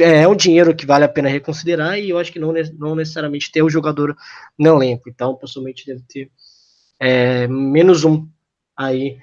é, 0.00 0.22
é 0.22 0.28
um 0.28 0.36
dinheiro 0.36 0.74
que 0.74 0.86
vale 0.86 1.04
a 1.04 1.08
pena 1.08 1.28
reconsiderar 1.28 1.98
e 1.98 2.10
eu 2.10 2.18
acho 2.18 2.32
que 2.32 2.38
não, 2.38 2.52
não 2.78 2.94
necessariamente 2.94 3.50
ter 3.50 3.62
o 3.62 3.70
jogador 3.70 4.16
no 4.58 4.76
elenco. 4.76 5.08
Então, 5.08 5.34
pessoalmente, 5.34 5.86
deve 5.86 6.02
ter 6.08 6.30
é, 7.00 7.46
menos 7.46 8.04
um 8.04 8.26
aí 8.76 9.18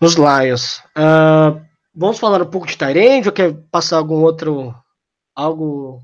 nos 0.00 0.14
Lions. 0.14 0.78
Uh, 0.96 1.60
vamos 1.94 2.18
falar 2.18 2.42
um 2.42 2.46
pouco 2.46 2.66
de 2.66 2.76
Tyrande 2.76 3.28
ou 3.28 3.32
quer 3.32 3.54
passar 3.70 3.98
algum 3.98 4.22
outro 4.22 4.74
algo? 5.34 6.02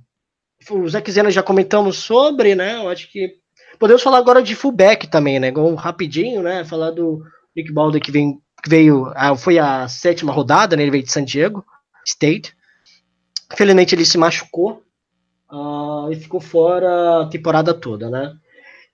O 0.70 0.88
Zé 0.88 1.02
Zena 1.08 1.30
já 1.30 1.42
comentamos 1.42 1.98
sobre, 1.98 2.54
né? 2.54 2.76
Eu 2.76 2.88
acho 2.88 3.10
que 3.10 3.34
podemos 3.78 4.02
falar 4.02 4.18
agora 4.18 4.42
de 4.42 4.54
fullback 4.54 5.08
também, 5.08 5.40
né? 5.40 5.52
Um 5.52 5.74
rapidinho, 5.74 6.42
né? 6.42 6.64
Falar 6.64 6.92
do 6.92 7.22
Nick 7.54 7.72
Balder 7.72 8.00
que, 8.00 8.12
vem, 8.12 8.38
que 8.62 8.70
veio, 8.70 9.12
ah, 9.16 9.36
foi 9.36 9.58
a 9.58 9.88
sétima 9.88 10.32
rodada, 10.32 10.76
né? 10.76 10.82
Ele 10.82 10.92
veio 10.92 11.02
de 11.02 11.12
San 11.12 11.24
Diego 11.24 11.64
State. 12.06 12.54
Infelizmente 13.52 13.94
ele 13.94 14.04
se 14.04 14.16
machucou 14.16 14.82
uh, 15.50 16.10
e 16.10 16.16
ficou 16.16 16.40
fora 16.40 17.22
a 17.22 17.26
temporada 17.26 17.74
toda, 17.74 18.08
né? 18.08 18.32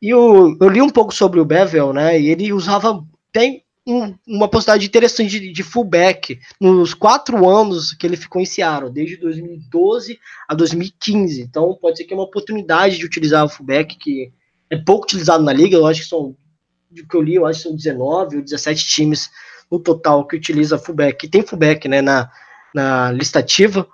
E 0.00 0.14
o, 0.14 0.56
eu 0.61 0.68
li 0.68 0.80
um 0.80 0.90
pouco 0.90 1.12
sobre 1.12 1.38
o 1.38 1.44
Bevel, 1.44 1.92
né? 1.92 2.18
E 2.18 2.28
ele 2.30 2.52
usava 2.52 3.04
tem 3.30 3.62
um, 3.88 4.14
uma 4.27 4.48
possibilidade 4.48 4.87
interessante 4.87 5.40
de, 5.40 5.51
de, 5.51 5.62
fullback 5.62 6.38
nos 6.61 6.92
quatro 6.92 7.48
anos 7.48 7.94
que 7.94 8.07
ele 8.07 8.18
ficou 8.18 8.42
em 8.42 8.44
Seattle, 8.44 8.92
desde 8.92 9.16
2012 9.16 10.20
a 10.46 10.55
2015. 10.55 11.40
Então 11.40 11.74
pode 11.81 11.96
ser 11.96 12.05
que 12.05 12.12
é 12.12 12.16
uma 12.16 12.24
oportunidade 12.24 12.98
de 12.98 13.07
utilizar 13.07 13.46
o 13.46 13.48
fullback 13.48 13.96
que 13.96 14.31
é 14.68 14.77
pouco 14.77 15.05
utilizado 15.05 15.42
na 15.42 15.55
liga. 15.55 15.74
Eu 15.74 15.87
acho 15.87 16.03
que 16.03 16.09
são, 16.09 16.37
do 16.90 17.07
que 17.09 17.16
eu 17.16 17.22
li, 17.22 17.37
eu 17.37 17.46
acho 17.46 17.62
que 17.62 17.68
são 17.68 17.74
19 17.74 18.37
ou 18.37 18.42
17 18.42 18.87
times 18.87 19.31
no 19.70 19.79
total 19.79 20.27
que 20.27 20.37
utiliza 20.37 20.79
fullback, 20.79 21.18
que 21.18 21.29
tem 21.29 21.40
fullback 21.40 21.88
né, 21.88 22.03
na, 22.03 22.31
na 22.74 23.11
listativa. 23.11 23.88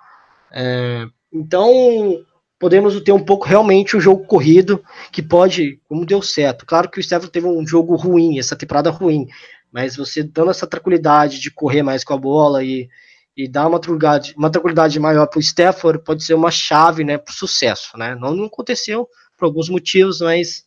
É, 0.51 1.05
então 1.31 2.25
podemos 2.59 2.99
ter 3.01 3.11
um 3.11 3.23
pouco 3.23 3.47
realmente 3.47 3.95
o 3.95 3.99
um 3.99 4.01
jogo 4.01 4.25
corrido 4.25 4.83
que 5.11 5.21
pode, 5.21 5.79
como 5.87 6.05
deu 6.05 6.21
certo. 6.21 6.65
Claro 6.65 6.89
que 6.89 6.99
o 6.99 7.03
Stefano 7.03 7.31
teve 7.31 7.47
um 7.47 7.65
jogo 7.67 7.95
ruim, 7.95 8.39
essa 8.39 8.55
temporada 8.55 8.89
ruim, 8.89 9.27
mas 9.75 9.97
você 9.97 10.23
dando 10.23 10.51
essa 10.51 10.65
tranquilidade 10.65 11.37
de 11.41 11.51
correr 11.51 11.83
mais 11.83 12.01
com 12.01 12.13
a 12.13 12.17
bola 12.17 12.63
e, 12.63 12.87
e 13.35 13.45
dar 13.45 13.67
uma 13.67 13.77
tranquilidade, 13.77 14.33
uma 14.37 14.49
tranquilidade 14.49 14.97
maior 15.01 15.27
para 15.27 15.37
o 15.37 15.41
Stafford 15.41 16.01
pode 16.01 16.23
ser 16.23 16.33
uma 16.33 16.49
chave 16.49 17.03
né, 17.03 17.17
para 17.17 17.29
o 17.29 17.35
sucesso. 17.35 17.97
Né? 17.97 18.15
Não, 18.15 18.33
não 18.33 18.45
aconteceu 18.45 19.05
por 19.37 19.43
alguns 19.43 19.67
motivos, 19.67 20.21
mas 20.21 20.63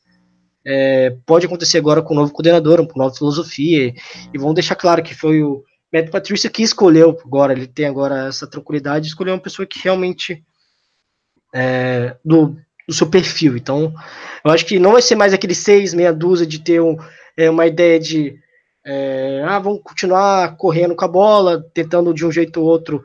é, 0.63 1.17
pode 1.25 1.47
acontecer 1.47 1.79
agora 1.79 2.03
com 2.03 2.13
o 2.13 2.17
novo 2.19 2.35
coordenador, 2.35 2.87
com 2.87 2.99
nova 2.99 3.15
filosofia. 3.15 3.87
E, 3.87 3.95
e 4.35 4.37
vamos 4.37 4.53
deixar 4.53 4.75
claro 4.75 5.03
que 5.03 5.15
foi 5.15 5.43
o 5.43 5.65
Matt 5.91 6.11
Patrícia 6.11 6.51
que 6.51 6.63
escolheu 6.63 7.19
agora, 7.25 7.55
ele 7.55 7.67
tem 7.67 7.87
agora 7.87 8.29
essa 8.29 8.47
tranquilidade, 8.47 9.05
de 9.05 9.09
escolher 9.09 9.31
uma 9.31 9.41
pessoa 9.41 9.65
que 9.65 9.81
realmente 9.83 10.45
é, 11.55 12.15
do, 12.23 12.59
do 12.87 12.93
seu 12.93 13.09
perfil. 13.09 13.57
Então, 13.57 13.91
eu 14.45 14.51
acho 14.51 14.67
que 14.67 14.79
não 14.79 14.93
vai 14.93 15.01
ser 15.01 15.15
mais 15.15 15.33
aquele 15.33 15.55
seis, 15.55 15.95
meia 15.95 16.13
dúzia 16.13 16.47
de 16.47 16.59
ter 16.59 16.83
um, 16.83 16.95
é, 17.39 17.49
uma 17.49 17.67
ideia 17.67 17.99
de 17.99 18.39
é, 18.91 19.45
ah, 19.47 19.59
vamos 19.59 19.83
continuar 19.83 20.57
correndo 20.57 20.97
com 20.97 21.05
a 21.05 21.09
bola, 21.09 21.63
tentando 21.75 22.15
de 22.15 22.25
um 22.25 22.33
jeito 22.33 22.59
ou 22.59 22.67
outro 22.67 23.05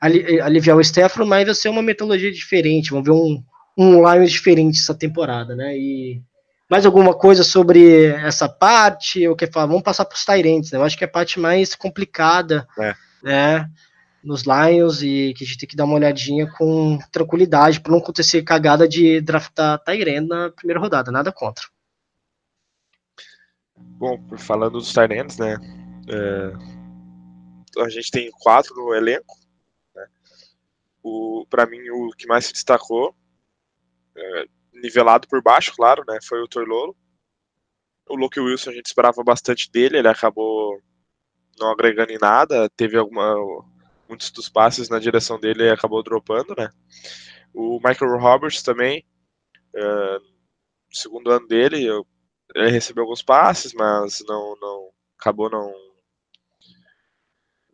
aliviar 0.00 0.76
o 0.76 0.84
Stefano, 0.84 1.26
mas 1.26 1.46
vai 1.46 1.54
ser 1.54 1.68
uma 1.68 1.82
metodologia 1.82 2.30
diferente, 2.30 2.90
vamos 2.90 3.04
ver 3.04 3.10
um, 3.10 3.42
um 3.76 4.08
Lions 4.08 4.30
diferente 4.30 4.78
essa 4.78 4.94
temporada, 4.94 5.56
né? 5.56 5.76
E 5.76 6.22
mais 6.70 6.86
alguma 6.86 7.12
coisa 7.12 7.42
sobre 7.42 8.04
essa 8.04 8.48
parte? 8.48 9.20
Eu 9.20 9.34
quero 9.34 9.50
falar, 9.50 9.66
vamos 9.66 9.82
passar 9.82 10.04
para 10.04 10.14
os 10.14 10.24
Tyrants, 10.24 10.70
né? 10.70 10.78
Eu 10.78 10.84
acho 10.84 10.96
que 10.96 11.02
é 11.02 11.08
a 11.08 11.10
parte 11.10 11.40
mais 11.40 11.74
complicada, 11.74 12.64
é. 12.78 12.94
né? 13.20 13.68
Nos 14.22 14.44
Lions 14.44 15.02
e 15.02 15.34
que 15.36 15.42
a 15.42 15.46
gente 15.46 15.58
tem 15.58 15.68
que 15.68 15.76
dar 15.76 15.86
uma 15.86 15.96
olhadinha 15.96 16.48
com 16.56 17.00
tranquilidade 17.10 17.80
para 17.80 17.90
não 17.90 17.98
acontecer 17.98 18.42
cagada 18.42 18.86
de 18.86 19.20
draftar 19.20 19.82
Tyrant 19.82 20.28
na 20.28 20.50
primeira 20.50 20.80
rodada, 20.80 21.10
nada 21.10 21.32
contra. 21.32 21.64
Bom, 23.76 24.18
falando 24.38 24.78
dos 24.78 24.92
Tyrants, 24.92 25.38
né? 25.38 25.56
É, 26.08 27.82
a 27.82 27.88
gente 27.88 28.10
tem 28.10 28.30
quatro 28.30 28.74
no 28.74 28.94
elenco. 28.94 29.38
Né? 29.94 30.06
O, 31.02 31.46
para 31.48 31.66
mim, 31.66 31.78
o 31.90 32.10
que 32.10 32.26
mais 32.26 32.46
se 32.46 32.52
destacou, 32.52 33.14
é, 34.16 34.44
nivelado 34.74 35.28
por 35.28 35.42
baixo, 35.42 35.74
claro, 35.74 36.04
né? 36.06 36.18
Foi 36.22 36.40
o 36.42 36.48
Torlolo. 36.48 36.96
O 38.08 38.16
Luke 38.16 38.38
Wilson 38.38 38.70
a 38.70 38.74
gente 38.74 38.86
esperava 38.86 39.22
bastante 39.24 39.70
dele, 39.70 39.98
ele 39.98 40.08
acabou 40.08 40.80
não 41.58 41.70
agregando 41.70 42.12
em 42.12 42.18
nada, 42.18 42.68
teve 42.76 42.96
alguma 42.96 43.34
muitos 44.08 44.30
dos 44.30 44.48
passes 44.48 44.88
na 44.88 44.98
direção 44.98 45.40
dele 45.40 45.68
acabou 45.68 46.02
dropando, 46.02 46.54
né? 46.56 46.70
O 47.52 47.80
Michael 47.82 48.18
Roberts 48.18 48.62
também, 48.62 49.04
é, 49.74 50.18
segundo 50.92 51.30
ano 51.30 51.46
dele, 51.48 51.84
eu 51.84 52.06
ele 52.54 52.70
recebeu 52.70 53.04
alguns 53.04 53.22
passes, 53.22 53.72
mas 53.74 54.22
não, 54.26 54.56
não 54.60 54.90
acabou 55.18 55.50
não 55.50 55.72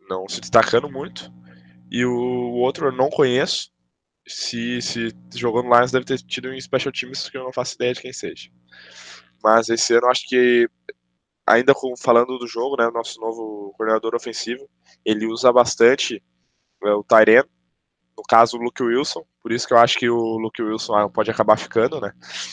não 0.08 0.28
se 0.28 0.40
destacando 0.40 0.90
muito. 0.90 1.32
E 1.90 2.04
o 2.04 2.54
outro 2.54 2.86
eu 2.88 2.92
não 2.92 3.08
conheço. 3.10 3.70
Se, 4.26 4.80
se 4.80 5.12
no 5.32 5.74
Lions 5.74 5.90
deve 5.90 6.04
ter 6.04 6.18
tido 6.18 6.48
um 6.48 6.60
special 6.60 6.92
teams 6.92 7.28
que 7.28 7.36
eu 7.36 7.42
não 7.42 7.52
faço 7.52 7.74
ideia 7.74 7.92
de 7.92 8.00
quem 8.00 8.12
seja. 8.12 8.50
Mas 9.42 9.68
esse 9.68 9.94
ano 9.94 10.06
acho 10.06 10.28
que 10.28 10.68
ainda 11.46 11.74
com, 11.74 11.96
falando 11.96 12.38
do 12.38 12.46
jogo, 12.46 12.76
né, 12.78 12.88
nosso 12.90 13.20
novo 13.20 13.74
coordenador 13.76 14.14
ofensivo, 14.14 14.68
ele 15.04 15.26
usa 15.26 15.52
bastante 15.52 16.22
é, 16.84 16.90
o 16.92 17.02
Tyren, 17.02 17.44
no 18.16 18.22
caso 18.28 18.56
o 18.56 18.62
Luke 18.62 18.82
Wilson, 18.82 19.24
por 19.52 19.56
isso 19.56 19.68
que 19.68 19.74
eu 19.74 19.78
acho 19.78 19.98
que 19.98 20.08
o 20.08 20.38
Luke 20.38 20.62
Wilson 20.62 21.10
pode 21.10 21.30
acabar 21.30 21.58
ficando, 21.58 22.00
né? 22.00 22.12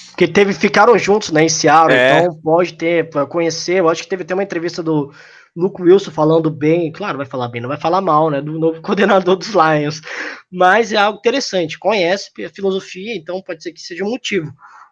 Porque 0.10 0.28
teve, 0.28 0.54
ficaram 0.54 0.97
juntos, 0.97 1.32
né, 1.32 1.43
em 1.43 1.50
Seattle, 1.50 1.97
é. 1.97 2.20
então 2.20 2.36
pode 2.41 2.74
ter, 2.74 3.10
para 3.10 3.26
conhecer, 3.26 3.80
eu 3.80 3.88
acho 3.88 4.04
que 4.04 4.10
teve 4.10 4.24
até 4.24 4.34
uma 4.34 4.43
entrevista 4.43 4.84
do 4.84 5.14
Luke 5.56 5.82
Wilson 5.82 6.12
falando 6.12 6.52
bem, 6.52 6.91
claro, 6.91 7.18
vai 7.18 7.26
falar 7.26 7.47
bem, 7.47 7.62
não 7.62 7.70
vai 7.70 7.80
falar 7.80 8.02
mal, 8.02 8.30
né, 8.30 8.41
do 8.41 8.60
novo 8.60 8.82
coordenador 8.84 9.38
dos 9.38 9.54
Lions, 9.54 10.02
mas 10.52 10.91
é 10.91 10.97
algo 10.97 11.20
interessante, 11.20 11.80
conhece 11.80 12.30
a 12.43 12.50
filosofia, 12.50 13.16
então 13.16 13.41
pode 13.41 13.64
ser 13.64 13.72
que 13.72 13.80
seja 13.80 14.04
um 14.04 14.10
motivo, 14.10 14.52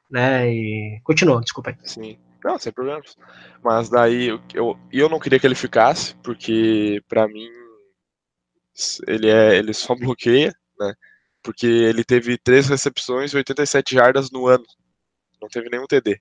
né, 0.10 0.50
e 0.50 1.02
continua, 1.04 1.42
desculpa 1.42 1.72
aí. 1.72 1.76
Sim, 1.84 2.18
não, 2.42 2.58
sem 2.58 2.72
problemas, 2.72 3.18
mas 3.62 3.90
daí 3.90 4.40
eu, 4.54 4.78
eu 4.94 5.10
não 5.10 5.20
queria 5.20 5.40
que 5.40 5.46
ele 5.46 5.56
ficasse, 5.56 6.16
porque 6.24 7.02
para 7.10 7.28
mim 7.28 7.50
ele, 9.06 9.30
é, 9.30 9.58
ele 9.58 9.74
só 9.74 9.94
bloqueia, 9.94 10.54
né, 10.80 10.94
porque 11.48 11.66
ele 11.66 12.04
teve 12.04 12.38
três 12.38 12.68
recepções 12.68 13.32
e 13.32 13.38
87 13.38 13.96
jardas 13.96 14.30
no 14.30 14.48
ano, 14.48 14.66
não 15.42 15.48
teve 15.48 15.70
nenhum 15.70 15.88
TD. 15.88 16.20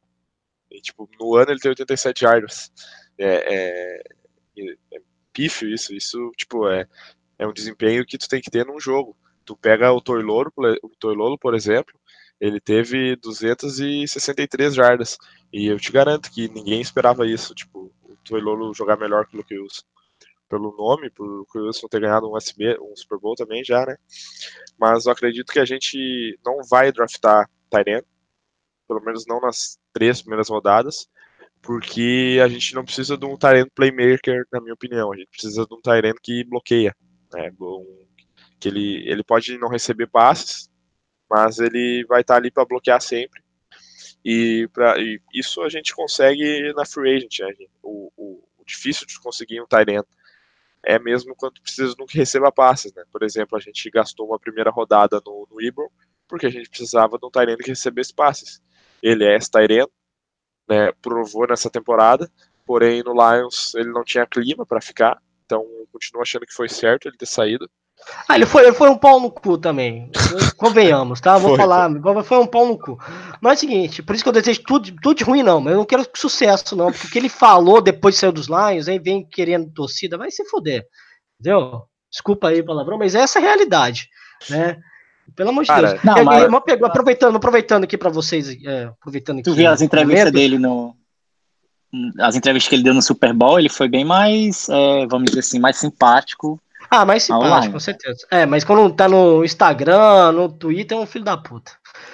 E, 0.70 0.80
tipo, 0.80 1.10
no 1.18 1.34
ano 1.34 1.50
ele 1.50 1.58
teve 1.58 1.70
87 1.70 2.20
jardas. 2.20 2.70
É, 3.18 3.54
é, 3.54 4.02
é 4.92 5.00
pífio 5.32 5.68
isso. 5.68 5.92
Isso, 5.92 6.30
tipo, 6.36 6.68
é, 6.68 6.86
é 7.40 7.44
um 7.44 7.52
desempenho 7.52 8.06
que 8.06 8.16
tu 8.16 8.28
tem 8.28 8.40
que 8.40 8.52
ter 8.52 8.64
num 8.64 8.78
jogo. 8.78 9.16
Tu 9.44 9.56
pega 9.56 9.92
o 9.92 10.00
Toilolo, 10.00 11.36
por 11.40 11.56
exemplo, 11.56 11.98
ele 12.40 12.60
teve 12.60 13.16
263 13.16 14.76
jardas. 14.76 15.18
E 15.52 15.66
eu 15.66 15.80
te 15.80 15.90
garanto 15.90 16.30
que 16.30 16.48
ninguém 16.48 16.80
esperava 16.80 17.26
isso, 17.26 17.52
tipo, 17.52 17.92
o 18.04 18.16
Toilolo 18.24 18.72
jogar 18.72 18.96
melhor 18.96 19.26
que 19.26 19.34
o 19.34 19.38
Luke 19.38 19.58
Wilson. 19.58 19.82
Pelo 20.48 20.76
nome, 20.76 21.10
por 21.10 21.44
Wilson 21.54 21.88
ter 21.88 22.00
ganhado 22.00 22.30
um, 22.30 22.36
SB, 22.36 22.78
um 22.80 22.94
Super 22.94 23.18
Bowl 23.18 23.34
também 23.34 23.64
já, 23.64 23.84
né? 23.84 23.96
Mas 24.78 25.06
eu 25.06 25.12
acredito 25.12 25.52
que 25.52 25.58
a 25.58 25.64
gente 25.64 26.38
não 26.44 26.58
vai 26.68 26.92
draftar 26.92 27.50
Tyrant, 27.68 28.04
pelo 28.86 29.02
menos 29.02 29.26
não 29.26 29.40
nas 29.40 29.78
três 29.92 30.20
primeiras 30.20 30.48
rodadas 30.48 31.08
porque 31.66 32.38
a 32.42 32.46
gente 32.46 32.74
não 32.76 32.84
precisa 32.84 33.18
de 33.18 33.26
um 33.26 33.36
Tyrant 33.36 33.68
playmaker, 33.74 34.46
na 34.52 34.60
minha 34.60 34.74
opinião. 34.74 35.12
A 35.12 35.16
gente 35.16 35.28
precisa 35.28 35.66
de 35.66 35.74
um 35.74 35.80
Tyrant 35.80 36.16
que 36.22 36.44
bloqueia. 36.44 36.94
Né? 37.32 37.52
Um, 37.60 38.06
que 38.60 38.68
ele, 38.68 39.08
ele 39.08 39.24
pode 39.24 39.58
não 39.58 39.68
receber 39.68 40.06
passes, 40.06 40.70
mas 41.28 41.58
ele 41.58 42.04
vai 42.08 42.20
estar 42.20 42.36
ali 42.36 42.52
para 42.52 42.64
bloquear 42.64 43.00
sempre. 43.00 43.42
E, 44.24 44.68
pra, 44.72 44.96
e, 44.98 45.20
isso 45.34 45.60
a 45.62 45.68
gente 45.68 45.94
consegue 45.94 46.72
na 46.74 46.86
free 46.86 47.16
agent. 47.16 47.40
Né? 47.40 47.66
O, 47.82 48.12
o, 48.16 48.44
difícil 48.64 49.06
de 49.06 49.18
conseguir 49.20 49.60
um 49.60 49.66
Tyrant 49.66 50.06
é 50.84 50.98
mesmo 50.98 51.34
quando 51.34 51.60
precisa 51.60 51.94
de 51.94 52.02
um 52.02 52.06
que 52.06 52.18
receba 52.18 52.52
passes. 52.52 52.92
Né? 52.94 53.02
Por 53.10 53.22
exemplo, 53.22 53.56
a 53.56 53.60
gente 53.60 53.90
gastou 53.90 54.26
uma 54.26 54.38
primeira 54.38 54.70
rodada 54.70 55.20
no, 55.24 55.46
no 55.50 55.90
porque 56.28 56.46
a 56.46 56.50
gente 56.50 56.68
precisava 56.68 57.18
de 57.18 57.26
um 57.26 57.30
Tyrant 57.30 57.58
que 57.58 57.70
recebesse 57.70 58.14
passes. 58.14 58.62
Ele 59.02 59.24
é 59.24 59.36
esse 59.36 59.50
Tyrant, 59.50 59.88
né, 60.68 60.92
provou 61.00 61.46
nessa 61.46 61.70
temporada, 61.70 62.30
porém 62.64 63.02
no 63.02 63.12
Lions 63.12 63.74
ele 63.74 63.90
não 63.90 64.02
tinha 64.02 64.26
clima 64.26 64.66
para 64.66 64.80
ficar, 64.80 65.22
então 65.44 65.64
continuo 65.92 66.22
achando 66.22 66.46
que 66.46 66.54
foi 66.54 66.68
certo 66.68 67.06
ele 67.06 67.16
ter 67.16 67.26
saído. 67.26 67.70
Ah, 68.28 68.36
ele 68.36 68.46
foi, 68.46 68.62
ele 68.64 68.72
foi 68.72 68.88
um 68.88 68.96
pau 68.96 69.20
no 69.20 69.30
cu 69.30 69.56
também. 69.58 70.10
Convenhamos, 70.56 71.20
tá? 71.20 71.38
Vou 71.38 71.50
foi, 71.50 71.58
falar, 71.58 71.90
foi. 72.00 72.22
foi 72.22 72.38
um 72.38 72.46
pau 72.46 72.66
no 72.66 72.78
cu. 72.78 72.98
Mas 73.40 73.52
é 73.52 73.56
o 73.56 73.60
seguinte, 73.60 74.02
por 74.02 74.14
isso 74.14 74.24
que 74.24 74.28
eu 74.28 74.32
desejo 74.32 74.62
tudo, 74.64 74.94
tudo 75.02 75.18
de 75.18 75.24
ruim, 75.24 75.42
não. 75.42 75.60
Mas 75.60 75.72
eu 75.72 75.78
não 75.78 75.84
quero 75.84 76.06
sucesso, 76.14 76.76
não. 76.76 76.92
Porque 76.92 77.06
o 77.06 77.10
que 77.10 77.18
ele 77.18 77.28
falou 77.28 77.80
depois 77.80 78.14
de 78.14 78.20
sair 78.20 78.32
dos 78.32 78.48
Lions, 78.48 78.88
aí 78.88 78.98
vem 78.98 79.26
querendo 79.26 79.72
torcida, 79.72 80.18
vai 80.18 80.30
se 80.30 80.44
foder. 80.46 80.84
Entendeu? 81.40 81.82
Desculpa 82.10 82.48
aí 82.48 82.60
o 82.60 82.64
palavrão, 82.64 82.98
mas 82.98 83.14
essa 83.14 83.38
é 83.38 83.42
a 83.42 83.44
realidade, 83.44 84.08
né? 84.48 84.78
Pelo 85.34 85.50
amor 85.50 85.62
de 85.62 85.68
Cara, 85.68 85.92
Deus. 85.92 86.04
Não, 86.04 86.24
mas... 86.24 86.44
aproveitando, 86.84 87.36
aproveitando 87.36 87.84
aqui 87.84 87.98
para 87.98 88.10
vocês, 88.10 88.56
é, 88.64 88.84
aproveitando 88.84 89.42
Tu 89.42 89.54
viu 89.54 89.70
as 89.70 89.82
entrevistas 89.82 90.32
dele 90.32 90.58
no 90.58 90.94
as 92.18 92.36
entrevistas 92.36 92.68
que 92.68 92.74
ele 92.74 92.82
deu 92.82 92.92
no 92.92 93.00
Super 93.00 93.32
Bowl, 93.32 93.58
ele 93.58 93.68
foi 93.68 93.88
bem 93.88 94.04
mais, 94.04 94.68
é, 94.68 95.06
vamos 95.06 95.26
dizer 95.26 95.40
assim, 95.40 95.58
mais 95.58 95.76
simpático. 95.76 96.60
Ah, 96.90 97.04
mais 97.04 97.22
simpático, 97.22 97.72
com 97.72 97.80
certeza. 97.80 98.26
É, 98.30 98.46
mas 98.46 98.64
quando 98.64 98.94
tá 98.94 99.08
no 99.08 99.44
Instagram, 99.44 100.32
no 100.32 100.52
Twitter, 100.52 100.96
é 100.96 101.00
um 101.00 101.06
filho 101.06 101.24
da 101.24 101.36
puta. 101.36 101.72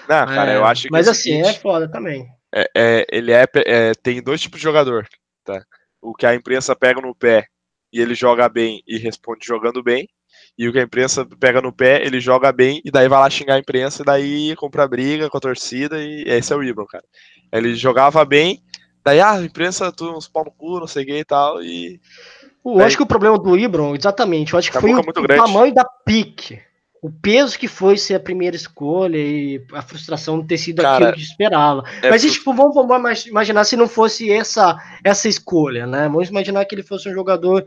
Não, 0.09 0.27
cara, 0.27 0.53
é, 0.53 0.57
eu 0.57 0.64
acho 0.64 0.83
que. 0.85 0.91
Mas 0.91 1.09
assim, 1.09 1.23
seguinte, 1.23 1.49
é 1.49 1.55
foda 1.55 1.91
também. 1.91 2.27
É, 2.55 2.70
é, 2.77 3.07
ele 3.11 3.33
é, 3.33 3.47
é, 3.66 3.93
tem 3.95 4.23
dois 4.23 4.41
tipos 4.41 4.59
de 4.59 4.64
jogador, 4.64 5.07
tá? 5.45 5.62
O 6.01 6.14
que 6.14 6.27
a 6.27 6.35
imprensa 6.35 6.77
pega 6.77 7.01
no 7.01 7.14
pé 7.14 7.47
e 7.93 8.01
ele 8.01 8.14
joga 8.14 8.49
bem 8.49 8.83
e 8.87 8.99
responde 8.99 9.47
jogando 9.47 9.83
bem, 9.83 10.09
e 10.57 10.68
o 10.68 10.73
que 10.73 10.79
a 10.79 10.83
imprensa 10.83 11.27
pega 11.39 11.61
no 11.61 11.73
pé, 11.73 12.05
ele 12.05 12.20
joga 12.20 12.51
bem, 12.51 12.81
e 12.85 12.91
daí 12.91 13.09
vai 13.09 13.20
lá 13.20 13.29
xingar 13.29 13.55
a 13.55 13.59
imprensa, 13.59 14.03
e 14.03 14.05
daí 14.05 14.57
compra 14.57 14.89
briga 14.89 15.29
com 15.29 15.37
a 15.37 15.41
torcida, 15.41 16.03
e 16.03 16.25
esse 16.27 16.53
é 16.53 16.57
o 16.57 16.62
Ibron, 16.62 16.87
cara. 16.87 17.05
Ele 17.53 17.75
jogava 17.75 18.25
bem, 18.25 18.62
daí, 19.05 19.20
ah, 19.20 19.33
a 19.33 19.45
imprensa, 19.45 19.93
tu 19.93 20.11
uns 20.11 20.29
pau 20.29 20.45
no 20.45 20.53
cu, 20.53 20.81
não 20.81 20.87
sei 20.87 21.03
o 21.05 21.07
que 21.07 21.18
e 21.18 21.25
tal, 21.25 21.62
e... 21.62 22.01
Eu 22.65 22.85
acho 22.85 22.97
que 22.97 23.03
o 23.03 23.07
problema 23.07 23.39
do 23.39 23.57
Ibron, 23.57 23.95
exatamente, 23.95 24.53
eu 24.53 24.59
acho 24.59 24.71
que 24.71 24.79
foi 24.79 24.95
o, 24.95 25.01
o 25.01 25.03
tamanho 25.03 25.75
da 25.75 25.85
pique, 25.85 26.61
o 27.03 27.11
peso 27.11 27.59
que 27.59 27.67
foi 27.67 27.99
ser 27.99 28.15
a 28.15 28.21
primeira 28.21 28.55
escolha 28.55 29.19
e 29.19 29.61
a 29.73 29.83
frustração 29.83 30.41
de 30.41 30.47
ter 30.47 30.59
sido 30.59 30.83
Cara, 30.83 31.09
aquilo 31.09 31.15
que 31.15 31.23
esperava. 31.23 31.83
É 32.01 32.09
Mas, 32.09 32.23
tipo, 32.23 32.55
vamos, 32.55 32.75
vamos, 32.75 33.27
imaginar 33.27 33.65
se 33.65 33.77
não 33.77 33.89
fosse 33.89 34.31
essa, 34.31 34.79
essa 35.03 35.29
escolha, 35.29 35.85
né? 35.85 36.09
Vamos 36.09 36.29
imaginar 36.29 36.65
que 36.65 36.77
ele 36.77 36.85
fosse 36.85 37.09
um 37.09 37.13
jogador 37.13 37.67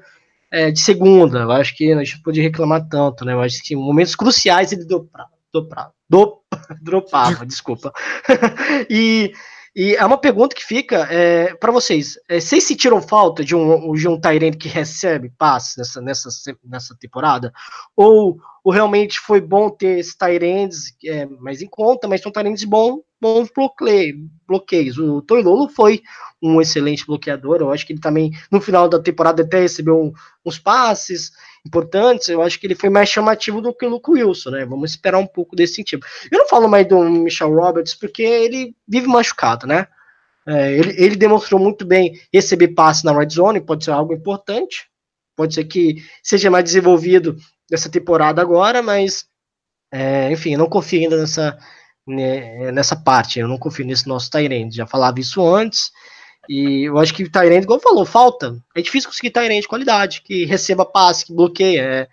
é, 0.50 0.72
de 0.72 0.80
segunda. 0.80 1.40
Eu 1.40 1.52
acho 1.52 1.76
que 1.76 1.92
a 1.92 1.98
gente 1.98 2.22
pode 2.22 2.40
reclamar 2.40 2.88
tanto, 2.88 3.26
né? 3.26 3.34
Eu 3.34 3.42
acho 3.42 3.62
que 3.62 3.74
em 3.74 3.78
momentos 3.78 4.16
cruciais 4.16 4.72
ele 4.72 4.86
dobrava, 4.86 5.30
dobrava, 5.52 5.92
do, 6.10 6.40
dropava, 6.82 7.46
desculpa. 7.46 7.92
e, 8.90 9.34
e 9.76 9.94
é 9.94 10.06
uma 10.06 10.18
pergunta 10.18 10.56
que 10.56 10.64
fica 10.64 11.06
é, 11.12 11.54
para 11.56 11.72
vocês. 11.72 12.18
É, 12.30 12.40
vocês 12.40 12.64
sentiram 12.64 13.02
falta 13.02 13.44
de 13.44 13.54
um, 13.54 13.92
de 13.94 14.08
um 14.08 14.18
Tyrant 14.18 14.56
que 14.56 14.70
recebe 14.70 15.30
passes 15.38 15.76
nessa, 15.76 16.02
nessa, 16.02 16.30
nessa 16.64 16.96
temporada? 16.98 17.52
Ou, 17.94 18.38
ou 18.64 18.72
realmente 18.72 19.20
foi 19.20 19.42
bom 19.42 19.70
ter 19.70 20.00
esses 20.00 20.16
Tyrants 20.16 20.96
é, 21.04 21.26
mais 21.26 21.62
em 21.62 21.68
conta, 21.68 22.08
mas 22.08 22.22
são 22.22 22.32
Tyrants 22.32 22.64
bom, 22.64 23.02
bons 23.20 23.50
bloqueios. 24.48 24.98
O 24.98 25.22
Toilolo 25.22 25.68
foi 25.68 26.02
um 26.42 26.62
excelente 26.62 27.06
bloqueador. 27.06 27.58
Eu 27.58 27.72
acho 27.72 27.86
que 27.86 27.92
ele 27.92 28.00
também, 28.00 28.32
no 28.50 28.62
final 28.62 28.88
da 28.88 29.02
temporada, 29.02 29.44
até 29.44 29.60
recebeu 29.60 30.00
um, 30.00 30.14
uns 30.46 30.58
passes 30.58 31.32
importantes. 31.66 32.30
Eu 32.30 32.42
acho 32.42 32.60
que 32.60 32.68
ele 32.68 32.76
foi 32.76 32.90
mais 32.90 33.10
chamativo 33.10 33.62
do 33.62 33.74
que 33.74 33.86
o 33.86 33.90
Luke 33.90 34.12
Wilson, 34.12 34.52
né? 34.52 34.66
Vamos 34.66 34.92
esperar 34.92 35.18
um 35.18 35.28
pouco 35.28 35.56
desse 35.56 35.76
sentido. 35.76 36.06
Eu 36.32 36.40
não 36.40 36.48
falo 36.48 36.68
mais 36.68 36.88
do 36.88 37.02
Michel 37.04 37.54
Roberts 37.54 37.96
porque 37.96 38.22
ele 38.22 38.76
vive 38.88 39.08
machucado, 39.08 39.66
né? 39.66 39.88
É, 40.48 40.74
ele, 40.74 40.96
ele 40.98 41.16
demonstrou 41.16 41.60
muito 41.60 41.86
bem 41.86 42.20
receber 42.32 42.70
passe 42.70 43.04
na 43.04 43.18
red 43.18 43.30
zone, 43.30 43.60
pode 43.60 43.84
ser 43.84 43.92
algo 43.92 44.14
importante. 44.14 44.88
Pode 45.36 45.54
ser 45.56 45.66
que 45.66 45.98
seja 46.24 46.50
mais 46.50 46.64
desenvolvido 46.64 47.36
nessa 47.70 47.90
temporada 47.90 48.42
agora, 48.42 48.82
mas 48.82 49.26
é, 49.92 50.32
enfim, 50.32 50.54
eu 50.54 50.60
não 50.60 50.70
confio 50.70 51.02
ainda 51.02 51.18
nessa, 51.18 51.58
né, 52.08 52.72
nessa 52.72 52.96
parte. 52.96 53.40
Eu 53.40 53.48
não 53.48 53.58
confio 53.58 53.86
nesse 53.86 54.08
nosso 54.08 54.30
Tyrande. 54.30 54.78
Já 54.78 54.86
falava 54.86 55.20
isso 55.20 55.46
antes. 55.46 55.92
E 56.50 56.88
eu 56.88 56.98
acho 56.98 57.14
que 57.14 57.30
Tyrande, 57.30 57.66
igual 57.66 57.80
falou, 57.80 58.06
falta. 58.06 58.58
É 58.76 58.82
difícil 58.82 59.10
conseguir 59.10 59.32
Tyrande 59.32 59.62
de 59.62 59.68
qualidade, 59.68 60.22
que 60.22 60.46
receba 60.46 60.86
passe, 60.86 61.26
que 61.26 61.34
bloqueia. 61.34 61.82
É, 61.82 62.08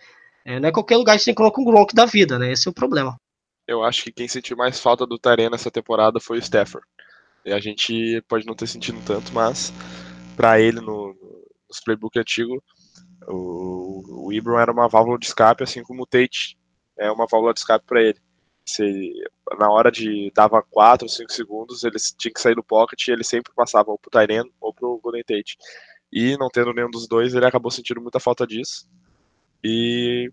é, 0.45 0.61
não 0.61 0.68
é 0.68 0.72
qualquer 0.72 0.97
lugar 0.97 1.16
que 1.16 1.22
você 1.22 1.35
coloca 1.35 1.61
um 1.61 1.64
Gronk 1.64 1.95
da 1.95 2.07
vida, 2.07 2.39
né? 2.39 2.53
Esse 2.53 2.68
é 2.68 2.70
o 2.70 2.74
problema. 2.74 3.16
Eu 3.66 3.83
acho 3.85 4.05
que 4.05 4.12
quem 4.12 4.28
sentiu 4.28 4.57
mais 4.57 4.80
falta 4.80 5.07
do 5.07 5.18
Tyrande 5.18 5.51
nessa 5.51 5.70
temporada 5.70 6.18
foi 6.20 6.39
o 6.39 6.43
Stafford. 6.43 6.87
E 7.45 7.53
a 7.53 7.61
gente 7.61 8.22
pode 8.28 8.47
não 8.47 8.55
ter 8.55 8.66
sentido 8.66 9.01
tanto, 9.05 9.33
mas 9.33 9.72
para 10.37 10.61
ele, 10.61 10.80
no, 10.80 11.14
nos 11.68 11.80
playbook 11.80 12.18
antigo, 12.18 12.62
o, 13.28 14.26
o 14.26 14.33
Ibram 14.33 14.59
era 14.59 14.72
uma 14.72 14.89
válvula 14.89 15.18
de 15.18 15.26
escape, 15.26 15.62
assim 15.62 15.83
como 15.83 16.03
o 16.03 16.07
Tate 16.07 16.57
é 16.99 17.11
uma 17.11 17.26
válvula 17.26 17.53
de 17.53 17.61
escape 17.61 17.85
para 17.87 18.01
ele 18.01 18.20
se 18.64 19.12
na 19.58 19.70
hora 19.70 19.90
de 19.90 20.30
dava 20.34 20.62
4 20.62 21.04
ou 21.04 21.08
5 21.08 21.32
segundos, 21.32 21.84
eles 21.84 22.14
tinham 22.16 22.32
que 22.32 22.40
sair 22.40 22.54
do 22.54 22.62
pocket 22.62 23.06
e 23.06 23.10
ele 23.10 23.24
sempre 23.24 23.52
passava 23.54 23.90
ou 23.90 23.98
pro 23.98 24.10
Tyrion 24.10 24.44
ou 24.60 24.72
pro 24.72 24.98
Golden 25.02 25.22
Tate. 25.22 25.56
E 26.12 26.36
não 26.36 26.48
tendo 26.48 26.72
nenhum 26.72 26.90
dos 26.90 27.08
dois, 27.08 27.34
ele 27.34 27.46
acabou 27.46 27.70
sentindo 27.70 28.00
muita 28.00 28.20
falta 28.20 28.46
disso. 28.46 28.86
E 29.64 30.30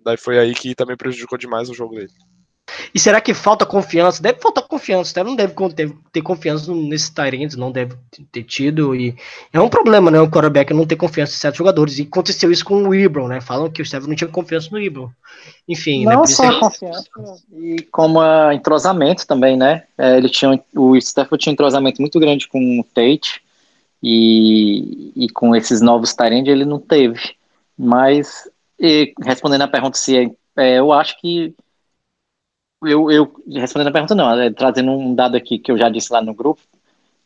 daí 0.00 0.16
foi 0.16 0.38
aí 0.38 0.54
que 0.54 0.74
também 0.74 0.96
prejudicou 0.96 1.38
demais 1.38 1.70
o 1.70 1.74
jogo 1.74 1.94
dele. 1.94 2.12
E 2.92 2.98
será 2.98 3.20
que 3.20 3.32
falta 3.32 3.64
confiança? 3.64 4.22
Deve 4.22 4.40
faltar 4.40 4.64
confiança, 4.64 5.14
tá? 5.14 5.22
não 5.22 5.36
deve 5.36 5.54
ter, 5.74 5.92
ter 6.12 6.22
confiança 6.22 6.74
nesses 6.74 7.08
Tyrants, 7.08 7.56
não 7.56 7.70
deve 7.70 7.94
ter 8.32 8.42
tido. 8.42 8.94
E 8.94 9.14
é 9.52 9.60
um 9.60 9.68
problema, 9.68 10.10
né? 10.10 10.20
O 10.20 10.28
quarterback 10.28 10.74
não 10.74 10.86
ter 10.86 10.96
confiança 10.96 11.34
em 11.34 11.38
certos 11.38 11.58
jogadores. 11.58 11.98
E 11.98 12.02
aconteceu 12.02 12.50
isso 12.50 12.64
com 12.64 12.82
o 12.82 12.94
Ibron, 12.94 13.28
né? 13.28 13.40
Falam 13.40 13.70
que 13.70 13.80
o 13.80 13.86
Stephen 13.86 14.08
não 14.08 14.16
tinha 14.16 14.28
confiança 14.28 14.68
no 14.72 14.80
Ibron. 14.80 15.10
Enfim, 15.68 16.04
né? 16.06 16.14
não 16.14 16.22
né? 16.22 16.26
só 16.26 16.44
é... 16.44 16.58
confiança, 16.58 17.08
e 17.52 17.82
como 17.92 18.20
entrosamento 18.52 19.26
também, 19.26 19.56
né? 19.56 19.84
É, 19.96 20.16
ele 20.16 20.28
tinha, 20.28 20.60
o 20.74 21.00
Stephen 21.00 21.38
tinha 21.38 21.52
um 21.52 21.54
entrosamento 21.54 22.00
muito 22.00 22.18
grande 22.18 22.48
com 22.48 22.80
o 22.80 22.84
Tate. 22.84 23.42
E, 24.02 25.12
e 25.16 25.28
com 25.30 25.56
esses 25.56 25.80
novos 25.80 26.14
Tyrants 26.14 26.48
ele 26.48 26.64
não 26.64 26.78
teve. 26.78 27.34
Mas, 27.78 28.48
e, 28.78 29.12
respondendo 29.24 29.62
a 29.62 29.68
pergunta 29.68 29.96
se 29.96 30.16
é, 30.16 30.30
é 30.56 30.78
eu 30.78 30.92
acho 30.92 31.20
que 31.20 31.54
eu, 32.86 33.10
eu 33.10 33.34
respondendo 33.48 33.88
a 33.88 33.92
pergunta 33.92 34.14
não, 34.14 34.40
é, 34.40 34.50
trazendo 34.50 34.92
um 34.92 35.14
dado 35.14 35.36
aqui 35.36 35.58
que 35.58 35.70
eu 35.70 35.78
já 35.78 35.88
disse 35.88 36.12
lá 36.12 36.20
no 36.20 36.34
grupo, 36.34 36.60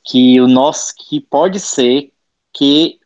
que 0.05 0.41
o 0.41 0.49
nosso 0.49 0.95
que 0.97 1.21
pode 1.21 1.61
ser 1.61 2.11
que 2.53 2.99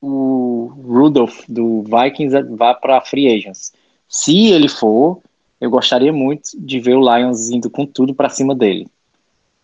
o 0.00 0.72
Rudolph 0.82 1.44
do 1.48 1.82
Vikings 1.82 2.42
vá 2.56 2.74
para 2.74 3.00
free 3.02 3.28
agents. 3.28 3.72
Se 4.08 4.46
ele 4.48 4.68
for, 4.68 5.20
eu 5.60 5.70
gostaria 5.70 6.12
muito 6.12 6.50
de 6.54 6.80
ver 6.80 6.96
o 6.96 7.16
Lions 7.16 7.50
indo 7.50 7.68
com 7.68 7.84
tudo 7.84 8.14
para 8.14 8.30
cima 8.30 8.54
dele, 8.54 8.88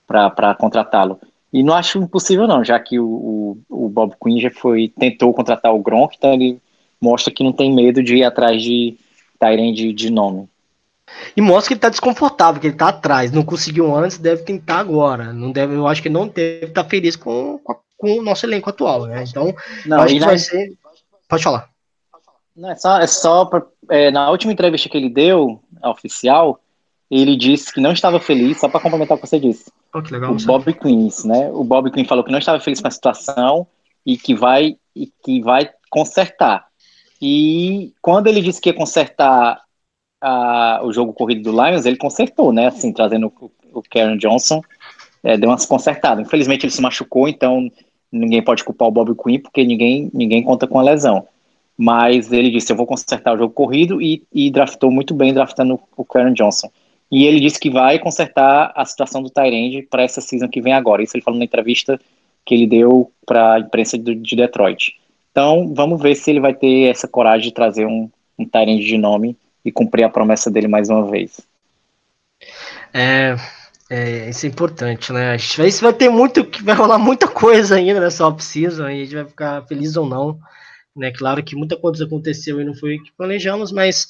para 0.07 0.55
contratá-lo. 0.55 1.19
E 1.53 1.63
não 1.63 1.75
acho 1.75 1.99
impossível 1.99 2.47
não, 2.47 2.63
já 2.63 2.79
que 2.79 2.99
o, 2.99 3.07
o, 3.07 3.87
o, 3.87 3.89
Bob 3.89 4.15
Quinn 4.23 4.39
já 4.39 4.51
foi 4.51 4.89
tentou 4.89 5.33
contratar 5.33 5.75
o 5.75 5.79
Gronk, 5.79 6.15
então 6.17 6.35
ele 6.35 6.61
mostra 7.01 7.33
que 7.33 7.43
não 7.43 7.53
tem 7.53 7.73
medo 7.73 8.03
de 8.03 8.17
ir 8.17 8.25
atrás 8.25 8.63
de 8.63 8.99
Tyrande 9.39 9.93
de 9.93 10.11
nome. 10.11 10.49
E 11.37 11.41
mostra 11.41 11.69
que 11.69 11.75
ele 11.75 11.81
tá 11.81 11.89
desconfortável, 11.89 12.61
que 12.61 12.67
ele 12.67 12.77
tá 12.77 12.89
atrás. 12.89 13.31
Não 13.31 13.45
conseguiu 13.45 13.95
antes, 13.95 14.19
deve 14.19 14.43
tentar 14.43 14.79
agora. 14.79 15.33
Não 15.33 15.53
deve, 15.53 15.75
eu 15.75 15.87
acho 15.87 16.03
que 16.03 16.09
não 16.09 16.27
deve 16.27 16.67
estar 16.67 16.85
tá 16.85 16.89
feliz 16.89 17.17
com, 17.17 17.61
com 17.97 18.19
o 18.19 18.23
nosso 18.23 18.45
elenco 18.45 18.71
atual, 18.71 19.07
né? 19.07 19.25
Então, 19.29 19.55
não, 19.85 20.01
acho 20.01 20.15
que 20.15 20.21
na... 20.21 20.27
vai 20.27 20.39
ser. 20.39 20.73
Pode 21.29 21.43
falar. 21.43 21.69
Não, 22.57 22.71
é 22.71 22.77
só, 22.77 22.99
é 22.99 23.07
só 23.07 23.45
pra, 23.45 23.63
é, 23.91 24.11
na 24.11 24.31
última 24.31 24.53
entrevista 24.53 24.89
que 24.89 24.97
ele 24.97 25.11
deu, 25.11 25.61
oficial, 25.85 26.61
ele 27.11 27.37
disse 27.37 27.73
que 27.73 27.81
não 27.81 27.93
estava 27.93 28.19
feliz, 28.19 28.59
só 28.59 28.69
para 28.69 28.81
complementar 28.81 29.17
o 29.17 29.21
que 29.21 29.27
você 29.27 29.39
disse. 29.39 29.71
Oh, 29.95 30.03
que 30.03 30.13
legal, 30.13 30.33
o 30.33 30.37
Bob 30.37 30.73
Quinn, 30.75 31.09
né? 31.25 31.51
O 31.53 31.63
Bob 31.63 31.91
Quinn 31.91 32.05
falou 32.05 32.25
que 32.25 32.33
não 32.33 32.39
estava 32.39 32.59
feliz 32.59 32.81
com 32.81 32.89
a 32.89 32.91
situação 32.91 33.67
e 34.05 34.17
que 34.17 34.35
vai 34.35 34.77
e 34.95 35.13
que 35.23 35.43
vai 35.43 35.71
consertar. 35.91 36.67
E 37.21 37.93
quando 38.01 38.27
ele 38.27 38.43
disse 38.43 38.61
que 38.61 38.71
ia 38.71 38.75
consertar 38.75 39.61
a, 40.21 40.81
o 40.83 40.93
jogo 40.93 41.13
corrido 41.13 41.43
do 41.43 41.65
Lions, 41.65 41.87
ele 41.87 41.97
consertou, 41.97 42.53
né? 42.53 42.67
Assim, 42.67 42.93
trazendo 42.93 43.33
o, 43.41 43.51
o 43.73 43.83
Karen 43.83 44.17
Johnson, 44.17 44.63
é, 45.23 45.37
deu 45.37 45.51
umas 45.51 45.67
consertadas. 45.67 46.27
Infelizmente 46.27 46.65
ele 46.65 46.73
se 46.73 46.83
machucou, 46.83 47.29
então 47.29 47.71
ninguém 48.11 48.43
pode 48.43 48.65
culpar 48.65 48.89
o 48.89 48.91
Bob 48.91 49.15
Quinn, 49.15 49.41
porque 49.41 49.65
ninguém, 49.65 50.11
ninguém 50.13 50.43
conta 50.43 50.67
com 50.67 50.79
a 50.79 50.83
lesão. 50.83 51.27
Mas 51.77 52.33
ele 52.33 52.51
disse: 52.51 52.73
Eu 52.73 52.77
vou 52.77 52.87
consertar 52.87 53.35
o 53.35 53.39
jogo 53.39 53.53
corrido 53.53 54.01
e, 54.01 54.23
e 54.33 54.51
draftou 54.51 54.91
muito 54.91 55.15
bem, 55.15 55.35
draftando 55.35 55.79
o 55.97 56.05
Karen 56.05 56.33
Johnson. 56.33 56.71
E 57.11 57.25
ele 57.25 57.39
disse 57.39 57.61
que 57.61 57.71
vai 57.71 57.99
consertar 57.99 58.73
a 58.75 58.85
situação 58.85 59.23
do 59.23 59.31
Tyrande 59.31 59.83
para 59.83 60.03
essa 60.03 60.21
season 60.21 60.49
que 60.49 60.61
vem 60.61 60.73
agora. 60.73 61.03
Isso 61.03 61.17
ele 61.17 61.23
falou 61.23 61.39
na 61.39 61.45
entrevista 61.45 62.01
que 62.45 62.55
ele 62.55 62.67
deu 62.67 63.13
para 63.25 63.55
a 63.55 63.61
imprensa 63.61 63.99
de, 63.99 64.15
de 64.15 64.37
Detroit. 64.37 64.97
Então, 65.31 65.73
vamos 65.75 66.01
ver 66.01 66.15
se 66.15 66.31
ele 66.31 66.41
vai 66.41 66.55
ter 66.55 66.89
essa 66.89 67.07
coragem 67.07 67.49
de 67.49 67.55
trazer 67.55 67.87
um, 67.87 68.09
um 68.39 68.45
Tyrande 68.45 68.85
de 68.85 68.97
nome 68.97 69.37
e 69.67 69.73
cumprir 69.73 70.05
a 70.05 70.09
promessa 70.09 70.49
dele 70.49 70.69
mais 70.69 70.89
uma 70.89 71.11
vez. 71.11 71.41
É, 72.95 73.37
é, 73.91 74.31
isso 74.31 74.47
é 74.47 74.49
importante, 74.49 75.13
né? 75.13 75.37
Vai, 75.57 75.67
isso 75.67 75.83
vai 75.83 75.93
ter 75.93 76.09
muito, 76.09 76.49
vai 76.63 76.75
rolar 76.75 76.99
muita 76.99 77.27
coisa 77.27 77.75
ainda 77.75 78.01
nessa 78.01 78.27
off-season, 78.27 78.89
e 78.89 78.93
a 78.93 79.05
gente 79.05 79.15
vai 79.17 79.25
ficar 79.25 79.67
feliz 79.67 79.97
ou 79.97 80.07
não. 80.07 80.39
Né? 80.95 81.13
Claro 81.13 81.43
que 81.43 81.57
muita 81.57 81.77
coisa 81.77 82.05
aconteceu 82.05 82.61
e 82.61 82.65
não 82.65 82.75
foi 82.75 82.97
o 82.97 83.03
que 83.03 83.13
planejamos, 83.13 83.73
mas 83.73 84.07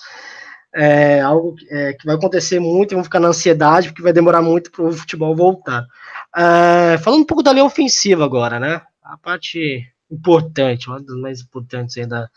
é 0.75 1.21
algo 1.21 1.55
que, 1.55 1.67
é, 1.71 1.95
que 1.95 2.05
vai 2.05 2.17
acontecer 2.17 2.61
muito, 2.61 2.91
vamos 2.91 3.07
ficar 3.07 3.19
na 3.19 3.29
ansiedade, 3.29 3.89
porque 3.89 4.03
vai 4.03 4.13
demorar 4.13 4.43
muito 4.43 4.71
para 4.71 4.85
o 4.85 4.93
futebol 4.93 5.35
voltar. 5.35 5.87
É, 6.37 6.99
falando 6.99 7.23
um 7.23 7.27
pouco 7.27 7.43
da 7.43 7.53
linha 7.53 7.65
ofensiva 7.65 8.25
agora, 8.25 8.61
né? 8.61 8.83
A 9.03 9.17
parte 9.17 9.87
importante, 10.11 10.89
uma 10.89 11.01
das 11.01 11.17
mais 11.17 11.41
importantes 11.41 11.97
aí 11.97 12.07
da, 12.07 12.29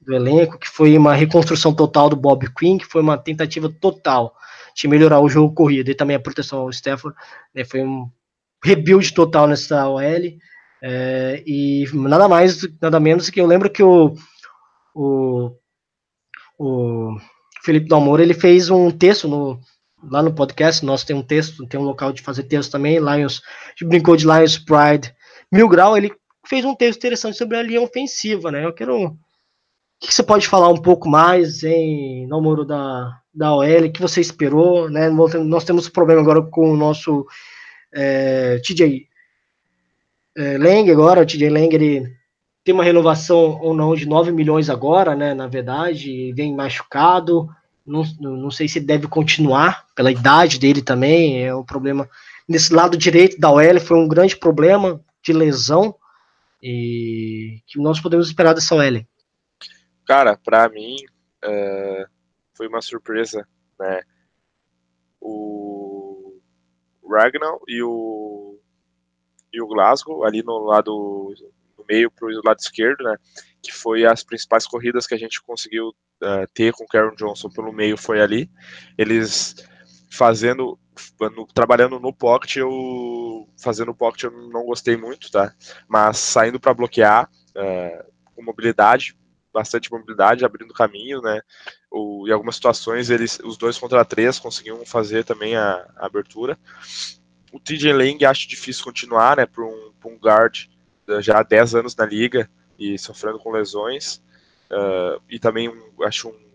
do 0.00 0.14
elenco, 0.14 0.58
que 0.58 0.68
foi 0.68 0.96
uma 0.96 1.14
reconstrução 1.14 1.74
total 1.74 2.08
do 2.08 2.16
Bob 2.16 2.48
Quinn, 2.54 2.78
que 2.78 2.86
foi 2.86 3.02
uma 3.02 3.18
tentativa 3.18 3.68
total 3.68 4.34
de 4.74 4.88
melhorar 4.88 5.20
o 5.20 5.28
jogo 5.28 5.54
corrido 5.54 5.90
e 5.90 5.94
também 5.94 6.16
a 6.16 6.20
proteção 6.20 6.60
ao 6.60 6.70
Stafford, 6.70 7.16
né, 7.54 7.64
foi 7.64 7.82
um 7.82 8.10
rebuild 8.64 9.12
total 9.12 9.46
nessa 9.46 9.88
OL, 9.88 10.00
é, 10.82 11.42
e 11.46 11.84
nada 11.92 12.28
mais, 12.28 12.66
nada 12.80 12.98
menos 12.98 13.28
que 13.28 13.40
eu 13.40 13.46
lembro 13.46 13.70
que 13.70 13.82
o, 13.82 14.14
o, 14.94 15.50
o 16.58 17.16
Felipe 17.62 17.88
Dalmoro, 17.88 18.22
ele 18.22 18.34
fez 18.34 18.70
um 18.70 18.90
texto 18.90 19.28
no, 19.28 19.60
lá 20.10 20.22
no 20.22 20.32
podcast, 20.32 20.84
nós 20.84 21.04
tem 21.04 21.14
um 21.14 21.22
texto, 21.22 21.66
tem 21.66 21.78
um 21.78 21.84
local 21.84 22.12
de 22.12 22.22
fazer 22.22 22.44
texto 22.44 22.70
também, 22.70 22.98
Lions, 22.98 23.42
brincou 23.82 24.16
de 24.16 24.24
Lions 24.24 24.56
Pride, 24.56 25.14
Mil 25.52 25.68
Grau, 25.68 25.96
ele 25.96 26.12
fez 26.46 26.64
um 26.64 26.74
texto 26.74 26.98
interessante 26.98 27.36
sobre 27.36 27.58
a 27.58 27.62
linha 27.62 27.82
ofensiva, 27.82 28.50
né, 28.50 28.64
eu 28.64 28.72
quero 28.72 29.18
o 30.02 30.06
que 30.06 30.14
você 30.14 30.22
pode 30.22 30.48
falar 30.48 30.68
um 30.68 30.78
pouco 30.78 31.08
mais 31.08 31.62
em 31.62 32.26
namoro 32.26 32.64
da, 32.64 33.20
da 33.34 33.54
OL? 33.54 33.90
que 33.92 34.00
você 34.00 34.20
esperou? 34.20 34.88
Né? 34.88 35.10
Nós 35.10 35.64
temos 35.64 35.88
problema 35.88 36.22
agora 36.22 36.42
com 36.42 36.72
o 36.72 36.76
nosso 36.76 37.26
é, 37.92 38.58
TJ 38.64 39.06
é, 40.36 40.56
Lang 40.56 40.90
agora. 40.90 41.20
O 41.20 41.26
TJ 41.26 41.50
Lang 41.50 41.74
ele 41.74 42.10
tem 42.64 42.74
uma 42.74 42.84
renovação 42.84 43.58
ou 43.60 43.74
não 43.74 43.94
de 43.94 44.06
9 44.06 44.32
milhões 44.32 44.70
agora, 44.70 45.14
né? 45.14 45.34
Na 45.34 45.46
verdade, 45.46 46.32
vem 46.32 46.54
machucado. 46.54 47.48
Não, 47.86 48.02
não 48.20 48.50
sei 48.50 48.68
se 48.68 48.80
deve 48.80 49.06
continuar 49.06 49.84
pela 49.94 50.10
idade 50.10 50.58
dele 50.58 50.80
também. 50.80 51.44
É 51.44 51.54
um 51.54 51.64
problema 51.64 52.08
nesse 52.48 52.72
lado 52.72 52.96
direito 52.96 53.38
da 53.38 53.50
OL 53.50 53.80
foi 53.80 53.98
um 53.98 54.08
grande 54.08 54.36
problema 54.36 55.00
de 55.22 55.32
lesão 55.32 55.94
e 56.62 57.60
que 57.66 57.78
nós 57.78 58.00
podemos 58.00 58.26
esperar 58.28 58.54
dessa 58.54 58.74
OL. 58.74 59.04
Cara, 60.10 60.36
para 60.36 60.68
mim 60.68 60.96
é, 61.40 62.04
foi 62.52 62.66
uma 62.66 62.82
surpresa, 62.82 63.46
né? 63.78 64.02
O 65.20 66.36
Ragnar 67.08 67.56
e 67.68 67.80
o 67.80 68.58
e 69.52 69.62
o 69.62 69.68
Glasgow 69.68 70.24
ali 70.24 70.42
no 70.42 70.58
lado 70.64 71.32
no 71.78 71.84
meio 71.88 72.10
pro 72.10 72.26
lado 72.44 72.58
esquerdo, 72.58 73.04
né? 73.04 73.16
Que 73.62 73.72
foi 73.72 74.04
as 74.04 74.24
principais 74.24 74.66
corridas 74.66 75.06
que 75.06 75.14
a 75.14 75.16
gente 75.16 75.40
conseguiu 75.42 75.90
uh, 75.90 76.44
ter 76.52 76.72
com 76.72 76.82
o 76.82 76.88
Karen 76.88 77.14
Johnson 77.14 77.48
pelo 77.48 77.72
meio 77.72 77.96
foi 77.96 78.20
ali. 78.20 78.50
Eles 78.98 79.64
fazendo 80.10 80.76
no, 81.20 81.46
trabalhando 81.46 82.00
no 82.00 82.12
pocket, 82.12 82.56
eu 82.56 83.48
fazendo 83.62 83.92
o 83.92 83.96
pocket 83.96 84.24
eu 84.24 84.32
não 84.48 84.64
gostei 84.64 84.96
muito, 84.96 85.30
tá? 85.30 85.54
Mas 85.86 86.18
saindo 86.18 86.58
para 86.58 86.74
bloquear 86.74 87.30
uh, 87.50 88.12
com 88.34 88.42
mobilidade 88.42 89.14
bastante 89.52 89.90
mobilidade, 89.90 90.44
abrindo 90.44 90.72
caminho, 90.72 91.20
né? 91.20 91.40
O, 91.90 92.26
em 92.28 92.32
algumas 92.32 92.56
situações, 92.56 93.10
eles, 93.10 93.38
os 93.44 93.56
dois 93.56 93.78
contra 93.78 94.04
três 94.04 94.38
conseguiam 94.38 94.84
fazer 94.86 95.24
também 95.24 95.56
a, 95.56 95.86
a 95.96 96.06
abertura. 96.06 96.58
O 97.52 97.58
TJ 97.58 97.92
Lang 97.92 98.24
acho 98.24 98.48
difícil 98.48 98.84
continuar, 98.84 99.36
né? 99.36 99.46
Para 99.46 99.64
um, 99.64 99.92
um 100.04 100.16
guard 100.16 100.68
eh, 101.08 101.22
já 101.22 101.40
há 101.40 101.42
10 101.42 101.74
anos 101.74 101.96
na 101.96 102.06
liga 102.06 102.48
e 102.78 102.98
sofrendo 102.98 103.38
com 103.38 103.50
lesões. 103.50 104.22
Uh, 104.70 105.20
e 105.28 105.38
também 105.38 105.68
um, 105.68 106.04
acho 106.04 106.28
um 106.28 106.50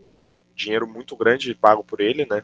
dinheiro 0.56 0.88
muito 0.88 1.18
grande 1.18 1.54
pago 1.54 1.84
por 1.84 2.00
ele, 2.00 2.26
né? 2.26 2.44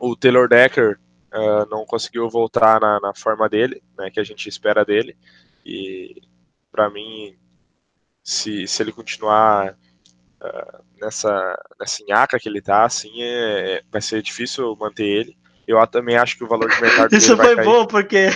O 0.00 0.16
Taylor 0.16 0.48
Decker 0.48 0.98
uh, 1.32 1.68
não 1.70 1.84
conseguiu 1.84 2.28
voltar 2.30 2.80
na, 2.80 2.98
na 2.98 3.14
forma 3.14 3.48
dele, 3.48 3.82
né? 3.98 4.10
Que 4.10 4.18
a 4.18 4.24
gente 4.24 4.48
espera 4.48 4.84
dele. 4.84 5.14
E 5.64 6.22
para 6.70 6.88
mim 6.88 7.36
se, 8.22 8.66
se 8.66 8.82
ele 8.82 8.92
continuar 8.92 9.74
uh, 10.42 10.84
nessa, 11.00 11.58
nessa 11.78 12.04
nhaca 12.08 12.38
que 12.38 12.48
ele 12.48 12.60
tá, 12.60 12.84
assim, 12.84 13.22
é, 13.22 13.74
é, 13.74 13.82
vai 13.90 14.00
ser 14.00 14.22
difícil 14.22 14.76
manter 14.78 15.04
ele. 15.04 15.36
Eu 15.66 15.84
também 15.86 16.16
acho 16.16 16.36
que 16.36 16.44
o 16.44 16.48
valor 16.48 16.68
de 16.68 16.80
mercado 16.80 17.12
Isso 17.14 17.36
foi 17.36 17.56
bom, 17.64 17.86
porque 17.86 18.28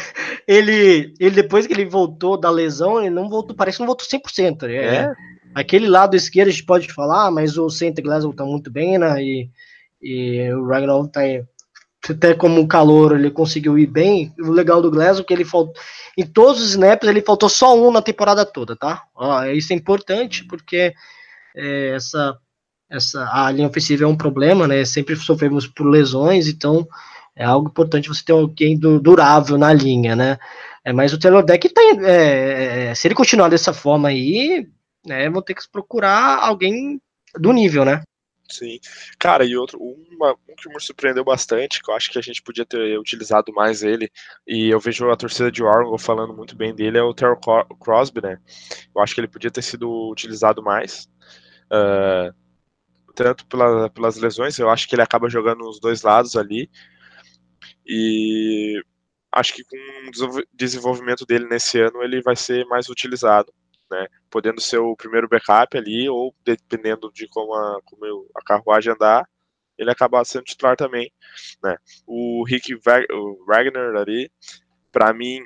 ele, 0.47 1.12
ele, 1.18 1.34
depois 1.34 1.66
que 1.66 1.72
ele 1.72 1.84
voltou 1.84 2.39
da 2.39 2.51
lesão, 2.51 3.01
ele 3.01 3.11
não 3.11 3.28
voltou, 3.28 3.55
parece 3.55 3.78
que 3.78 3.82
não 3.82 3.89
voltou 3.89 4.07
100%. 4.07 4.68
É, 4.68 4.76
é. 4.76 5.12
Aquele 5.55 5.89
lado 5.89 6.14
esquerdo 6.14 6.49
a 6.49 6.53
gente 6.53 6.64
pode 6.64 6.93
falar, 6.93 7.30
mas 7.30 7.59
o 7.59 7.68
Center 7.68 8.05
Glasgow 8.05 8.32
tá 8.32 8.45
muito 8.45 8.70
bem, 8.70 8.99
né? 8.99 9.22
E, 9.22 9.51
e 10.01 10.53
o 10.53 10.66
Ragnar 10.66 11.07
tá 11.09 11.22
até 12.12 12.34
como 12.34 12.66
calor 12.66 13.16
ele 13.18 13.30
conseguiu 13.30 13.78
ir 13.78 13.86
bem. 13.86 14.32
O 14.38 14.50
legal 14.50 14.82
do 14.82 14.90
Glasgow 14.90 15.22
é 15.22 15.24
que 15.24 15.32
ele 15.32 15.44
faltou 15.44 15.74
em 16.16 16.24
todos 16.24 16.62
os 16.62 16.70
snaps 16.70 17.09
ele 17.09 17.20
faltou 17.20 17.48
só 17.48 17.76
um 17.78 17.90
na 17.90 18.00
temporada 18.00 18.44
toda, 18.44 18.74
tá? 18.76 19.02
Isso 19.54 19.72
é 19.72 19.76
importante 19.76 20.44
porque 20.44 20.94
é, 21.54 21.88
essa 21.90 22.38
essa 22.88 23.28
a 23.32 23.50
linha 23.50 23.68
ofensiva 23.68 24.04
é 24.04 24.07
um 24.07 24.16
problema, 24.16 24.66
né? 24.66 24.84
Sempre 24.84 25.16
sofremos 25.16 25.66
por 25.66 25.88
lesões, 25.88 26.48
então 26.48 26.86
é 27.34 27.44
algo 27.44 27.68
importante 27.68 28.09
você 28.09 28.24
ter 28.24 28.32
alguém 28.32 28.78
do, 28.78 28.98
durável 29.00 29.59
na 29.59 29.72
linha, 29.72 30.16
né? 30.16 30.38
É, 30.84 30.92
mas 30.92 31.12
o 31.12 31.18
Taylor 31.18 31.44
Deck 31.44 31.68
tem, 31.68 31.98
é, 32.04 32.90
é, 32.90 32.94
se 32.94 33.09
ele 33.09 33.14
continuar 33.14 33.48
dessa 33.48 33.72
forma 33.72 34.09
aí, 34.09 34.66
né, 35.04 35.28
vão 35.28 35.42
ter 35.42 35.54
que 35.54 35.62
procurar 35.70 36.38
alguém 36.38 37.00
do 37.38 37.52
nível, 37.52 37.84
né? 37.84 38.02
Sim. 38.49 38.78
Cara, 39.18 39.44
e 39.44 39.57
outro, 39.57 39.78
uma, 39.80 40.32
um 40.49 40.55
que 40.57 40.68
me 40.68 40.80
surpreendeu 40.80 41.24
bastante, 41.24 41.82
que 41.82 41.90
eu 41.90 41.94
acho 41.94 42.11
que 42.11 42.18
a 42.18 42.22
gente 42.22 42.42
podia 42.42 42.64
ter 42.64 42.99
utilizado 42.99 43.53
mais 43.53 43.82
ele, 43.82 44.11
e 44.47 44.68
eu 44.70 44.78
vejo 44.78 45.11
a 45.11 45.16
torcida 45.16 45.51
de 45.51 45.62
Oregon 45.62 45.99
falando 45.99 46.34
muito 46.34 46.55
bem 46.57 46.74
dele, 46.74 46.99
é 46.99 47.03
o 47.03 47.14
Terrell 47.14 47.38
Crosby, 47.80 48.22
né? 48.22 48.38
Eu 48.94 49.03
acho 49.03 49.14
que 49.14 49.20
ele 49.20 49.28
podia 49.28 49.51
ter 49.51 49.62
sido 49.62 50.11
utilizado 50.11 50.62
mais. 50.62 51.09
Uh, 51.66 52.32
tanto 53.14 53.47
pela, 53.47 53.90
pelas 53.90 54.16
lesões, 54.16 54.59
eu 54.59 54.70
acho 54.70 54.88
que 54.88 54.94
ele 54.94 55.03
acaba 55.03 55.28
jogando 55.28 55.68
os 55.68 55.80
dois 55.80 56.03
lados 56.03 56.36
ali. 56.36 56.70
E 57.86 58.80
acho 59.32 59.55
que 59.55 59.64
com 59.64 59.76
o 59.76 60.42
desenvolvimento 60.55 61.26
dele 61.26 61.47
nesse 61.47 61.80
ano 61.80 62.03
ele 62.03 62.22
vai 62.22 62.36
ser 62.36 62.64
mais 62.66 62.88
utilizado, 62.88 63.53
né? 63.91 64.07
Podendo 64.30 64.61
ser 64.61 64.78
o 64.78 64.97
primeiro 64.97 65.28
backup 65.28 65.76
ali, 65.76 66.09
ou 66.09 66.34
dependendo 66.45 67.11
de 67.12 67.28
como 67.28 67.55
a, 67.55 67.80
como 67.84 68.28
a 68.34 68.43
carruagem 68.43 68.93
andar, 68.93 69.28
ele 69.78 69.91
acabar 69.91 70.24
sendo 70.24 70.45
titular 70.45 70.76
também, 70.76 71.12
né? 71.62 71.76
O 72.07 72.45
Rick 72.45 72.74
Wagner 73.47 73.97
ali, 73.97 74.30
para 74.91 75.12
mim, 75.12 75.43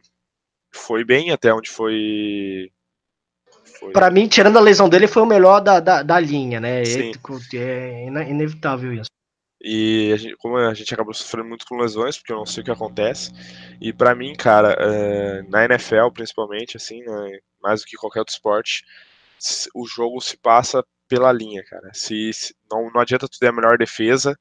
foi 0.72 1.04
bem 1.04 1.32
até 1.32 1.52
onde 1.52 1.68
foi 1.68 2.70
para 3.92 4.10
mim, 4.10 4.28
tirando 4.28 4.58
a 4.58 4.60
lesão 4.60 4.88
dele, 4.88 5.06
foi 5.06 5.22
o 5.22 5.26
melhor 5.26 5.60
da, 5.60 5.80
da, 5.80 6.02
da 6.02 6.20
linha, 6.20 6.60
né? 6.60 6.84
Sim. 6.84 7.12
É 7.54 8.06
inevitável 8.06 8.92
isso. 8.92 9.10
E 9.62 10.10
a 10.12 10.16
gente, 10.16 10.36
como 10.36 10.56
a 10.56 10.72
gente 10.72 10.92
acabou 10.94 11.12
sofrendo 11.12 11.48
muito 11.48 11.66
com 11.66 11.76
lesões, 11.76 12.16
porque 12.16 12.32
eu 12.32 12.36
não 12.36 12.46
sei 12.46 12.62
o 12.62 12.64
que 12.64 12.70
acontece. 12.70 13.30
E 13.80 13.92
para 13.92 14.14
mim, 14.14 14.34
cara, 14.34 14.74
é, 14.78 15.42
na 15.42 15.64
NFL 15.64 16.10
principalmente, 16.14 16.76
assim, 16.76 17.02
né, 17.02 17.38
mais 17.62 17.80
do 17.80 17.86
que 17.86 17.96
qualquer 17.96 18.20
outro 18.20 18.32
esporte, 18.34 18.84
o 19.74 19.86
jogo 19.86 20.20
se 20.20 20.36
passa 20.36 20.84
pela 21.08 21.32
linha, 21.32 21.62
cara. 21.64 21.90
Se, 21.92 22.32
se, 22.32 22.54
não, 22.70 22.90
não 22.90 23.00
adianta 23.00 23.28
tu 23.28 23.38
ter 23.38 23.48
a 23.48 23.52
melhor 23.52 23.76
defesa 23.76 24.38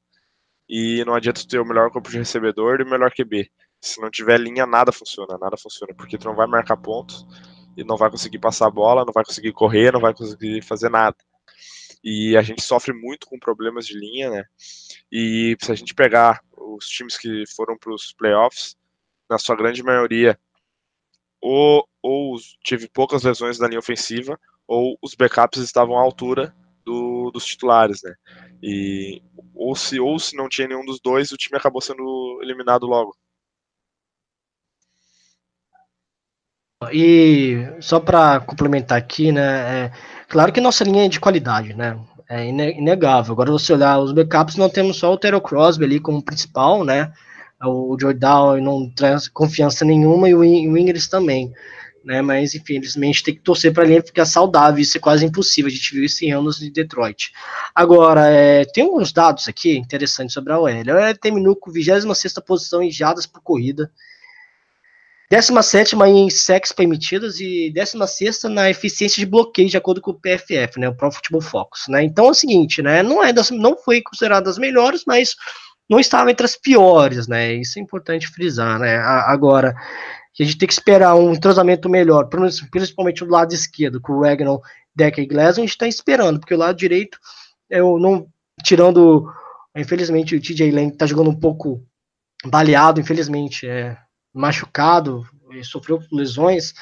e 0.68 1.04
não 1.04 1.14
adianta 1.14 1.40
tu 1.40 1.48
ter 1.48 1.58
o 1.60 1.66
melhor 1.66 1.90
corpo 1.90 2.10
de 2.10 2.18
recebedor 2.18 2.80
e 2.80 2.84
o 2.84 2.90
melhor 2.90 3.10
QB. 3.12 3.50
Se 3.80 4.00
não 4.00 4.10
tiver 4.10 4.38
linha, 4.38 4.66
nada 4.66 4.92
funciona, 4.92 5.36
nada 5.38 5.56
funciona, 5.56 5.94
porque 5.94 6.18
tu 6.18 6.26
não 6.26 6.36
vai 6.36 6.46
marcar 6.46 6.76
pontos 6.76 7.26
e 7.76 7.84
não 7.84 7.96
vai 7.96 8.10
conseguir 8.10 8.38
passar 8.38 8.66
a 8.68 8.70
bola, 8.70 9.04
não 9.04 9.12
vai 9.12 9.24
conseguir 9.24 9.52
correr, 9.52 9.92
não 9.92 10.00
vai 10.00 10.14
conseguir 10.14 10.62
fazer 10.62 10.90
nada. 10.90 11.16
E 12.02 12.36
a 12.36 12.42
gente 12.42 12.62
sofre 12.62 12.92
muito 12.92 13.26
com 13.26 13.38
problemas 13.38 13.86
de 13.86 13.98
linha, 13.98 14.30
né? 14.30 14.44
E 15.12 15.56
se 15.60 15.70
a 15.70 15.74
gente 15.74 15.94
pegar 15.94 16.40
os 16.56 16.86
times 16.86 17.18
que 17.18 17.44
foram 17.54 17.76
para 17.76 17.92
os 17.92 18.12
playoffs, 18.12 18.76
na 19.28 19.38
sua 19.38 19.56
grande 19.56 19.82
maioria, 19.82 20.38
ou, 21.40 21.86
ou 22.02 22.36
tive 22.64 22.88
poucas 22.88 23.22
lesões 23.22 23.58
na 23.58 23.68
linha 23.68 23.78
ofensiva, 23.78 24.38
ou 24.66 24.98
os 25.02 25.14
backups 25.14 25.60
estavam 25.60 25.98
à 25.98 26.02
altura 26.02 26.54
do, 26.84 27.30
dos 27.30 27.44
titulares, 27.44 28.02
né? 28.02 28.14
E 28.62 29.22
ou 29.54 29.74
se, 29.74 30.00
ou 30.00 30.18
se 30.18 30.36
não 30.36 30.48
tinha 30.48 30.68
nenhum 30.68 30.84
dos 30.84 31.00
dois, 31.00 31.32
o 31.32 31.36
time 31.36 31.58
acabou 31.58 31.80
sendo 31.80 32.40
eliminado 32.42 32.86
logo. 32.86 33.16
E 36.90 37.58
só 37.78 38.00
para 38.00 38.40
complementar 38.40 38.96
aqui, 38.96 39.30
né? 39.30 39.42
É, 39.42 39.92
claro 40.26 40.50
que 40.50 40.62
nossa 40.62 40.82
linha 40.82 41.04
é 41.04 41.08
de 41.08 41.20
qualidade, 41.20 41.74
né? 41.74 41.98
É 42.26 42.46
inegável. 42.48 43.32
Agora, 43.32 43.50
você 43.50 43.74
olhar 43.74 43.98
os 43.98 44.12
backups, 44.12 44.56
não 44.56 44.70
temos 44.70 44.96
só 44.96 45.12
o 45.12 45.18
Terrell 45.18 45.42
Crosby 45.42 45.84
ali 45.84 46.00
como 46.00 46.22
principal, 46.22 46.82
né? 46.82 47.12
O 47.62 47.98
Jordan 48.00 48.62
não 48.62 48.88
traz 48.88 49.28
confiança 49.28 49.84
nenhuma 49.84 50.30
e 50.30 50.34
o 50.34 50.42
Ingres 50.42 51.06
também, 51.06 51.52
né? 52.02 52.22
Mas, 52.22 52.54
enfim, 52.54 52.76
infelizmente 52.76 53.24
tem 53.24 53.34
que 53.34 53.42
torcer 53.42 53.74
para 53.74 53.84
linha 53.84 54.02
ficar 54.02 54.24
saudável. 54.24 54.80
Isso 54.80 54.96
é 54.96 55.00
quase 55.00 55.26
impossível. 55.26 55.68
A 55.68 55.74
gente 55.74 55.92
viu 55.92 56.02
isso 56.02 56.24
em 56.24 56.32
anos 56.32 56.58
de 56.58 56.70
Detroit. 56.70 57.30
Agora, 57.74 58.26
é, 58.26 58.64
tem 58.64 58.84
alguns 58.84 59.12
dados 59.12 59.48
aqui 59.48 59.76
interessantes 59.76 60.32
sobre 60.32 60.50
a 60.50 60.58
OL. 60.58 60.68
A 60.68 61.08
OL 61.08 61.14
terminou 61.20 61.54
com 61.54 61.70
26 61.70 62.06
posição 62.46 62.82
em 62.82 62.90
jadas 62.90 63.26
por 63.26 63.42
corrida 63.42 63.90
17 65.30 65.94
em 65.96 66.28
sacks 66.28 66.72
permitidas 66.72 67.38
e 67.38 67.70
16 67.72 68.44
na 68.44 68.68
eficiência 68.68 69.20
de 69.20 69.30
bloqueio, 69.30 69.68
de 69.68 69.76
acordo 69.76 70.00
com 70.00 70.10
o 70.10 70.20
PFF, 70.20 70.80
né, 70.80 70.88
o 70.88 70.94
Pro 70.94 71.12
Football 71.12 71.40
Focus. 71.40 71.82
Né? 71.88 72.02
Então 72.02 72.26
é 72.26 72.30
o 72.30 72.34
seguinte, 72.34 72.82
né, 72.82 73.02
não, 73.02 73.22
é 73.22 73.32
das, 73.32 73.50
não 73.50 73.76
foi 73.76 74.02
considerada 74.02 74.46
das 74.46 74.58
melhores, 74.58 75.04
mas 75.06 75.36
não 75.88 76.00
estava 76.00 76.30
entre 76.30 76.44
as 76.44 76.56
piores, 76.56 77.26
né? 77.26 77.54
Isso 77.54 77.76
é 77.76 77.82
importante 77.82 78.28
frisar, 78.28 78.78
né? 78.78 78.96
Agora, 78.98 79.74
a 80.38 80.42
gente 80.44 80.56
tem 80.56 80.68
que 80.68 80.72
esperar 80.72 81.16
um 81.16 81.32
entrosamento 81.32 81.88
melhor, 81.88 82.28
principalmente 82.70 83.24
do 83.24 83.30
lado 83.30 83.52
esquerdo, 83.52 84.00
com 84.00 84.12
o 84.12 84.20
Wagner, 84.20 84.56
Decker 84.94 85.24
e 85.24 85.26
Glass, 85.26 85.58
a 85.58 85.60
gente 85.60 85.70
está 85.70 85.88
esperando, 85.88 86.38
porque 86.38 86.54
o 86.54 86.58
lado 86.58 86.76
direito, 86.76 87.18
eu 87.68 87.98
não, 87.98 88.28
tirando, 88.62 89.28
infelizmente, 89.76 90.36
o 90.36 90.40
TJ 90.40 90.70
Lang 90.70 90.92
está 90.92 91.06
jogando 91.06 91.30
um 91.30 91.38
pouco 91.38 91.84
baleado, 92.46 93.00
infelizmente, 93.00 93.66
é, 93.66 93.98
machucado, 94.32 95.26
sofreu 95.62 96.00
lesões, 96.12 96.74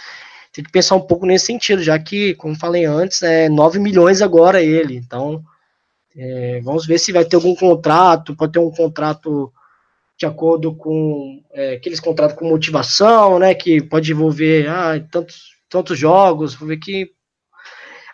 tem 0.52 0.64
que 0.64 0.70
pensar 0.70 0.96
um 0.96 1.00
pouco 1.00 1.26
nesse 1.26 1.46
sentido, 1.46 1.82
já 1.82 1.98
que, 1.98 2.34
como 2.34 2.58
falei 2.58 2.84
antes, 2.84 3.22
é 3.22 3.48
9 3.48 3.78
milhões 3.78 4.20
agora 4.20 4.62
ele, 4.62 4.96
então 4.96 5.42
é, 6.16 6.60
vamos 6.62 6.86
ver 6.86 6.98
se 6.98 7.12
vai 7.12 7.24
ter 7.24 7.36
algum 7.36 7.54
contrato, 7.54 8.34
pode 8.34 8.52
ter 8.52 8.58
um 8.58 8.70
contrato 8.70 9.52
de 10.18 10.26
acordo 10.26 10.74
com 10.74 11.40
é, 11.52 11.74
aqueles 11.74 12.00
contratos 12.00 12.36
com 12.36 12.48
motivação, 12.48 13.38
né, 13.38 13.54
que 13.54 13.80
pode 13.80 14.10
envolver 14.10 14.68
ah, 14.68 14.98
tantos, 15.10 15.52
tantos 15.68 15.96
jogos, 15.96 16.54
vou 16.54 16.68
ver 16.68 16.78
que 16.78 17.12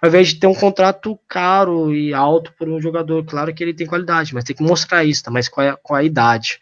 ao 0.04 0.08
invés 0.08 0.28
de 0.28 0.34
ter 0.34 0.46
um 0.46 0.54
contrato 0.54 1.18
caro 1.26 1.94
e 1.94 2.12
alto 2.12 2.52
por 2.58 2.68
um 2.68 2.78
jogador, 2.78 3.24
claro 3.24 3.54
que 3.54 3.64
ele 3.64 3.72
tem 3.72 3.86
qualidade, 3.86 4.34
mas 4.34 4.44
tem 4.44 4.54
que 4.54 4.62
mostrar 4.62 5.02
isso, 5.02 5.24
tá? 5.24 5.30
mas 5.30 5.48
com 5.48 5.62
a, 5.62 5.78
com 5.78 5.94
a 5.94 6.04
idade. 6.04 6.60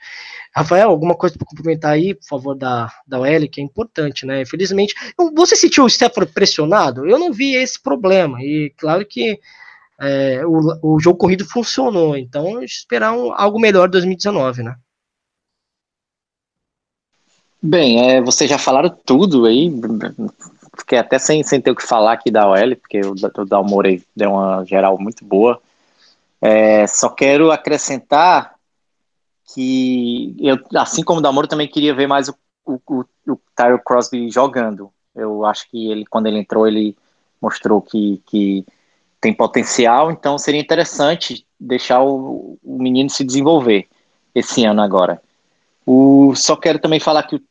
Rafael, 0.54 0.88
alguma 0.88 1.16
coisa 1.16 1.36
para 1.36 1.44
complementar 1.44 1.90
aí, 1.90 2.14
por 2.14 2.24
favor, 2.24 2.54
da, 2.54 2.88
da 3.04 3.18
OL, 3.18 3.48
que 3.50 3.60
é 3.60 3.64
importante, 3.64 4.24
né? 4.24 4.42
Infelizmente, 4.42 4.94
você 5.34 5.56
sentiu 5.56 5.82
o 5.84 5.90
Stefano 5.90 6.24
pressionado? 6.24 7.04
Eu 7.04 7.18
não 7.18 7.32
vi 7.32 7.56
esse 7.56 7.82
problema, 7.82 8.40
e 8.40 8.72
claro 8.78 9.04
que 9.04 9.40
é, 10.00 10.46
o, 10.46 10.94
o 10.94 11.00
jogo 11.00 11.18
corrido 11.18 11.44
funcionou, 11.44 12.16
então 12.16 12.62
esperar 12.62 13.12
um, 13.12 13.32
algo 13.32 13.58
melhor 13.58 13.88
em 13.88 13.90
2019, 13.90 14.62
né? 14.62 14.76
Bem, 17.60 18.08
é, 18.08 18.20
vocês 18.20 18.48
já 18.48 18.58
falaram 18.58 18.96
tudo 19.04 19.46
aí, 19.46 19.68
fiquei 20.76 20.98
até 20.98 21.18
sem, 21.18 21.42
sem 21.42 21.60
ter 21.60 21.70
o 21.70 21.76
que 21.76 21.86
falar 21.86 22.12
aqui 22.12 22.30
da 22.30 22.48
OL, 22.48 22.76
porque 22.76 23.00
o, 23.00 23.12
o 23.12 23.44
Dalmore 23.44 24.04
deu 24.16 24.32
uma 24.32 24.64
geral 24.64 24.98
muito 24.98 25.24
boa. 25.24 25.60
É, 26.40 26.86
só 26.86 27.08
quero 27.08 27.52
acrescentar 27.52 28.54
que 29.54 30.34
eu, 30.40 30.58
assim 30.74 31.02
como 31.02 31.20
o 31.20 31.22
Damoro, 31.22 31.46
também 31.46 31.68
queria 31.68 31.94
ver 31.94 32.06
mais 32.06 32.28
o, 32.28 32.34
o, 32.64 32.80
o, 32.88 33.04
o 33.28 33.40
Tyler 33.54 33.82
Crosby 33.84 34.30
jogando. 34.30 34.90
Eu 35.14 35.44
acho 35.44 35.68
que 35.70 35.90
ele, 35.90 36.06
quando 36.06 36.26
ele 36.26 36.38
entrou, 36.38 36.66
ele 36.66 36.96
mostrou 37.40 37.82
que, 37.82 38.22
que 38.26 38.64
tem 39.20 39.32
potencial, 39.32 40.10
então 40.10 40.38
seria 40.38 40.60
interessante 40.60 41.46
deixar 41.58 42.02
o, 42.02 42.58
o 42.62 42.78
menino 42.78 43.10
se 43.10 43.24
desenvolver 43.24 43.88
esse 44.34 44.64
ano 44.64 44.80
agora. 44.80 45.22
O, 45.84 46.34
só 46.34 46.56
quero 46.56 46.78
também 46.78 46.98
falar 46.98 47.24
que 47.24 47.36
o 47.36 47.42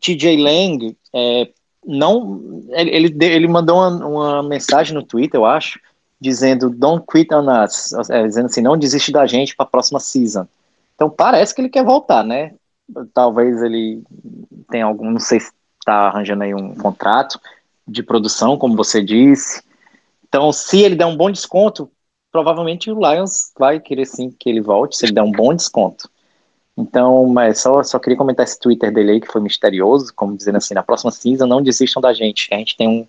TJ 0.00 0.36
Lang 0.36 0.96
é, 1.14 1.50
não 1.88 2.62
ele, 2.68 3.16
ele 3.24 3.48
mandou 3.48 3.78
uma, 3.78 4.06
uma, 4.06 4.42
mensagem 4.42 4.94
no 4.94 5.02
Twitter, 5.02 5.40
eu 5.40 5.46
acho, 5.46 5.80
dizendo 6.20 6.68
don't 6.68 7.04
quit 7.10 7.32
on 7.32 7.46
us, 7.64 7.92
é, 8.10 8.26
dizendo 8.26 8.46
assim, 8.46 8.60
não 8.60 8.76
desiste 8.76 9.10
da 9.10 9.26
gente 9.26 9.56
para 9.56 9.64
a 9.64 9.68
próxima 9.68 9.98
season. 9.98 10.46
Então 10.94 11.08
parece 11.08 11.54
que 11.54 11.60
ele 11.60 11.68
quer 11.68 11.84
voltar, 11.84 12.22
né? 12.22 12.54
Talvez 13.14 13.62
ele 13.62 14.02
tenha 14.70 14.84
algum, 14.84 15.10
não 15.10 15.20
sei 15.20 15.40
se 15.40 15.50
está 15.80 16.08
arranjando 16.08 16.42
aí 16.42 16.54
um 16.54 16.74
contrato 16.74 17.40
de 17.86 18.02
produção, 18.02 18.58
como 18.58 18.76
você 18.76 19.02
disse. 19.02 19.62
Então, 20.28 20.52
se 20.52 20.82
ele 20.82 20.94
der 20.94 21.06
um 21.06 21.16
bom 21.16 21.30
desconto, 21.30 21.90
provavelmente 22.30 22.90
o 22.90 22.98
Lions 22.98 23.50
vai 23.58 23.80
querer 23.80 24.06
sim 24.06 24.30
que 24.30 24.48
ele 24.48 24.60
volte, 24.60 24.96
se 24.96 25.06
ele 25.06 25.12
der 25.12 25.22
um 25.22 25.32
bom 25.32 25.54
desconto. 25.54 26.10
Então, 26.78 27.26
mas 27.26 27.60
só, 27.60 27.82
só 27.82 27.98
queria 27.98 28.16
comentar 28.16 28.44
esse 28.44 28.58
Twitter 28.58 28.92
dele 28.92 29.12
aí, 29.12 29.20
que 29.20 29.30
foi 29.30 29.40
misterioso, 29.40 30.14
como 30.14 30.36
dizendo 30.36 30.58
assim, 30.58 30.74
na 30.74 30.82
próxima 30.82 31.10
season 31.10 31.46
não 31.46 31.60
desistam 31.60 32.00
da 32.00 32.12
gente, 32.12 32.48
a 32.52 32.56
gente 32.56 32.76
tem 32.76 32.88
um, 32.88 33.06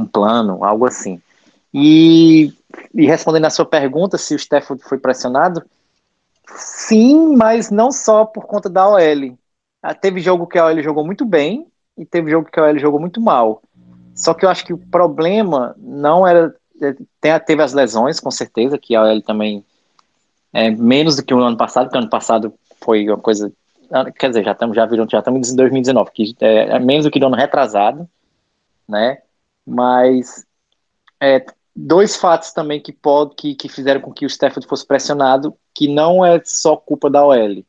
um 0.00 0.06
plano, 0.06 0.62
algo 0.62 0.86
assim. 0.86 1.20
E, 1.74 2.52
e 2.94 3.06
respondendo 3.06 3.46
a 3.46 3.50
sua 3.50 3.66
pergunta, 3.66 4.16
se 4.16 4.34
o 4.34 4.38
Stafford 4.38 4.82
foi 4.84 4.98
pressionado, 4.98 5.64
Sim, 6.56 7.36
mas 7.36 7.70
não 7.70 7.92
só 7.92 8.24
por 8.24 8.46
conta 8.46 8.68
da 8.68 8.88
OL. 8.88 9.36
Ah, 9.82 9.94
teve 9.94 10.20
jogo 10.20 10.46
que 10.46 10.58
a 10.58 10.66
OL 10.66 10.82
jogou 10.82 11.04
muito 11.04 11.24
bem 11.24 11.66
e 11.96 12.04
teve 12.04 12.30
jogo 12.30 12.48
que 12.50 12.58
a 12.58 12.64
OL 12.64 12.78
jogou 12.78 13.00
muito 13.00 13.20
mal. 13.20 13.62
Só 14.14 14.34
que 14.34 14.44
eu 14.44 14.50
acho 14.50 14.64
que 14.64 14.72
o 14.72 14.78
problema 14.78 15.74
não 15.78 16.26
era 16.26 16.54
tem, 17.20 17.38
teve 17.40 17.62
as 17.62 17.72
lesões, 17.72 18.20
com 18.20 18.30
certeza, 18.30 18.78
que 18.78 18.94
a 18.94 19.02
OL 19.02 19.20
também 19.22 19.64
é 20.52 20.70
menos 20.70 21.16
do 21.16 21.24
que 21.24 21.34
o 21.34 21.40
ano 21.40 21.56
passado, 21.56 21.86
porque 21.86 21.98
ano 21.98 22.08
passado 22.08 22.54
foi 22.82 23.08
uma 23.08 23.18
coisa. 23.18 23.52
Ah, 23.90 24.10
quer 24.10 24.28
dizer, 24.28 24.44
já 24.44 24.52
estamos 24.52 24.76
já 24.76 24.86
viram, 24.86 25.08
já 25.08 25.18
estamos 25.18 25.50
em 25.50 25.56
2019, 25.56 26.10
que 26.12 26.36
é, 26.40 26.76
é 26.76 26.78
menos 26.78 27.04
do 27.04 27.10
que 27.10 27.18
o 27.18 27.26
ano 27.26 27.36
retrasado, 27.36 28.08
né? 28.88 29.18
Mas 29.66 30.46
é, 31.20 31.44
dois 31.74 32.16
fatos 32.16 32.52
também 32.52 32.80
que, 32.80 32.92
pode, 32.92 33.34
que, 33.34 33.54
que 33.54 33.68
fizeram 33.68 34.00
com 34.00 34.12
que 34.12 34.26
o 34.26 34.28
Stafford 34.28 34.66
fosse 34.66 34.86
pressionado, 34.86 35.54
que 35.74 35.88
não 35.88 36.24
é 36.24 36.40
só 36.44 36.76
culpa 36.76 37.08
da 37.08 37.24
OL, 37.24 37.64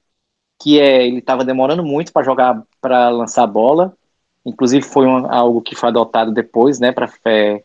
que 0.60 0.80
é 0.80 1.05
ele 1.07 1.20
estava 1.20 1.45
demorando 1.45 1.84
muito 1.84 2.12
para 2.12 2.26
jogar, 2.26 2.64
para 2.82 3.10
lançar 3.10 3.43
a 3.43 3.47
bola, 3.47 3.93
inclusive 4.45 4.84
foi 4.84 5.07
um, 5.07 5.32
algo 5.32 5.62
que 5.62 5.76
foi 5.76 5.89
adotado 5.89 6.32
depois, 6.32 6.80
né? 6.80 6.91
Para 6.91 7.10
é, 7.26 7.62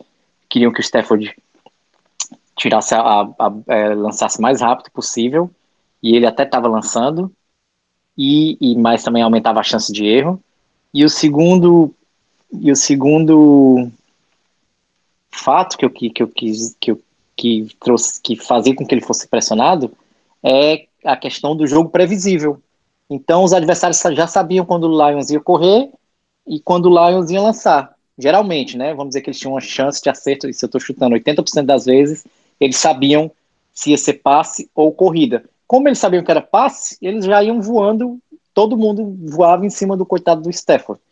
queriam 0.49 0.73
que 0.73 0.81
o 0.81 0.83
Stafford 0.83 1.35
tirasse 2.57 2.95
a, 2.95 3.01
a, 3.01 3.23
a 3.39 3.53
é, 3.69 3.95
lançasse 3.95 4.41
mais 4.41 4.61
rápido 4.61 4.91
possível 4.93 5.51
e 6.05 6.15
ele 6.15 6.27
até 6.27 6.43
estava 6.43 6.69
lançando 6.69 7.33
e, 8.17 8.59
e 8.61 8.77
mais 8.77 9.03
também 9.03 9.23
aumentava 9.23 9.61
a 9.61 9.65
chance 9.65 9.91
de 9.91 10.05
erro 10.05 10.39
e 10.93 11.03
o 11.03 11.09
segundo 11.09 11.95
e 12.53 12.71
o 12.71 12.77
segundo 12.77 13.91
fato 15.31 15.79
que 15.79 15.85
eu, 15.87 15.91
que, 15.91 16.11
que 16.11 16.23
eu 16.23 16.29
quis 16.29 16.77
que 16.79 16.91
eu 16.91 17.01
que 17.35 17.69
trouxe 17.81 18.21
que 18.21 18.37
fazia 18.37 18.77
com 18.77 18.87
que 18.87 18.95
ele 18.95 19.01
fosse 19.01 19.27
pressionado 19.27 19.91
é 20.43 20.87
a 21.05 21.17
questão 21.17 21.57
do 21.57 21.67
jogo 21.67 21.89
previsível. 21.89 22.63
Então 23.09 23.43
os 23.43 23.53
adversários 23.53 23.99
já 23.99 24.27
sabiam 24.27 24.65
quando 24.65 24.85
o 24.85 25.09
Lions 25.09 25.31
ia 25.31 25.41
correr 25.41 25.91
e 26.47 26.61
quando 26.61 26.87
o 26.87 27.11
Lions 27.11 27.31
ia 27.31 27.41
lançar. 27.41 27.95
Geralmente, 28.17 28.77
né? 28.77 28.95
Vamos 28.95 29.11
dizer 29.11 29.23
que 29.23 29.31
eles 29.31 29.41
tinham 29.41 29.55
uma 29.55 29.61
chance 29.61 30.01
de 30.01 30.09
acerto, 30.09 30.53
se 30.53 30.65
eu 30.65 30.67
estou 30.67 30.81
chutando 30.81 31.17
80% 31.17 31.65
das 31.65 31.87
vezes, 31.87 32.25
eles 32.61 32.77
sabiam 32.77 33.33
se 33.73 33.91
ia 33.91 33.99
ser 33.99 34.15
passe 34.15 34.71
ou 34.75 34.93
corrida. 34.93 35.45
Como 35.75 35.89
eles 35.89 35.99
sabiam 35.99 36.23
que 36.23 36.31
era 36.31 36.41
passe, 36.41 36.97
eles 37.03 37.25
já 37.25 37.43
iam 37.43 37.61
voando, 37.61 38.21
todo 38.55 38.79
mundo 38.79 39.13
voava 39.25 39.67
em 39.67 39.71
cima 39.71 39.97
do 39.97 40.07
coitado 40.07 40.41
do 40.41 40.49
Stafford. 40.49 41.03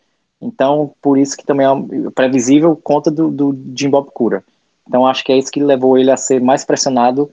Então, 0.41 0.95
por 1.03 1.19
isso 1.19 1.37
que 1.37 1.45
também 1.45 1.67
é 1.67 2.11
previsível 2.11 2.77
conta 2.77 3.11
do, 3.11 3.29
do 3.29 3.61
Jim 3.77 3.91
Bob 3.91 4.13
Cura. 4.13 4.45
Então, 4.87 5.05
acho 5.05 5.25
que 5.25 5.33
é 5.33 5.37
isso 5.37 5.51
que 5.51 5.61
levou 5.61 5.99
ele 5.99 6.13
a 6.13 6.17
ser 6.17 6.41
mais 6.41 6.65
pressionado, 6.65 7.29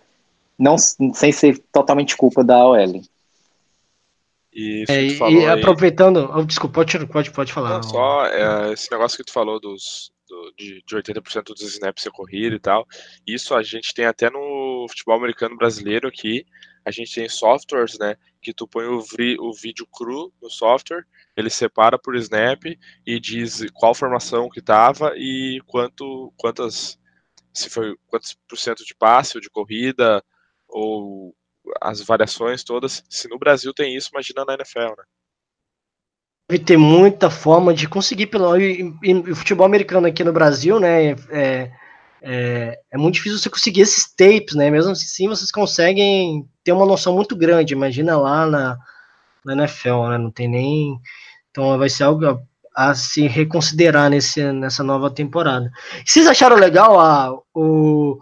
não 0.57 0.75
sem 0.75 1.31
ser 1.31 1.59
totalmente 1.71 2.17
culpa 2.17 2.43
da 2.43 2.65
OL. 2.65 2.99
E, 4.51 4.85
é, 4.89 5.03
e 5.03 5.45
aproveitando, 5.45 6.31
oh, 6.35 6.43
desculpa, 6.43 6.83
pode, 6.83 7.05
pode, 7.05 7.29
pode 7.29 7.53
falar. 7.53 7.75
Não, 7.75 7.83
só 7.83 8.25
é, 8.25 8.73
esse 8.73 8.91
negócio 8.91 9.15
que 9.15 9.23
tu 9.23 9.31
falou 9.31 9.59
dos, 9.59 10.11
do, 10.27 10.51
de, 10.57 10.81
de 10.83 10.95
80% 10.95 11.43
dos 11.43 11.61
snaps 11.61 12.01
ser 12.01 12.09
corrida 12.09 12.55
e 12.55 12.59
tal, 12.59 12.87
isso 13.27 13.53
a 13.53 13.61
gente 13.61 13.93
tem 13.93 14.05
até 14.05 14.31
no 14.31 14.87
futebol 14.89 15.15
americano 15.15 15.55
brasileiro 15.55 16.07
aqui, 16.07 16.43
a 16.89 16.91
gente 16.91 17.13
tem 17.13 17.29
softwares, 17.29 17.97
né, 17.99 18.15
que 18.41 18.53
tu 18.53 18.67
põe 18.67 18.85
o, 18.85 18.99
o 19.39 19.53
vídeo 19.53 19.87
cru 19.91 20.33
no 20.41 20.49
software, 20.49 21.05
ele 21.37 21.49
separa 21.49 21.97
por 21.97 22.15
snap 22.15 22.63
e 23.05 23.19
diz 23.19 23.65
qual 23.73 23.93
formação 23.93 24.49
que 24.49 24.61
tava 24.61 25.13
e 25.15 25.61
quanto, 25.67 26.33
quantas, 26.35 26.99
se 27.53 27.69
foi 27.69 27.95
quantos 28.07 28.37
por 28.47 28.57
cento 28.57 28.83
de 28.83 28.95
passe 28.95 29.37
ou 29.37 29.41
de 29.41 29.49
corrida 29.49 30.23
ou 30.67 31.35
as 31.81 32.01
variações 32.01 32.63
todas. 32.63 33.03
Se 33.09 33.29
no 33.29 33.37
Brasil 33.37 33.73
tem 33.73 33.95
isso, 33.95 34.09
imagina 34.11 34.43
na 34.43 34.55
NFL, 34.55 34.95
né? 34.97 35.03
Deve 36.49 36.63
ter 36.63 36.77
muita 36.77 37.29
forma 37.29 37.73
de 37.73 37.87
conseguir 37.87 38.25
pelo 38.25 38.55
futebol 39.35 39.67
americano 39.67 40.07
aqui 40.07 40.23
no 40.23 40.33
Brasil, 40.33 40.79
né? 40.79 41.11
É, 41.29 41.71
é, 42.21 42.79
é, 42.91 42.97
muito 42.97 43.15
difícil 43.15 43.39
você 43.39 43.49
conseguir 43.49 43.81
esses 43.81 44.13
tapes, 44.13 44.55
né? 44.55 44.69
Mesmo 44.69 44.91
assim, 44.91 45.27
vocês 45.27 45.51
conseguem 45.51 46.47
ter 46.63 46.71
uma 46.71 46.85
noção 46.85 47.13
muito 47.13 47.35
grande. 47.35 47.73
Imagina 47.73 48.17
lá 48.17 48.45
na, 48.45 48.77
na 49.45 49.53
NFL, 49.53 50.07
né? 50.09 50.17
Não 50.17 50.31
tem 50.31 50.47
nem. 50.47 50.99
Então 51.49 51.77
vai 51.77 51.89
ser 51.89 52.03
algo 52.03 52.25
a, 52.25 52.39
a 52.75 52.93
se 52.93 53.27
reconsiderar 53.27 54.09
nesse, 54.09 54.51
nessa 54.51 54.83
nova 54.83 55.09
temporada. 55.09 55.71
Vocês 56.05 56.27
acharam 56.27 56.57
legal 56.57 56.99
a, 56.99 57.33
o, 57.53 58.19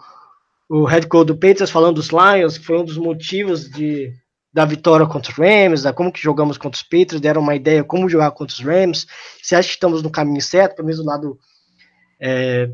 o 0.70 0.86
head 0.86 1.08
coach 1.08 1.28
do 1.28 1.36
Patriots 1.36 1.72
falando 1.72 1.96
dos 1.96 2.10
Lions, 2.10 2.58
que 2.58 2.66
foi 2.66 2.80
um 2.80 2.86
dos 2.86 2.98
motivos 2.98 3.70
de, 3.70 4.14
da 4.54 4.64
vitória 4.64 5.08
contra 5.08 5.32
os 5.32 5.38
Rams, 5.38 5.84
da 5.84 5.92
como 5.92 6.12
que 6.12 6.22
jogamos 6.22 6.58
contra 6.58 6.78
os 6.78 6.84
Patriots, 6.84 7.20
deram 7.20 7.42
uma 7.42 7.56
ideia 7.56 7.84
como 7.84 8.10
jogar 8.10 8.32
contra 8.32 8.54
os 8.54 8.64
Rams. 8.64 9.08
Você 9.42 9.56
acha 9.56 9.68
que 9.68 9.74
estamos 9.74 10.04
no 10.04 10.12
caminho 10.12 10.42
certo, 10.42 10.76
pelo 10.76 10.86
menos 10.86 11.04
do 11.04 11.08
lado 11.08 11.40
é, 12.20 12.70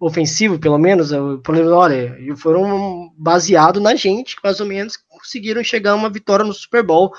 ofensivo, 0.00 0.58
pelo 0.58 0.78
menos? 0.78 1.10
Olha, 1.12 2.16
foram 2.36 3.12
baseados 3.16 3.82
na 3.82 3.94
gente, 3.94 4.36
mais 4.42 4.60
ou 4.60 4.66
menos 4.66 4.96
conseguiram 5.08 5.62
chegar 5.64 5.92
a 5.92 5.96
uma 5.96 6.10
vitória 6.10 6.44
no 6.44 6.52
Super 6.52 6.82
Bowl. 6.82 7.12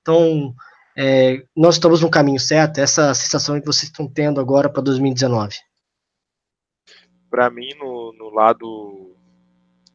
Então, 0.00 0.54
é, 0.96 1.42
nós 1.56 1.74
estamos 1.74 2.00
no 2.00 2.10
caminho 2.10 2.40
certo, 2.40 2.78
essa 2.78 3.12
sensação 3.14 3.60
que 3.60 3.66
vocês 3.66 3.84
estão 3.90 4.08
tendo 4.08 4.40
agora 4.40 4.68
para 4.68 4.82
2019 4.82 5.56
para 7.34 7.50
mim 7.50 7.74
no, 7.80 8.12
no, 8.16 8.30
lado 8.30 9.16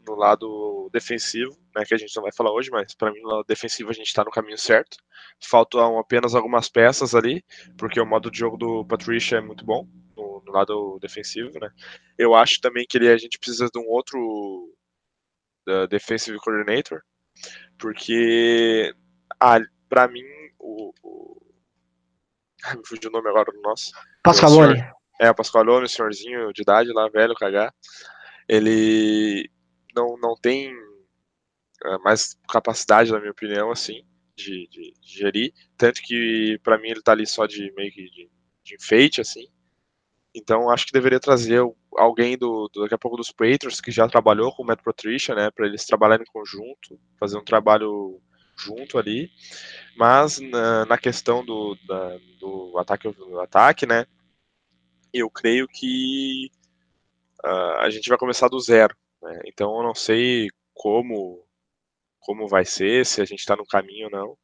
no 0.06 0.14
lado 0.14 0.90
defensivo, 0.92 1.58
né, 1.74 1.86
que 1.86 1.94
a 1.94 1.98
gente 1.98 2.14
não 2.14 2.24
vai 2.24 2.34
falar 2.34 2.52
hoje, 2.52 2.70
mas 2.70 2.94
para 2.94 3.14
mim 3.14 3.22
no 3.22 3.30
lado 3.30 3.46
defensivo 3.48 3.90
a 3.90 3.94
gente 3.94 4.08
está 4.08 4.26
no 4.26 4.32
caminho 4.32 4.58
certo. 4.58 4.98
Faltam 5.42 5.98
apenas 5.98 6.36
algumas 6.36 6.68
peças 6.68 7.16
ali, 7.16 7.42
porque 7.78 7.98
o 7.98 8.06
modo 8.06 8.30
de 8.30 8.40
jogo 8.40 8.58
do 8.58 8.84
Patricia 8.84 9.38
é 9.38 9.42
muito 9.42 9.64
bom 9.64 9.88
no, 10.50 10.58
lado 10.58 11.00
defensivo, 11.00 11.60
né? 11.60 11.72
Eu 12.18 12.36
acho 12.36 12.60
também 12.62 12.86
que 12.88 12.98
ele, 12.98 13.10
a 13.10 13.18
gente 13.18 13.38
precisa 13.38 13.70
de 13.72 13.80
um 13.80 13.88
outro 13.88 14.20
uh, 15.68 15.88
defensive 15.88 16.38
coordinator, 16.40 17.02
porque 17.78 18.94
ah, 19.40 19.60
para 19.88 20.08
mim 20.08 20.24
o, 20.58 20.94
o... 21.04 21.42
me 22.76 22.86
fugiu 22.86 23.10
o 23.10 23.14
nome 23.14 23.30
agora 23.30 23.52
do 23.52 23.62
nosso. 23.62 23.92
Pascalone. 24.24 24.84
É, 25.20 25.30
o 25.30 25.36
Pascoalone, 25.36 25.86
o 25.86 25.90
senhorzinho 25.90 26.54
de 26.54 26.62
idade 26.62 26.94
lá, 26.94 27.10
velho, 27.10 27.36
cagar. 27.36 27.76
Ele 28.48 29.52
não, 29.94 30.18
não 30.18 30.34
tem 30.36 30.74
é, 31.84 31.98
mais 31.98 32.38
capacidade, 32.50 33.12
na 33.12 33.20
minha 33.20 33.32
opinião, 33.32 33.70
assim, 33.70 34.02
de, 34.38 34.66
de, 34.70 34.94
de 34.94 35.20
gerir. 35.20 35.54
Tanto 35.78 36.02
que, 36.02 36.58
para 36.64 36.78
mim, 36.78 36.92
ele 36.92 37.02
tá 37.02 37.12
ali 37.12 37.28
só 37.28 37.46
de 37.46 37.70
meio 37.74 37.92
que 37.92 38.10
de, 38.10 38.32
de 38.64 38.76
enfeite, 38.76 39.20
assim. 39.20 39.46
Então, 40.34 40.70
acho 40.70 40.86
que 40.86 40.94
deveria 40.94 41.20
trazer 41.20 41.62
alguém 41.98 42.38
do, 42.38 42.70
do, 42.74 42.82
daqui 42.82 42.94
a 42.94 43.00
pouco 43.00 43.18
dos 43.18 43.32
Patriots 43.32 43.82
que 43.82 43.92
já 43.92 44.08
trabalhou 44.08 44.56
com 44.56 44.64
o 44.64 44.66
Matt 44.66 44.82
Patricia, 44.84 45.34
né, 45.34 45.50
para 45.52 45.66
eles 45.66 45.86
trabalharem 45.86 46.26
em 46.28 46.32
conjunto, 46.32 47.00
fazer 47.20 47.38
um 47.38 47.44
trabalho 47.44 48.22
junto 48.58 48.98
ali. 48.98 49.32
Mas 49.98 50.40
na, 50.40 50.86
na 50.86 50.98
questão 50.98 51.44
do, 51.44 51.76
da, 51.88 52.18
do 52.40 52.78
ataque, 52.78 53.10
do 53.12 53.40
ataque, 53.40 53.86
né, 53.86 54.06
eu 55.14 55.30
creio 55.30 55.68
que 55.68 56.52
uh, 57.44 57.80
a 57.80 57.90
gente 57.90 58.08
vai 58.08 58.18
começar 58.18 58.48
do 58.48 58.60
zero. 58.60 58.96
Né? 59.22 59.42
Então 59.46 59.76
eu 59.78 59.84
não 59.84 59.96
sei 59.96 60.48
como 60.74 61.44
como 62.20 62.48
vai 62.48 62.64
ser, 62.64 63.06
se 63.06 63.22
a 63.22 63.26
gente 63.26 63.40
está 63.40 63.56
no 63.56 63.66
caminho 63.66 64.06
ou 64.06 64.12
não. 64.12 64.38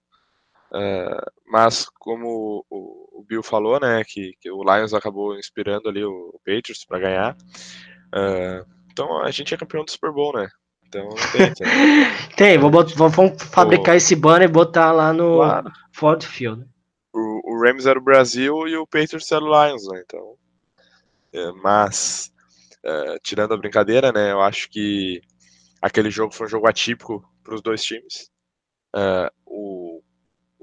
Uh, 0.76 1.32
mas 1.48 1.88
como 2.00 2.66
o, 2.70 3.20
o, 3.20 3.24
Bill 3.24 3.42
falou, 3.42 3.80
né, 3.80 4.04
que, 4.04 4.34
que, 4.42 4.52
o 4.52 4.62
Lions 4.62 4.94
acabou 4.94 5.40
inspirando 5.40 5.88
ali 5.88 6.04
o, 6.04 6.32
o 6.34 6.40
Patriots 6.40 6.84
para 6.86 7.00
ganhar. 7.00 7.38
Uh, 8.14 8.70
então 8.92 9.22
a 9.24 9.32
gente 9.32 9.54
é 9.54 9.58
campeão 9.58 9.86
do 9.86 9.92
Super 9.92 10.12
Bowl, 10.12 10.34
né? 10.34 10.50
Então 10.86 11.08
tem. 11.32 11.54
Tem, 12.36 12.58
tem 12.58 12.58
vamos, 12.58 12.94
vamos 12.94 13.42
fabricar 13.44 13.96
o... 13.96 13.98
esse 13.98 14.16
banner 14.16 14.50
e 14.50 14.52
botar 14.52 14.92
lá 14.92 15.14
no 15.14 15.38
claro. 15.38 15.72
Ford 15.94 16.24
Field. 16.24 16.66
O, 17.14 17.64
Rams 17.64 17.86
era 17.86 17.98
o 17.98 18.04
Brasil 18.04 18.68
e 18.68 18.76
o 18.76 18.86
Patriots 18.86 19.32
era 19.32 19.44
o 19.44 19.48
Lions, 19.48 19.88
né? 19.88 20.04
Então 20.06 20.36
é, 21.36 21.52
mas, 21.54 22.32
uh, 22.86 23.20
tirando 23.22 23.54
a 23.54 23.58
brincadeira, 23.58 24.12
né, 24.12 24.32
eu 24.32 24.42
acho 24.42 24.70
que 24.70 25.22
aquele 25.82 26.10
jogo 26.10 26.34
foi 26.34 26.48
um 26.48 26.50
jogo 26.50 26.68
atípico 26.68 27.24
para 27.44 27.56
os 27.56 27.62
dois 27.62 27.84
times. 27.84 28.30
Uh, 28.96 29.30
o, 29.46 30.02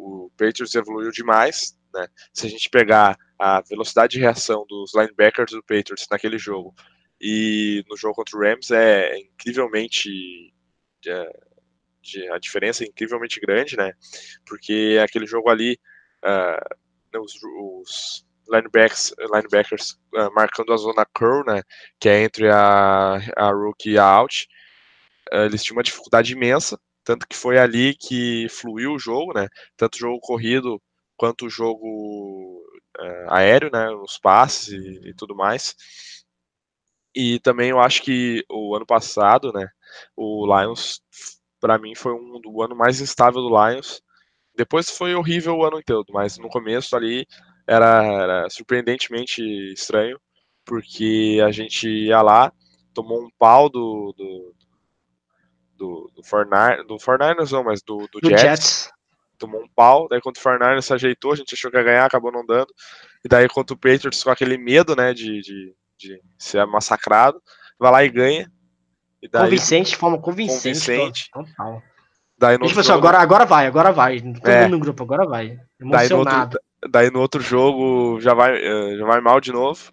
o 0.02 0.30
Patriots 0.36 0.74
evoluiu 0.74 1.10
demais. 1.10 1.76
Né? 1.94 2.06
Se 2.32 2.46
a 2.46 2.50
gente 2.50 2.68
pegar 2.70 3.16
a 3.38 3.60
velocidade 3.60 4.14
de 4.14 4.20
reação 4.20 4.64
dos 4.68 4.94
linebackers 4.94 5.52
do 5.52 5.62
Patriots 5.62 6.06
naquele 6.10 6.38
jogo 6.38 6.74
e 7.20 7.84
no 7.88 7.96
jogo 7.96 8.16
contra 8.16 8.36
o 8.36 8.40
Rams 8.40 8.70
é 8.70 9.18
incrivelmente. 9.18 10.52
É, 11.06 11.52
a 12.32 12.38
diferença 12.38 12.82
é 12.82 12.88
incrivelmente 12.88 13.38
grande, 13.40 13.76
né? 13.76 13.92
Porque 14.44 14.98
aquele 15.02 15.24
jogo 15.24 15.48
ali, 15.48 15.78
uh, 16.24 17.20
os, 17.20 17.34
os 17.60 18.26
linebackers, 18.48 19.14
linebackers 19.32 19.92
uh, 20.14 20.32
marcando 20.34 20.72
a 20.72 20.76
zona 20.76 21.06
curl, 21.14 21.44
né, 21.46 21.62
que 22.00 22.08
é 22.08 22.24
entre 22.24 22.48
a, 22.50 23.18
a 23.36 23.50
rookie 23.52 23.92
e 23.92 23.98
a 23.98 24.04
out, 24.04 24.48
uh, 25.32 25.44
eles 25.44 25.62
tinham 25.62 25.76
uma 25.76 25.82
dificuldade 25.82 26.32
imensa, 26.32 26.78
tanto 27.04 27.26
que 27.26 27.36
foi 27.36 27.58
ali 27.58 27.94
que 27.94 28.48
fluiu 28.48 28.94
o 28.94 28.98
jogo, 28.98 29.32
né, 29.34 29.48
tanto 29.76 29.96
o 29.96 29.98
jogo 29.98 30.20
corrido 30.20 30.80
quanto 31.16 31.46
o 31.46 31.50
jogo 31.50 32.62
uh, 32.98 33.30
aéreo, 33.30 33.70
né, 33.72 33.90
os 33.90 34.18
passes 34.18 34.68
e, 34.68 35.10
e, 35.10 35.14
tudo 35.14 35.34
mais. 35.36 35.74
E 37.14 37.38
também 37.40 37.70
eu 37.70 37.80
acho 37.80 38.02
que 38.02 38.44
o 38.50 38.74
ano 38.74 38.86
passado, 38.86 39.52
né, 39.52 39.68
o 40.16 40.46
Lions, 40.46 41.00
para 41.60 41.78
mim, 41.78 41.94
foi 41.94 42.12
um 42.12 42.40
do 42.40 42.62
ano 42.62 42.74
mais 42.74 43.00
instável 43.00 43.42
do 43.42 43.48
Lions. 43.50 44.02
Depois 44.56 44.90
foi 44.90 45.14
horrível 45.14 45.56
o 45.56 45.64
ano 45.64 45.78
inteiro, 45.78 46.04
mas 46.10 46.38
no 46.38 46.48
começo 46.48 46.96
ali 46.96 47.26
era, 47.66 48.02
era 48.04 48.50
surpreendentemente 48.50 49.42
estranho, 49.72 50.18
porque 50.64 51.40
a 51.44 51.50
gente 51.50 51.88
ia 51.88 52.20
lá, 52.22 52.52
tomou 52.94 53.22
um 53.22 53.30
pau 53.38 53.68
do, 53.68 54.14
do, 54.16 54.54
do, 55.82 56.08
do, 56.14 56.22
Fortnite, 56.22 56.86
do 56.86 56.96
Fortnite 56.96 57.52
não, 57.52 57.64
mas 57.64 57.82
do, 57.82 58.06
do, 58.12 58.20
do 58.20 58.28
Jets. 58.28 58.42
Jets. 58.42 58.90
Tomou 59.36 59.60
um 59.60 59.68
pau, 59.74 60.06
daí 60.08 60.20
quando 60.20 60.36
o 60.36 60.40
Fortnite 60.40 60.80
se 60.82 60.92
ajeitou, 60.92 61.32
a 61.32 61.36
gente 61.36 61.52
achou 61.54 61.68
que 61.68 61.76
ia 61.76 61.82
ganhar, 61.82 62.04
acabou 62.04 62.30
não 62.30 62.46
dando. 62.46 62.72
E 63.24 63.28
daí 63.28 63.48
contra 63.48 63.74
o 63.74 63.78
Patriots 63.78 64.22
com 64.22 64.30
aquele 64.30 64.56
medo, 64.56 64.94
né, 64.94 65.12
de, 65.12 65.40
de, 65.40 65.74
de 65.98 66.22
ser 66.38 66.64
massacrado, 66.66 67.42
vai 67.76 67.90
lá 67.90 68.04
e 68.04 68.08
ganha. 68.08 68.52
E 69.20 69.28
daí, 69.28 69.44
convincente, 69.44 69.96
forma 69.96 70.20
convincente. 70.20 70.78
convincente. 70.78 71.30
Total. 71.32 71.82
Daí 72.38 72.58
no 72.58 72.66
tipo 72.66 72.78
assim, 72.78 72.88
jogo... 72.88 72.98
agora, 73.00 73.18
agora 73.18 73.44
vai, 73.44 73.66
agora 73.66 73.90
vai. 73.90 74.20
Todo 74.20 74.48
é. 74.48 74.62
mundo 74.62 74.72
no 74.72 74.78
grupo, 74.78 75.02
agora 75.02 75.26
vai. 75.26 75.58
Daí 75.80 76.08
no, 76.08 76.18
outro, 76.18 76.60
daí 76.88 77.10
no 77.10 77.20
outro 77.20 77.40
jogo 77.42 78.20
já 78.20 78.34
vai, 78.34 78.56
eh, 78.56 78.96
já 78.96 79.04
vai 79.04 79.20
mal 79.20 79.40
de 79.40 79.52
novo. 79.52 79.92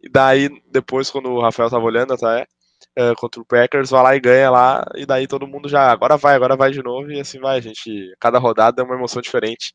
E 0.00 0.08
daí, 0.08 0.50
depois, 0.70 1.10
quando 1.10 1.30
o 1.30 1.40
Rafael 1.40 1.70
tava 1.70 1.84
olhando 1.84 2.14
até, 2.14 2.46
é, 2.94 3.14
contra 3.14 3.40
o 3.40 3.44
Packers, 3.44 3.90
vai 3.90 4.02
lá 4.02 4.16
e 4.16 4.20
ganha 4.20 4.50
lá, 4.50 4.84
e 4.94 5.04
daí 5.04 5.26
todo 5.26 5.46
mundo 5.46 5.68
já, 5.68 5.90
agora 5.90 6.16
vai, 6.16 6.34
agora 6.34 6.56
vai 6.56 6.70
de 6.70 6.82
novo, 6.82 7.10
e 7.10 7.20
assim 7.20 7.38
vai, 7.38 7.60
gente, 7.60 8.14
cada 8.18 8.38
rodada 8.38 8.82
é 8.82 8.84
uma 8.84 8.94
emoção 8.94 9.20
diferente. 9.22 9.74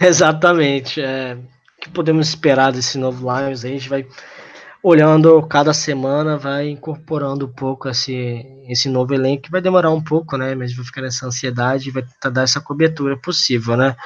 Exatamente. 0.00 1.00
É, 1.00 1.34
o 1.34 1.80
que 1.80 1.90
podemos 1.90 2.28
esperar 2.28 2.72
desse 2.72 2.98
novo 2.98 3.20
Lions? 3.20 3.64
A 3.64 3.68
gente 3.68 3.88
vai 3.88 4.06
olhando 4.82 5.44
cada 5.48 5.74
semana, 5.74 6.36
vai 6.36 6.68
incorporando 6.68 7.46
um 7.46 7.52
pouco 7.52 7.88
esse, 7.88 8.46
esse 8.68 8.88
novo 8.88 9.12
elenco, 9.12 9.42
que 9.42 9.50
vai 9.50 9.60
demorar 9.60 9.90
um 9.90 10.02
pouco, 10.02 10.36
né? 10.36 10.54
Mas 10.54 10.74
vai 10.74 10.84
ficar 10.84 11.02
nessa 11.02 11.26
ansiedade 11.26 11.90
vai 11.90 12.04
dar 12.32 12.42
essa 12.42 12.60
cobertura 12.60 13.16
possível, 13.16 13.76
né? 13.76 13.96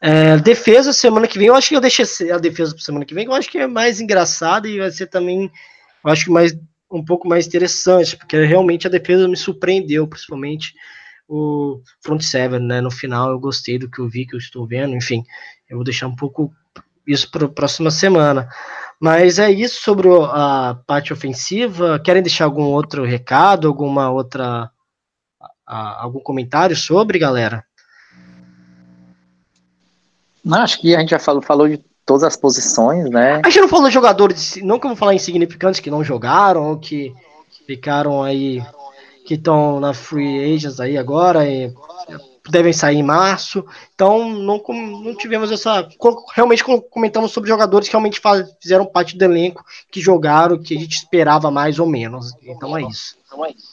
É, 0.00 0.36
defesa, 0.38 0.92
semana 0.92 1.28
que 1.28 1.38
vem, 1.38 1.46
eu 1.46 1.54
acho 1.54 1.68
que 1.68 1.76
eu 1.76 1.80
deixei 1.80 2.04
a 2.32 2.38
defesa 2.38 2.74
para 2.74 2.84
semana 2.84 3.04
que 3.04 3.14
vem, 3.14 3.26
eu 3.26 3.34
acho 3.34 3.48
que 3.48 3.58
é 3.58 3.66
mais 3.66 4.00
engraçado 4.00 4.66
e 4.66 4.78
vai 4.78 4.90
ser 4.90 5.06
também, 5.06 5.50
eu 6.04 6.10
acho 6.10 6.24
que 6.24 6.30
mais 6.30 6.56
um 6.90 7.04
pouco 7.04 7.28
mais 7.28 7.46
interessante, 7.46 8.16
porque 8.16 8.44
realmente 8.44 8.86
a 8.86 8.90
defesa 8.90 9.26
me 9.26 9.36
surpreendeu, 9.36 10.06
principalmente 10.06 10.72
o 11.28 11.80
front 12.00 12.22
seven, 12.22 12.60
né? 12.60 12.80
No 12.80 12.90
final 12.90 13.30
eu 13.30 13.40
gostei 13.40 13.78
do 13.78 13.90
que 13.90 13.98
eu 13.98 14.08
vi, 14.08 14.26
que 14.26 14.34
eu 14.34 14.38
estou 14.38 14.66
vendo, 14.66 14.94
enfim, 14.94 15.24
eu 15.68 15.76
vou 15.76 15.84
deixar 15.84 16.06
um 16.06 16.14
pouco 16.14 16.54
isso 17.06 17.30
para 17.30 17.46
a 17.46 17.48
próxima 17.48 17.90
semana. 17.90 18.48
Mas 19.00 19.38
é 19.38 19.50
isso 19.50 19.82
sobre 19.82 20.08
a 20.08 20.78
parte 20.86 21.12
ofensiva. 21.12 21.98
Querem 21.98 22.22
deixar 22.22 22.44
algum 22.44 22.64
outro 22.64 23.04
recado, 23.04 23.68
alguma 23.68 24.10
outra 24.10 24.70
algum 25.66 26.20
comentário 26.20 26.76
sobre, 26.76 27.18
galera? 27.18 27.64
Não, 30.44 30.62
acho 30.62 30.80
que 30.80 30.94
a 30.94 31.00
gente 31.00 31.10
já 31.10 31.18
falou, 31.18 31.42
falou 31.42 31.68
de 31.68 31.84
todas 32.06 32.22
as 32.22 32.36
posições, 32.36 33.10
né? 33.10 33.42
A 33.44 33.50
gente 33.50 33.62
não 33.62 33.68
falou 33.68 33.88
de 33.88 33.94
jogadores, 33.94 34.56
não 34.62 34.78
que 34.78 34.86
eu 34.86 34.90
vou 34.90 34.96
falar 34.96 35.14
insignificantes 35.14 35.80
que 35.80 35.90
não 35.90 36.04
jogaram 36.04 36.70
ou 36.70 36.78
que 36.78 37.12
ficaram 37.66 38.22
aí 38.22 38.62
que 39.26 39.34
estão 39.34 39.80
na 39.80 39.92
free 39.92 40.54
agents 40.54 40.78
aí 40.78 40.96
agora 40.96 41.44
e 41.44 41.74
devem 42.48 42.72
sair 42.72 42.98
em 42.98 43.02
março. 43.02 43.64
Então 43.92 44.28
não, 44.28 44.62
não 44.68 45.16
tivemos 45.16 45.50
essa. 45.50 45.88
Realmente 46.32 46.64
comentamos 46.64 47.32
sobre 47.32 47.50
jogadores 47.50 47.88
que 47.88 47.92
realmente 47.92 48.20
faz, 48.20 48.48
fizeram 48.60 48.86
parte 48.86 49.18
do 49.18 49.24
elenco, 49.24 49.64
que 49.90 50.00
jogaram, 50.00 50.62
que 50.62 50.76
a 50.76 50.78
gente 50.78 50.94
esperava 50.94 51.50
mais 51.50 51.80
ou 51.80 51.86
menos. 51.86 52.32
Então 52.40 52.78
é 52.78 52.82
isso. 52.82 53.16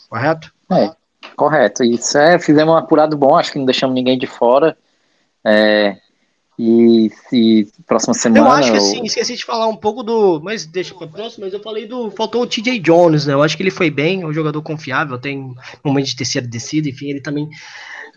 Correto? 0.10 0.52
É, 0.72 0.92
correto. 1.36 1.84
Isso 1.84 2.18
é, 2.18 2.40
fizemos 2.40 2.74
um 2.74 2.78
apurado 2.78 3.16
bom, 3.16 3.36
acho 3.36 3.52
que 3.52 3.60
não 3.60 3.66
deixamos 3.66 3.94
ninguém 3.94 4.18
de 4.18 4.26
fora. 4.26 4.76
É, 5.46 5.98
e, 6.58 7.12
e 7.32 7.68
próxima 7.86 8.14
semana. 8.14 8.48
Eu 8.48 8.52
acho 8.52 8.72
que 8.72 8.78
assim, 8.78 9.04
esqueci 9.04 9.36
de 9.36 9.46
falar 9.46 9.68
um 9.68 9.76
pouco 9.76 10.04
do. 10.04 10.40
Mas 10.42 10.66
deixa 10.66 10.94
pra 10.94 11.08
próxima, 11.08 11.46
mas 11.46 11.54
eu 11.54 11.62
falei 11.62 11.88
do. 11.88 12.12
Faltou 12.12 12.44
o 12.44 12.48
TJ 12.48 12.80
Jones, 12.80 13.26
né? 13.26 13.34
Eu 13.34 13.42
acho 13.42 13.58
que 13.58 13.64
ele 13.64 13.72
foi 13.72 13.90
bem, 13.90 14.22
é 14.22 14.26
um 14.26 14.34
jogador 14.34 14.62
confiável, 14.62 15.18
tem 15.18 15.54
momento 15.84 16.08
de 16.08 16.16
terceira 16.16 16.48
descida, 16.48 16.90
enfim, 16.90 17.10
ele 17.10 17.22
também 17.22 17.50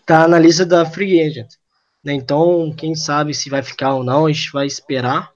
tá 0.05 0.29
na 0.29 0.39
lista 0.39 0.67
da 0.67 0.85
Free 0.85 1.21
Agent. 1.21 1.49
Né? 2.05 2.13
Então, 2.15 2.73
quem 2.77 2.95
sabe 2.95 3.35
se 3.35 3.49
vai 3.49 3.63
ficar 3.63 3.95
ou 3.95 4.05
não, 4.05 4.27
a 4.27 4.33
gente 4.33 4.53
vai 4.53 4.67
esperar. 4.67 5.31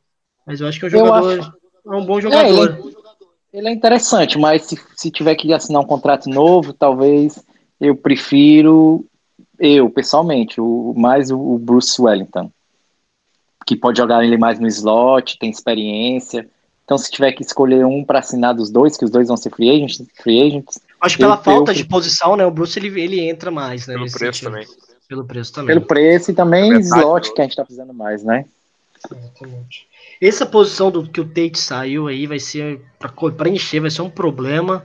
Mas 0.46 0.61
eu 0.61 0.68
acho 0.68 0.78
que 0.78 0.84
é 0.84 0.88
um 0.88 0.90
jogador. 0.90 1.40
Acho... 1.40 1.53
É 1.86 1.96
um 1.96 2.05
bom 2.05 2.20
jogador. 2.20 2.44
É, 2.44 2.51
ele, 2.51 2.94
ele, 3.53 3.68
é 3.68 3.72
interessante, 3.72 4.38
mas 4.38 4.64
se, 4.64 4.78
se 4.94 5.11
tiver 5.11 5.34
que 5.34 5.53
assinar 5.53 5.80
um 5.80 5.86
contrato 5.86 6.28
novo, 6.28 6.72
talvez 6.74 7.42
eu 7.80 7.96
prefiro. 7.96 9.07
Eu, 9.59 9.90
pessoalmente, 9.90 10.61
o, 10.61 10.94
mais 10.96 11.30
o 11.30 11.59
Bruce 11.59 12.01
Wellington 12.01 12.51
que 13.67 13.77
pode 13.77 13.99
jogar 13.99 14.25
ele 14.25 14.37
mais 14.37 14.59
no 14.59 14.67
slot, 14.67 15.39
tem 15.39 15.51
experiência. 15.51 16.49
Então, 16.85 16.99
se 16.99 17.11
tiver 17.11 17.33
que 17.33 17.43
escolher 17.43 17.85
um 17.87 18.05
para 18.05 18.19
assinar 18.19 18.55
dos 18.55 18.71
dois, 18.71 18.97
que 18.97 19.05
os 19.05 19.11
dois 19.11 19.29
vão 19.29 19.37
ser 19.37 19.51
free 19.51 19.71
agents, 19.71 20.03
free 20.23 20.47
agents 20.47 20.81
acho 21.01 21.17
que 21.17 21.23
pela 21.23 21.37
falta 21.37 21.71
eu... 21.71 21.75
de 21.77 21.85
posição, 21.85 22.37
né? 22.37 22.45
O 22.45 22.51
Bruce 22.51 22.79
ele, 22.79 23.01
ele 23.01 23.21
entra 23.21 23.51
mais, 23.51 23.87
né? 23.87 23.95
Pelo 23.95 24.11
preço 24.11 24.41
sentido. 24.41 24.51
também. 24.51 24.67
Pelo 25.09 25.25
preço 25.25 25.53
também. 25.53 25.75
Pelo 25.75 25.87
preço 25.87 26.31
e 26.31 26.35
também 26.35 26.73
slot 26.81 27.33
que 27.33 27.41
a 27.41 27.45
gente 27.45 27.57
tá 27.57 27.65
precisando 27.65 27.95
mais, 27.95 28.25
né? 28.25 28.45
Exatamente. 29.11 29.87
Essa 30.21 30.45
posição 30.45 30.91
do 30.91 31.09
que 31.09 31.21
o 31.21 31.25
Tate 31.25 31.59
saiu 31.59 32.07
aí 32.07 32.27
vai 32.27 32.39
ser 32.39 32.83
para 32.99 33.49
encher, 33.49 33.81
vai 33.81 33.91
ser 33.91 34.03
um 34.03 34.11
problema, 34.11 34.85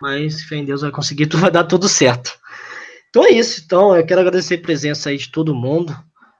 mas 0.00 0.42
fé 0.42 0.56
em 0.56 0.64
Deus 0.64 0.82
vai 0.82 0.90
conseguir, 0.90 1.26
tudo 1.28 1.40
vai 1.40 1.50
dar 1.50 1.64
tudo 1.64 1.88
certo. 1.88 2.38
Então 3.08 3.24
é 3.24 3.30
isso. 3.30 3.62
Então 3.64 3.96
eu 3.96 4.04
quero 4.04 4.20
agradecer 4.20 4.56
a 4.56 4.62
presença 4.62 5.10
aí 5.10 5.16
de 5.16 5.30
todo 5.30 5.54
mundo, 5.54 5.96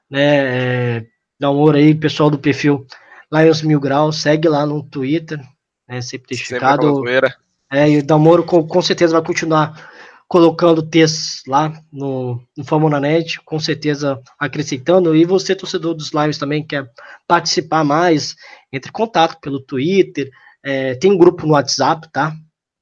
né? 0.09 1.05
Dá 1.41 1.49
um 1.49 1.57
ouro 1.57 1.75
aí, 1.75 1.95
pessoal 1.95 2.29
do 2.29 2.37
perfil 2.37 2.85
Lions 3.33 3.63
Mil 3.63 3.79
Grau, 3.79 4.11
segue 4.11 4.47
lá 4.47 4.63
no 4.63 4.83
Twitter, 4.83 5.39
né, 5.89 5.99
sempre 5.99 6.27
testificado. 6.27 7.03
É, 7.73 7.89
e 7.89 7.97
o 7.97 8.05
Dalmoro 8.05 8.43
com, 8.43 8.67
com 8.67 8.79
certeza 8.79 9.13
vai 9.13 9.25
continuar 9.25 9.89
colocando 10.27 10.83
textos 10.83 11.41
lá 11.47 11.73
no, 11.91 12.39
no 12.55 12.63
Fórmula 12.63 12.99
Net, 12.99 13.41
com 13.41 13.59
certeza 13.59 14.21
acrescentando. 14.37 15.15
E 15.15 15.25
você, 15.25 15.55
torcedor 15.55 15.95
dos 15.95 16.11
Lions, 16.11 16.37
também 16.37 16.63
quer 16.63 16.87
participar 17.27 17.83
mais, 17.83 18.35
entre 18.71 18.89
em 18.89 18.93
contato 18.93 19.39
pelo 19.41 19.59
Twitter. 19.59 20.29
É, 20.63 20.93
tem 20.93 21.11
um 21.11 21.17
grupo 21.17 21.47
no 21.47 21.53
WhatsApp, 21.53 22.07
tá? 22.11 22.35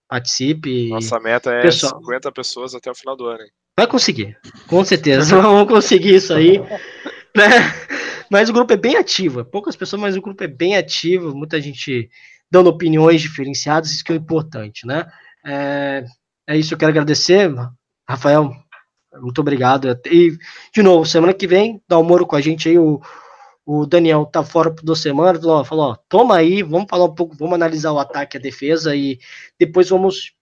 Participe. 0.05 0.89
Nossa 0.89 1.17
meta 1.17 1.49
é 1.49 1.61
pessoal, 1.61 1.97
50 1.99 2.29
pessoas 2.33 2.75
até 2.75 2.91
o 2.91 2.95
final 2.95 3.15
do 3.15 3.25
ano. 3.25 3.41
Hein? 3.41 3.49
Vai 3.77 3.87
conseguir, 3.87 4.37
com 4.67 4.83
certeza. 4.83 5.39
Vamos 5.41 5.71
conseguir 5.71 6.15
isso 6.15 6.33
aí. 6.33 6.59
né? 7.33 7.73
Mas 8.29 8.49
o 8.49 8.53
grupo 8.53 8.73
é 8.73 8.77
bem 8.77 8.95
ativo. 8.95 9.43
Poucas 9.43 9.75
pessoas, 9.75 10.01
mas 10.01 10.15
o 10.15 10.21
grupo 10.21 10.43
é 10.43 10.47
bem 10.47 10.77
ativo. 10.77 11.35
Muita 11.35 11.59
gente 11.59 12.09
dando 12.51 12.69
opiniões 12.69 13.21
diferenciadas, 13.21 13.91
isso 13.91 14.03
que 14.03 14.11
é 14.11 14.15
importante, 14.15 14.85
né? 14.85 15.11
É, 15.45 16.05
é 16.47 16.57
isso, 16.57 16.73
eu 16.73 16.77
quero 16.77 16.91
agradecer, 16.91 17.51
Rafael. 18.07 18.51
Muito 19.21 19.41
obrigado. 19.41 19.99
E, 20.05 20.37
de 20.73 20.83
novo, 20.83 21.05
semana 21.05 21.33
que 21.33 21.47
vem, 21.47 21.81
dá 21.87 21.97
um 21.97 22.03
moro 22.03 22.25
com 22.25 22.35
a 22.35 22.41
gente 22.41 22.69
aí. 22.69 22.77
O, 22.77 23.01
o 23.65 23.85
Daniel 23.85 24.25
tá 24.25 24.43
fora 24.43 24.71
por 24.71 24.83
duas 24.83 24.99
semanas. 24.99 25.41
Falou, 25.41 25.65
falou 25.65 25.91
ó, 25.91 25.95
toma 26.07 26.35
aí, 26.35 26.63
vamos 26.63 26.87
falar 26.89 27.05
um 27.05 27.13
pouco, 27.13 27.35
vamos 27.35 27.53
analisar 27.53 27.91
o 27.91 27.99
ataque 27.99 28.37
e 28.37 28.39
a 28.39 28.41
defesa 28.41 28.95
e 28.95 29.19
depois 29.59 29.89
vamos 29.89 30.33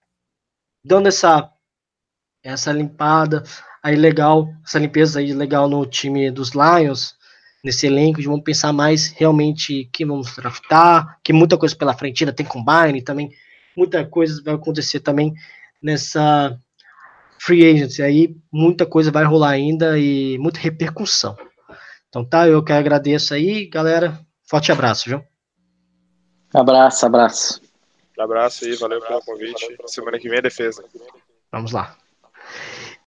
dando 0.84 1.08
essa 1.08 1.52
essa 2.44 2.72
limpada 2.72 3.44
aí 3.84 3.96
legal, 3.96 4.48
essa 4.66 4.80
limpeza 4.80 5.20
aí 5.20 5.34
legal 5.34 5.68
no 5.68 5.86
time 5.86 6.32
dos 6.32 6.52
Lions, 6.52 7.17
nesse 7.68 7.86
elenco, 7.86 8.22
vamos 8.24 8.44
pensar 8.44 8.72
mais 8.72 9.08
realmente 9.12 9.90
que 9.92 10.06
vamos 10.06 10.34
draftar, 10.34 11.20
que 11.22 11.34
muita 11.34 11.58
coisa 11.58 11.76
pela 11.76 11.94
frente 11.94 12.24
ainda 12.24 12.34
tem 12.34 12.46
combine 12.46 13.02
também, 13.02 13.30
muita 13.76 14.06
coisa 14.06 14.42
vai 14.42 14.54
acontecer 14.54 15.02
também 15.02 15.34
nessa 15.84 16.58
free 17.38 17.70
agency 17.70 18.02
aí, 18.02 18.34
muita 18.50 18.86
coisa 18.86 19.12
vai 19.12 19.26
rolar 19.26 19.50
ainda 19.50 20.00
e 20.00 20.38
muita 20.40 20.60
repercussão. 20.60 21.36
Então 22.08 22.24
tá, 22.24 22.48
eu 22.48 22.64
que 22.64 22.72
agradeço 22.72 23.34
aí, 23.34 23.68
galera. 23.68 24.18
Forte 24.50 24.72
abraço, 24.72 25.10
viu? 25.10 25.22
Abraço, 26.54 27.06
abraço. 27.06 27.62
Abraço 28.18 28.64
aí, 28.64 28.78
valeu 28.78 29.02
pelo 29.02 29.22
convite. 29.22 29.78
Semana 29.88 30.18
que 30.18 30.30
vem 30.30 30.40
é 30.40 30.42
defesa. 30.42 30.86
Vamos 31.52 31.74
lá. 31.74 31.98